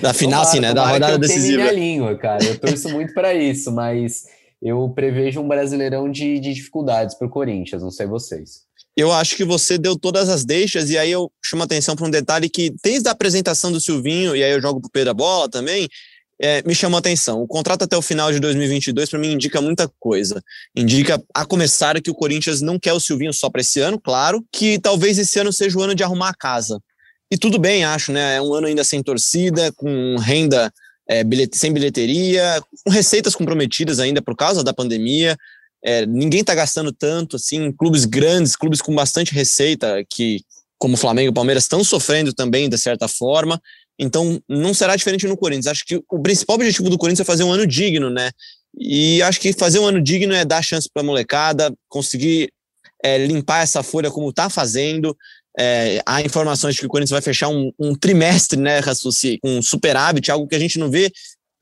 da 0.00 0.14
final, 0.14 0.46
sim, 0.46 0.60
né? 0.60 0.72
Da 0.72 0.86
rodada 0.86 1.18
decisiva. 1.18 1.64
Minha 1.64 1.72
língua, 1.72 2.16
cara. 2.16 2.42
Eu 2.42 2.58
torço 2.58 2.88
muito 2.88 3.12
para 3.12 3.34
isso, 3.34 3.70
mas 3.70 4.24
eu 4.62 4.88
prevejo 4.90 5.40
um 5.40 5.48
brasileirão 5.48 6.10
de, 6.10 6.38
de 6.38 6.54
dificuldades 6.54 7.16
para 7.16 7.26
o 7.26 7.30
Corinthians, 7.30 7.82
não 7.82 7.90
sei 7.90 8.06
vocês. 8.06 8.62
eu 8.96 9.10
acho 9.10 9.36
que 9.36 9.44
você 9.44 9.76
deu 9.76 9.98
todas 9.98 10.28
as 10.28 10.44
deixas, 10.44 10.88
e 10.88 10.96
aí 10.96 11.10
eu 11.10 11.30
chamo 11.44 11.62
a 11.62 11.64
atenção 11.64 11.96
para 11.96 12.06
um 12.06 12.10
detalhe 12.10 12.48
que, 12.48 12.72
desde 12.82 13.08
a 13.08 13.12
apresentação 13.12 13.72
do 13.72 13.80
Silvinho, 13.80 14.36
e 14.36 14.44
aí 14.44 14.52
eu 14.52 14.60
jogo 14.60 14.80
para 14.80 14.88
o 14.88 14.92
Pedro 14.92 15.10
a 15.10 15.14
bola 15.14 15.48
também, 15.50 15.88
é, 16.40 16.62
me 16.66 16.74
chamou 16.74 16.96
a 16.96 17.00
atenção. 17.00 17.40
O 17.40 17.46
contrato 17.46 17.82
até 17.82 17.96
o 17.96 18.02
final 18.02 18.32
de 18.32 18.40
2022, 18.40 19.08
para 19.08 19.18
mim, 19.18 19.32
indica 19.32 19.60
muita 19.60 19.88
coisa. 20.00 20.42
Indica, 20.74 21.22
a 21.32 21.44
começar, 21.44 22.00
que 22.00 22.10
o 22.10 22.14
Corinthians 22.14 22.60
não 22.60 22.78
quer 22.78 22.92
o 22.92 23.00
Silvinho 23.00 23.32
só 23.32 23.48
para 23.48 23.60
esse 23.60 23.80
ano, 23.80 24.00
claro, 24.00 24.44
que 24.50 24.78
talvez 24.78 25.18
esse 25.18 25.38
ano 25.38 25.52
seja 25.52 25.78
o 25.78 25.82
ano 25.82 25.94
de 25.94 26.02
arrumar 26.02 26.30
a 26.30 26.34
casa. 26.34 26.80
E 27.30 27.38
tudo 27.38 27.58
bem, 27.58 27.84
acho, 27.84 28.12
né? 28.12 28.36
É 28.36 28.42
um 28.42 28.52
ano 28.52 28.66
ainda 28.66 28.82
sem 28.82 29.02
torcida, 29.02 29.72
com 29.72 30.16
renda 30.18 30.72
é, 31.12 31.22
bilhete, 31.22 31.58
sem 31.58 31.70
bilheteria, 31.70 32.62
com 32.84 32.90
receitas 32.90 33.34
comprometidas 33.34 34.00
ainda 34.00 34.22
por 34.22 34.34
causa 34.34 34.64
da 34.64 34.72
pandemia. 34.72 35.36
É, 35.84 36.06
ninguém 36.06 36.40
está 36.40 36.54
gastando 36.54 36.90
tanto, 36.90 37.36
assim, 37.36 37.70
clubes 37.72 38.06
grandes, 38.06 38.56
clubes 38.56 38.80
com 38.80 38.94
bastante 38.94 39.34
receita, 39.34 40.02
que 40.08 40.40
como 40.78 40.96
Flamengo 40.96 41.30
e 41.30 41.34
Palmeiras 41.34 41.64
estão 41.64 41.84
sofrendo 41.84 42.32
também, 42.32 42.66
de 42.66 42.78
certa 42.78 43.06
forma. 43.06 43.60
Então, 43.98 44.40
não 44.48 44.72
será 44.72 44.96
diferente 44.96 45.26
no 45.26 45.36
Corinthians. 45.36 45.66
Acho 45.66 45.84
que 45.84 46.02
o 46.10 46.18
principal 46.18 46.56
objetivo 46.56 46.88
do 46.88 46.96
Corinthians 46.96 47.20
é 47.20 47.30
fazer 47.30 47.44
um 47.44 47.52
ano 47.52 47.66
digno, 47.66 48.08
né? 48.08 48.30
E 48.78 49.20
acho 49.22 49.38
que 49.38 49.52
fazer 49.52 49.80
um 49.80 49.86
ano 49.86 50.02
digno 50.02 50.32
é 50.32 50.46
dar 50.46 50.62
chance 50.62 50.88
para 50.92 51.02
a 51.02 51.06
molecada, 51.06 51.74
conseguir 51.90 52.50
é, 53.04 53.18
limpar 53.26 53.62
essa 53.62 53.82
folha 53.82 54.10
como 54.10 54.30
está 54.30 54.48
fazendo. 54.48 55.14
É, 55.58 56.00
há 56.06 56.22
informações 56.22 56.74
de 56.74 56.80
que 56.80 56.86
o 56.86 56.88
Corinthians 56.88 57.10
vai 57.10 57.20
fechar 57.20 57.48
um, 57.48 57.70
um 57.78 57.94
trimestre, 57.94 58.58
né, 58.58 58.80
com 58.82 59.58
um 59.58 59.62
superávit, 59.62 60.30
algo 60.30 60.48
que 60.48 60.54
a 60.54 60.58
gente 60.58 60.78
não 60.78 60.90
vê 60.90 61.12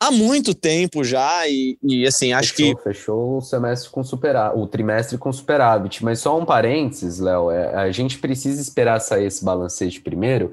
há 0.00 0.10
muito 0.10 0.54
tempo 0.54 1.04
já 1.04 1.46
e, 1.46 1.76
e 1.82 2.06
assim, 2.06 2.32
acho 2.32 2.54
fechou, 2.54 2.76
que... 2.76 2.82
Fechou 2.82 3.36
o 3.36 3.40
semestre 3.42 3.90
com 3.90 4.02
superávit, 4.02 4.58
o 4.58 4.66
trimestre 4.66 5.18
com 5.18 5.32
superávit, 5.32 6.02
mas 6.02 6.20
só 6.20 6.38
um 6.38 6.44
parênteses, 6.46 7.18
Léo, 7.18 7.50
é, 7.50 7.74
a 7.74 7.90
gente 7.90 8.18
precisa 8.18 8.60
esperar 8.60 9.00
sair 9.00 9.26
esse 9.26 9.44
balancete 9.44 10.00
primeiro, 10.00 10.52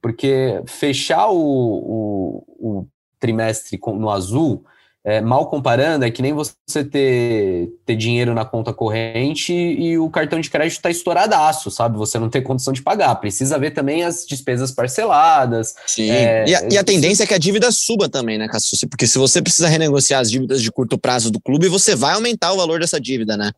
porque 0.00 0.62
fechar 0.66 1.28
o, 1.28 1.36
o, 1.38 2.44
o 2.58 2.86
trimestre 3.18 3.80
no 3.82 4.10
azul 4.10 4.64
é, 5.04 5.20
mal 5.20 5.46
comparando, 5.48 6.04
é 6.06 6.10
que 6.10 6.22
nem 6.22 6.32
você 6.32 6.82
ter, 6.82 7.68
ter 7.84 7.94
dinheiro 7.94 8.32
na 8.32 8.42
conta 8.44 8.72
corrente 8.72 9.52
e 9.52 9.98
o 9.98 10.08
cartão 10.08 10.40
de 10.40 10.48
crédito 10.48 10.78
está 10.78 10.88
estouradaço, 10.88 11.70
sabe? 11.70 11.98
Você 11.98 12.18
não 12.18 12.30
tem 12.30 12.42
condição 12.42 12.72
de 12.72 12.80
pagar. 12.80 13.14
Precisa 13.16 13.58
ver 13.58 13.72
também 13.72 14.02
as 14.02 14.24
despesas 14.26 14.70
parceladas. 14.70 15.74
Sim. 15.86 16.10
É, 16.10 16.44
e, 16.48 16.54
a, 16.54 16.68
e, 16.70 16.78
a, 16.78 16.84
tendência 16.84 17.24
é 17.24 17.26
que 17.26 17.34
a 17.34 17.38
dívida 17.38 17.70
suba 17.70 18.08
também, 18.08 18.38
né, 18.38 18.48
Cassucci? 18.48 18.86
Porque 18.86 19.06
se 19.06 19.18
você 19.18 19.42
precisa 19.42 19.68
renegociar 19.68 20.22
as 20.22 20.30
dívidas 20.30 20.62
de 20.62 20.72
curto 20.72 20.96
prazo 20.96 21.30
do 21.30 21.38
clube, 21.38 21.68
você 21.68 21.94
vai 21.94 22.14
aumentar 22.14 22.52
o 22.52 22.56
valor 22.56 22.80
dessa 22.80 22.98
dívida, 22.98 23.36
né? 23.36 23.52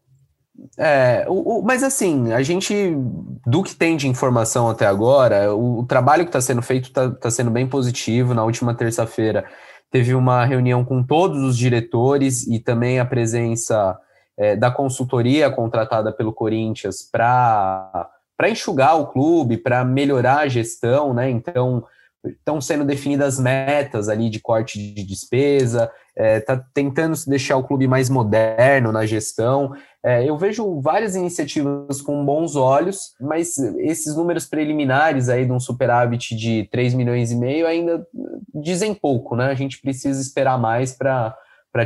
É, 0.76 1.26
o, 1.28 1.58
o, 1.58 1.62
mas 1.62 1.82
assim, 1.84 2.32
a 2.32 2.42
gente, 2.42 2.74
do 3.46 3.62
que 3.62 3.74
tem 3.74 3.96
de 3.96 4.08
informação 4.08 4.68
até 4.68 4.86
agora, 4.86 5.54
o, 5.54 5.80
o 5.80 5.86
trabalho 5.86 6.24
que 6.24 6.30
está 6.30 6.40
sendo 6.40 6.62
feito 6.62 6.88
está 6.88 7.08
tá 7.08 7.30
sendo 7.30 7.52
bem 7.52 7.68
positivo. 7.68 8.34
Na 8.34 8.42
última 8.42 8.74
terça-feira, 8.74 9.44
teve 9.96 10.14
uma 10.14 10.44
reunião 10.44 10.84
com 10.84 11.02
todos 11.02 11.42
os 11.42 11.56
diretores 11.56 12.46
e 12.46 12.58
também 12.58 13.00
a 13.00 13.04
presença 13.06 13.98
é, 14.36 14.54
da 14.54 14.70
consultoria 14.70 15.50
contratada 15.50 16.12
pelo 16.12 16.34
Corinthians 16.34 17.02
para 17.10 18.10
enxugar 18.46 19.00
o 19.00 19.06
clube, 19.06 19.56
para 19.56 19.86
melhorar 19.86 20.40
a 20.40 20.48
gestão, 20.48 21.14
né? 21.14 21.30
Então, 21.30 21.82
estão 22.26 22.60
sendo 22.60 22.84
definidas 22.84 23.40
metas 23.40 24.10
ali 24.10 24.28
de 24.28 24.38
corte 24.38 24.78
de 24.78 25.02
despesa, 25.02 25.90
está 26.14 26.22
é, 26.22 26.40
tá 26.40 26.62
tentando 26.74 27.16
deixar 27.26 27.56
o 27.56 27.64
clube 27.64 27.88
mais 27.88 28.10
moderno 28.10 28.92
na 28.92 29.06
gestão. 29.06 29.72
É, 30.06 30.24
eu 30.24 30.38
vejo 30.38 30.80
várias 30.80 31.16
iniciativas 31.16 32.00
com 32.00 32.24
bons 32.24 32.54
olhos, 32.54 33.12
mas 33.20 33.58
esses 33.78 34.14
números 34.14 34.46
preliminares 34.46 35.28
aí 35.28 35.44
de 35.44 35.50
um 35.50 35.58
superávit 35.58 36.36
de 36.36 36.68
3 36.70 36.94
milhões 36.94 37.32
e 37.32 37.34
meio 37.34 37.66
ainda 37.66 38.06
dizem 38.54 38.94
pouco, 38.94 39.34
né? 39.34 39.46
A 39.46 39.54
gente 39.54 39.80
precisa 39.80 40.22
esperar 40.22 40.60
mais 40.60 40.92
para 40.92 41.34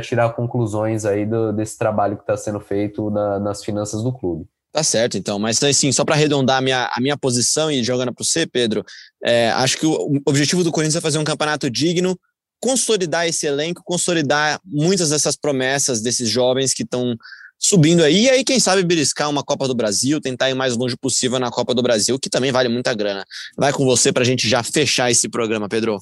tirar 0.03 0.33
conclusões 0.33 1.03
aí 1.03 1.25
do, 1.25 1.51
desse 1.51 1.79
trabalho 1.79 2.15
que 2.15 2.21
está 2.21 2.37
sendo 2.37 2.59
feito 2.59 3.09
na, 3.09 3.39
nas 3.39 3.63
finanças 3.63 4.03
do 4.03 4.13
clube. 4.13 4.45
Tá 4.71 4.83
certo, 4.83 5.17
então. 5.17 5.39
Mas 5.39 5.61
assim, 5.63 5.91
só 5.91 6.05
para 6.05 6.13
arredondar 6.13 6.59
a 6.59 6.61
minha, 6.61 6.91
a 6.93 7.01
minha 7.01 7.17
posição 7.17 7.71
e 7.71 7.83
jogando 7.83 8.13
para 8.13 8.23
você, 8.23 8.45
Pedro, 8.45 8.85
é, 9.25 9.49
acho 9.49 9.79
que 9.79 9.85
o 9.87 10.21
objetivo 10.27 10.63
do 10.63 10.71
Corinthians 10.71 10.95
é 10.95 11.01
fazer 11.01 11.17
um 11.17 11.23
campeonato 11.23 11.71
digno, 11.71 12.15
consolidar 12.61 13.27
esse 13.27 13.47
elenco, 13.47 13.81
consolidar 13.83 14.61
muitas 14.63 15.09
dessas 15.09 15.35
promessas 15.35 16.01
desses 16.01 16.29
jovens 16.29 16.71
que 16.71 16.83
estão 16.83 17.17
subindo 17.61 18.03
aí. 18.03 18.23
E 18.23 18.29
aí, 18.29 18.43
quem 18.43 18.59
sabe, 18.59 18.83
beliscar 18.83 19.29
uma 19.29 19.43
Copa 19.43 19.67
do 19.67 19.75
Brasil, 19.75 20.19
tentar 20.19 20.49
ir 20.49 20.55
mais 20.55 20.75
longe 20.75 20.97
possível 20.97 21.39
na 21.39 21.51
Copa 21.51 21.75
do 21.75 21.83
Brasil, 21.83 22.17
que 22.19 22.29
também 22.29 22.51
vale 22.51 22.67
muita 22.67 22.93
grana. 22.93 23.23
Vai 23.55 23.71
com 23.71 23.85
você 23.85 24.11
para 24.11 24.23
a 24.23 24.25
gente 24.25 24.49
já 24.49 24.63
fechar 24.63 25.11
esse 25.11 25.29
programa, 25.29 25.69
Pedro. 25.69 25.99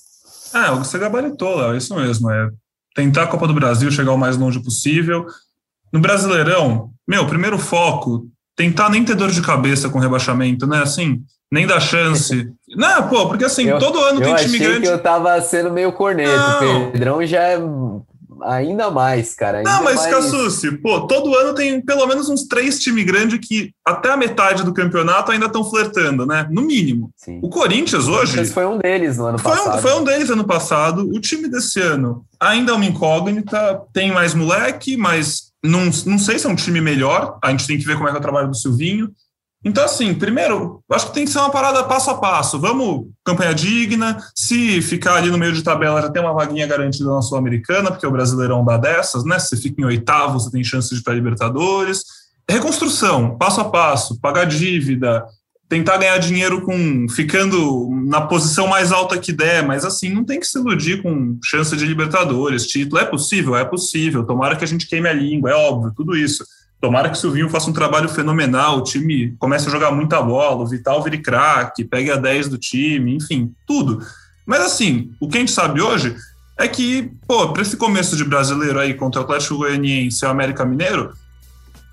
Ah, 0.53 0.71
você 0.71 0.97
gabaritou, 0.97 1.57
Léo, 1.57 1.73
é 1.73 1.77
isso 1.77 1.93
mesmo. 1.95 2.31
É 2.31 2.49
tentar 2.95 3.23
a 3.23 3.27
Copa 3.27 3.47
do 3.47 3.53
Brasil, 3.53 3.91
chegar 3.91 4.13
o 4.13 4.17
mais 4.17 4.37
longe 4.37 4.59
possível. 4.61 5.25
No 5.91 5.99
Brasileirão, 5.99 6.91
meu, 7.07 7.27
primeiro 7.27 7.57
foco, 7.57 8.27
tentar 8.55 8.89
nem 8.89 9.03
ter 9.03 9.15
dor 9.15 9.31
de 9.31 9.41
cabeça 9.41 9.89
com 9.89 9.99
rebaixamento, 9.99 10.65
né? 10.65 10.81
Assim, 10.81 11.21
nem 11.51 11.67
dar 11.67 11.79
chance. 11.79 12.51
Não, 12.75 13.07
pô, 13.07 13.27
porque 13.27 13.45
assim, 13.45 13.65
eu, 13.65 13.79
todo 13.79 13.99
ano 13.99 14.21
tem 14.21 14.35
time 14.35 14.59
grande. 14.59 14.87
Eu 14.87 15.01
tava 15.01 15.39
sendo 15.41 15.71
meio 15.71 15.91
corneto, 15.91 16.65
o 16.87 16.91
Pedrão 16.91 17.25
já 17.25 17.41
é 17.41 17.57
ainda 18.43 18.89
mais, 18.89 19.33
cara. 19.33 19.59
Ainda 19.59 19.69
não, 19.69 19.83
mas 19.83 19.95
mais... 19.95 20.13
Cassucci, 20.13 20.71
pô, 20.77 21.01
todo 21.01 21.35
ano 21.35 21.53
tem 21.53 21.81
pelo 21.81 22.05
menos 22.07 22.29
uns 22.29 22.43
três 22.43 22.79
times 22.79 23.05
grandes 23.05 23.39
que 23.39 23.71
até 23.85 24.11
a 24.11 24.17
metade 24.17 24.63
do 24.63 24.73
campeonato 24.73 25.31
ainda 25.31 25.45
estão 25.47 25.63
flertando, 25.63 26.25
né? 26.25 26.47
No 26.49 26.61
mínimo. 26.61 27.11
Sim. 27.15 27.39
O 27.41 27.49
Corinthians 27.49 28.07
hoje. 28.07 28.15
O 28.15 28.17
Corinthians 28.17 28.53
foi 28.53 28.65
um 28.65 28.77
deles 28.77 29.17
no 29.17 29.25
ano 29.25 29.39
foi 29.39 29.51
passado. 29.51 29.77
Um, 29.77 29.81
foi 29.81 29.93
um 29.99 30.03
deles 30.03 30.29
ano 30.29 30.43
passado. 30.45 31.09
O 31.09 31.19
time 31.19 31.47
desse 31.47 31.79
ano 31.79 32.25
ainda 32.39 32.71
é 32.71 32.75
uma 32.75 32.85
incógnita, 32.85 33.81
tem 33.93 34.11
mais 34.11 34.33
moleque, 34.33 34.95
mas 34.95 35.51
não, 35.63 35.85
não 36.05 36.17
sei 36.17 36.39
se 36.39 36.47
é 36.47 36.49
um 36.49 36.55
time 36.55 36.81
melhor. 36.81 37.37
A 37.43 37.51
gente 37.51 37.67
tem 37.67 37.77
que 37.77 37.85
ver 37.85 37.95
como 37.95 38.07
é 38.07 38.11
que 38.11 38.17
é 38.17 38.19
o 38.19 38.23
trabalho 38.23 38.47
do 38.47 38.55
Silvinho. 38.55 39.11
Então, 39.63 39.83
assim, 39.83 40.13
primeiro, 40.13 40.81
acho 40.89 41.07
que 41.07 41.13
tem 41.13 41.25
que 41.25 41.31
ser 41.31 41.39
uma 41.39 41.49
parada 41.49 41.83
passo 41.83 42.09
a 42.09 42.17
passo. 42.17 42.57
Vamos, 42.59 43.07
campanha 43.25 43.53
digna. 43.53 44.17
Se 44.33 44.81
ficar 44.81 45.15
ali 45.15 45.29
no 45.29 45.37
meio 45.37 45.51
de 45.51 45.61
tabela, 45.61 46.01
já 46.01 46.09
tem 46.09 46.21
uma 46.21 46.33
vaguinha 46.33 46.65
garantida 46.65 47.09
na 47.09 47.21
Sul-Americana, 47.21 47.91
porque 47.91 48.07
o 48.07 48.11
Brasileirão 48.11 48.63
dá 48.63 48.77
dessas, 48.77 49.25
né? 49.25 49.37
Se 49.37 49.49
você 49.49 49.57
fica 49.57 49.81
em 49.81 49.85
oitavo, 49.85 50.39
você 50.39 50.49
tem 50.49 50.63
chance 50.63 50.89
de 50.89 51.01
ir 51.01 51.03
para 51.03 51.13
Libertadores. 51.13 52.03
Reconstrução, 52.49 53.37
passo 53.37 53.59
a 53.59 53.65
passo, 53.65 54.19
pagar 54.19 54.45
dívida, 54.45 55.25
tentar 55.67 55.97
ganhar 55.97 56.17
dinheiro 56.17 56.61
com 56.61 57.07
ficando 57.09 57.89
na 58.07 58.21
posição 58.21 58.65
mais 58.65 58.91
alta 58.91 59.19
que 59.19 59.31
der, 59.31 59.61
mas 59.63 59.85
assim, 59.85 60.09
não 60.09 60.25
tem 60.25 60.39
que 60.39 60.47
se 60.47 60.57
iludir 60.57 61.03
com 61.03 61.37
chance 61.43 61.75
de 61.77 61.85
Libertadores, 61.85 62.65
título. 62.65 62.99
É 62.99 63.05
possível? 63.05 63.55
É 63.55 63.63
possível. 63.63 64.25
Tomara 64.25 64.55
que 64.55 64.63
a 64.63 64.67
gente 64.67 64.87
queime 64.87 65.07
a 65.07 65.13
língua, 65.13 65.51
é 65.51 65.53
óbvio, 65.53 65.93
tudo 65.95 66.15
isso. 66.15 66.43
Tomara 66.81 67.09
que 67.09 67.17
o 67.17 67.19
Silvinho 67.19 67.49
faça 67.49 67.69
um 67.69 67.73
trabalho 67.73 68.07
fenomenal, 68.07 68.77
o 68.77 68.83
time 68.83 69.35
comece 69.37 69.67
a 69.67 69.71
jogar 69.71 69.91
muita 69.91 70.21
bola, 70.21 70.63
o 70.63 70.67
Vital 70.67 71.03
vire 71.03 71.17
craque, 71.17 71.83
pegue 71.83 72.09
a 72.09 72.15
10 72.15 72.47
do 72.47 72.57
time, 72.57 73.15
enfim, 73.15 73.53
tudo. 73.67 74.01
Mas 74.45 74.61
assim, 74.61 75.11
o 75.19 75.27
que 75.27 75.37
a 75.37 75.39
gente 75.41 75.51
sabe 75.51 75.81
hoje 75.81 76.15
é 76.57 76.67
que, 76.69 77.11
pô, 77.27 77.49
para 77.49 77.61
esse 77.61 77.75
começo 77.75 78.15
de 78.15 78.23
brasileiro 78.23 78.79
aí 78.79 78.93
contra 78.93 79.19
o 79.19 79.23
Atlético 79.25 79.57
Goianiense 79.57 80.23
e 80.23 80.27
o 80.27 80.31
América 80.31 80.63
Mineiro, 80.65 81.13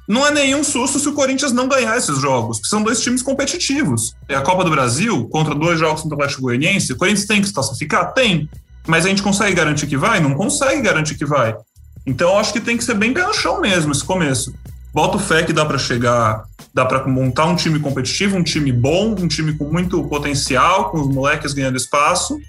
não 0.09 0.25
é 0.25 0.31
nenhum 0.31 0.63
susto 0.63 1.01
se 1.01 1.09
o 1.09 1.15
Corinthians 1.15 1.53
não 1.53 1.67
ganhar 1.67 1.97
esses 1.97 2.21
jogos, 2.21 2.59
porque 2.59 2.69
são 2.69 2.81
dois 2.81 3.01
times 3.01 3.23
competitivos. 3.23 4.15
É 4.29 4.37
a 4.37 4.41
Copa 4.41 4.63
do 4.63 4.71
Brasil, 4.71 5.29
contra 5.31 5.53
dois 5.53 5.81
jogos 5.81 6.03
contra 6.03 6.17
o 6.17 6.21
Atlético 6.21 6.43
Goianiense, 6.43 6.93
o 6.93 6.97
Corinthians 6.97 7.27
tem 7.27 7.41
que 7.41 7.49
se 7.49 7.53
classificar? 7.53 8.15
Tem. 8.15 8.49
Mas 8.87 9.05
a 9.05 9.09
gente 9.09 9.21
consegue 9.21 9.53
garantir 9.53 9.89
que 9.89 9.97
vai? 9.97 10.21
Não 10.21 10.35
consegue 10.35 10.81
garantir 10.81 11.17
que 11.17 11.27
vai. 11.27 11.57
Então, 12.07 12.39
acho 12.39 12.53
que 12.53 12.61
tem 12.61 12.77
que 12.77 12.85
ser 12.85 12.95
bem 12.95 13.13
pé 13.13 13.27
no 13.27 13.35
chão 13.35 13.61
mesmo 13.61 13.91
esse 13.91 14.05
começo 14.05 14.55
boto 14.97 15.19
fé 15.19 15.43
que 15.43 15.53
dá 15.53 15.63
para 15.63 15.77
chegar, 15.77 16.47
dá 16.73 16.87
para 16.87 17.07
montar 17.07 17.45
um 17.45 17.55
time 17.55 17.79
competitivo, 17.79 18.35
um 18.35 18.43
time 18.43 18.73
bom, 18.73 19.11
um 19.11 19.29
time 19.29 19.53
com 19.53 19.71
muito 19.71 20.03
potencial, 20.05 20.89
com 20.89 21.03
os 21.03 21.15
moleques 21.15 21.53
ganhando 21.53 21.77
espaço, 21.77 22.41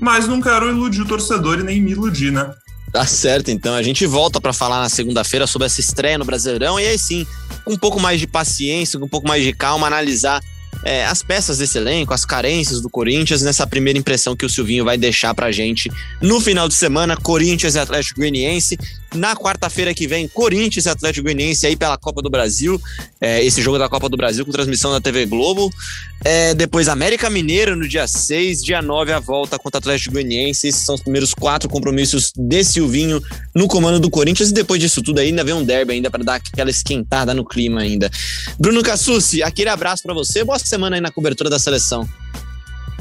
mas 0.00 0.26
não 0.26 0.40
quero 0.40 0.70
iludir 0.70 1.02
o 1.02 1.04
torcedor 1.04 1.60
e 1.60 1.62
nem 1.62 1.78
me 1.82 1.90
iludir, 1.90 2.32
né? 2.32 2.50
Tá 2.90 3.04
certo, 3.04 3.50
então 3.50 3.74
a 3.74 3.82
gente 3.82 4.06
volta 4.06 4.40
para 4.40 4.54
falar 4.54 4.80
na 4.80 4.88
segunda-feira 4.88 5.46
sobre 5.46 5.66
essa 5.66 5.78
estreia 5.78 6.16
no 6.16 6.24
Brasileirão 6.24 6.80
e 6.80 6.86
aí 6.86 6.98
sim, 6.98 7.26
com 7.66 7.74
um 7.74 7.78
pouco 7.78 8.00
mais 8.00 8.18
de 8.18 8.26
paciência, 8.26 8.98
com 8.98 9.04
um 9.04 9.10
pouco 9.10 9.28
mais 9.28 9.44
de 9.44 9.52
calma, 9.52 9.86
analisar 9.86 10.40
é, 10.84 11.04
as 11.04 11.22
peças 11.22 11.58
desse 11.58 11.76
elenco, 11.76 12.14
as 12.14 12.24
carências 12.24 12.80
do 12.80 12.88
Corinthians, 12.88 13.42
nessa 13.42 13.66
primeira 13.66 13.98
impressão 13.98 14.36
que 14.36 14.46
o 14.46 14.48
Silvinho 14.48 14.84
vai 14.84 14.96
deixar 14.96 15.34
pra 15.34 15.50
gente 15.50 15.90
no 16.22 16.40
final 16.40 16.68
de 16.68 16.74
semana, 16.74 17.16
Corinthians 17.16 17.74
e 17.74 17.78
Atlético 17.78 18.20
Goianiense. 18.20 18.78
Na 19.14 19.34
quarta-feira 19.34 19.94
que 19.94 20.06
vem, 20.06 20.28
Corinthians 20.28 20.84
e 20.84 20.88
Atlético 20.88 21.24
Goianiense 21.24 21.66
aí 21.66 21.76
pela 21.76 21.96
Copa 21.96 22.20
do 22.20 22.28
Brasil. 22.28 22.80
É, 23.20 23.42
esse 23.42 23.62
jogo 23.62 23.78
da 23.78 23.88
Copa 23.88 24.08
do 24.08 24.16
Brasil 24.16 24.44
com 24.44 24.52
transmissão 24.52 24.92
da 24.92 25.00
TV 25.00 25.24
Globo. 25.24 25.70
É, 26.24 26.54
depois 26.54 26.88
América 26.88 27.30
Mineiro 27.30 27.74
no 27.74 27.88
dia 27.88 28.06
6, 28.06 28.62
dia 28.62 28.82
9 28.82 29.12
a 29.12 29.18
volta 29.18 29.58
contra 29.58 29.78
Atlético 29.78 30.12
Goianiense. 30.12 30.68
Esses 30.68 30.82
são 30.82 30.94
os 30.94 31.00
primeiros 31.00 31.32
quatro 31.32 31.68
compromissos 31.68 32.32
de 32.36 32.62
Silvinho 32.64 33.22
no 33.54 33.66
comando 33.66 33.98
do 33.98 34.10
Corinthians. 34.10 34.50
E 34.50 34.54
depois 34.54 34.80
disso 34.80 35.02
tudo 35.02 35.20
ainda 35.20 35.42
vem 35.42 35.54
um 35.54 35.64
derby 35.64 35.94
ainda 35.94 36.10
para 36.10 36.22
dar 36.22 36.34
aquela 36.34 36.70
esquentada 36.70 37.32
no 37.32 37.44
clima 37.44 37.80
ainda. 37.80 38.10
Bruno 38.58 38.82
Cassucci, 38.82 39.42
aquele 39.42 39.70
abraço 39.70 40.02
para 40.02 40.12
você. 40.12 40.44
Boa 40.44 40.58
semana 40.58 40.96
aí 40.96 41.00
na 41.00 41.10
cobertura 41.10 41.48
da 41.48 41.58
seleção. 41.58 42.06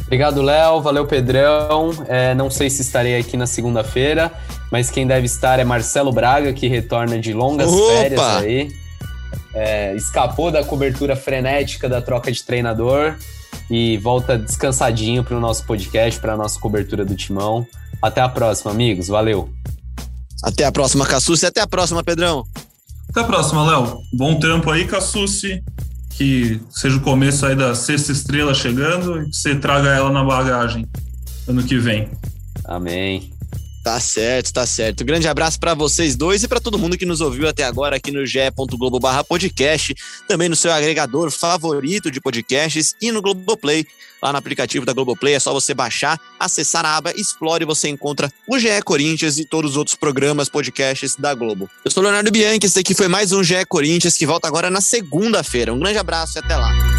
Obrigado, 0.08 0.42
Léo. 0.42 0.82
Valeu, 0.82 1.06
Pedrão. 1.06 1.92
É, 2.08 2.34
não 2.34 2.50
sei 2.50 2.70
se 2.70 2.82
estarei 2.82 3.18
aqui 3.18 3.36
na 3.36 3.46
segunda-feira, 3.46 4.32
mas 4.72 4.90
quem 4.90 5.06
deve 5.06 5.26
estar 5.26 5.60
é 5.60 5.66
Marcelo 5.66 6.14
Braga, 6.14 6.54
que 6.54 6.68
retorna 6.68 7.20
de 7.20 7.34
longas 7.34 7.70
Opa! 7.70 7.94
férias 7.94 8.22
aí. 8.22 8.72
É, 9.54 9.94
escapou 9.96 10.50
da 10.50 10.64
cobertura 10.64 11.16
frenética 11.16 11.90
da 11.90 12.02
troca 12.02 12.32
de 12.32 12.42
treinador 12.42 13.16
e 13.70 13.98
volta 13.98 14.38
descansadinho 14.38 15.26
para 15.26 15.36
o 15.36 15.42
nosso 15.42 15.66
podcast, 15.66 16.20
para 16.22 16.34
a 16.34 16.38
nossa 16.38 16.58
cobertura 16.58 17.04
do 17.04 17.14
Timão. 17.14 17.68
Até 18.02 18.22
a 18.22 18.30
próxima, 18.30 18.72
amigos. 18.72 19.10
Valeu. 19.10 19.50
Até 20.42 20.64
a 20.64 20.72
próxima, 20.72 21.06
Cassucci. 21.06 21.46
Até 21.46 21.60
a 21.60 21.68
próxima, 21.68 22.02
Pedrão. 22.02 22.46
Até 23.10 23.20
a 23.20 23.24
próxima, 23.26 23.70
Léo. 23.70 24.00
Bom 24.14 24.40
trampo 24.40 24.72
aí, 24.72 24.88
Cassucci 24.88 25.62
que 26.18 26.60
seja 26.72 26.98
o 26.98 27.02
começo 27.02 27.46
aí 27.46 27.56
da 27.56 27.76
sexta 27.76 28.12
estrela 28.12 28.54
chegando 28.54 29.22
e 29.22 29.30
que 29.30 29.38
você 29.38 29.56
traga 29.56 29.90
ela 29.90 30.12
na 30.12 30.24
bagagem 30.24 30.88
ano 31.48 31.64
que 31.64 31.78
vem. 31.78 32.10
Amém. 32.66 33.37
Tá 33.88 34.02
certo, 34.02 34.52
tá 34.52 34.66
certo. 34.68 35.06
Grande 35.06 35.30
abraço 35.30 35.58
para 35.58 35.74
vocês 35.74 36.14
dois 36.18 36.44
e 36.44 36.48
para 36.50 36.60
todo 36.60 36.78
mundo 36.78 36.98
que 36.98 37.06
nos 37.06 37.22
ouviu 37.22 37.48
até 37.48 37.64
agora 37.64 37.96
aqui 37.96 38.12
no 38.12 38.26
ge.globo/podcast, 38.26 39.96
também 40.28 40.50
no 40.50 40.58
seu 40.58 40.74
agregador 40.74 41.32
favorito 41.32 42.12
de 42.12 42.20
podcasts 42.20 42.94
e 43.02 43.14
no 43.14 43.22
Globoplay. 43.22 43.88
Lá 44.22 44.34
no 44.34 44.40
aplicativo 44.40 44.86
da 44.86 44.92
Globoplay 44.92 45.36
é 45.36 45.40
só 45.40 45.54
você 45.54 45.74
baixar, 45.74 46.20
acessar 46.38 46.86
a 46.86 46.98
aba 46.98 47.14
Explore 47.16 47.64
e 47.64 47.66
você 47.66 47.88
encontra 47.88 48.30
o 48.46 48.60
GE 48.60 48.82
Corinthians 48.84 49.38
e 49.38 49.46
todos 49.46 49.72
os 49.72 49.78
outros 49.78 49.96
programas, 49.96 50.50
podcasts 50.50 51.16
da 51.16 51.34
Globo. 51.34 51.70
Eu 51.86 51.90
sou 51.90 52.04
Leonardo 52.04 52.30
Bianchi, 52.30 52.66
esse 52.66 52.80
aqui 52.80 52.94
foi 52.94 53.08
mais 53.08 53.32
um 53.32 53.42
GE 53.42 53.66
Corinthians 53.70 54.18
que 54.18 54.26
volta 54.26 54.50
agora 54.50 54.70
na 54.70 54.82
segunda-feira. 54.82 55.74
Um 55.74 55.80
grande 55.80 55.98
abraço 55.98 56.38
e 56.38 56.40
até 56.40 56.58
lá. 56.58 56.97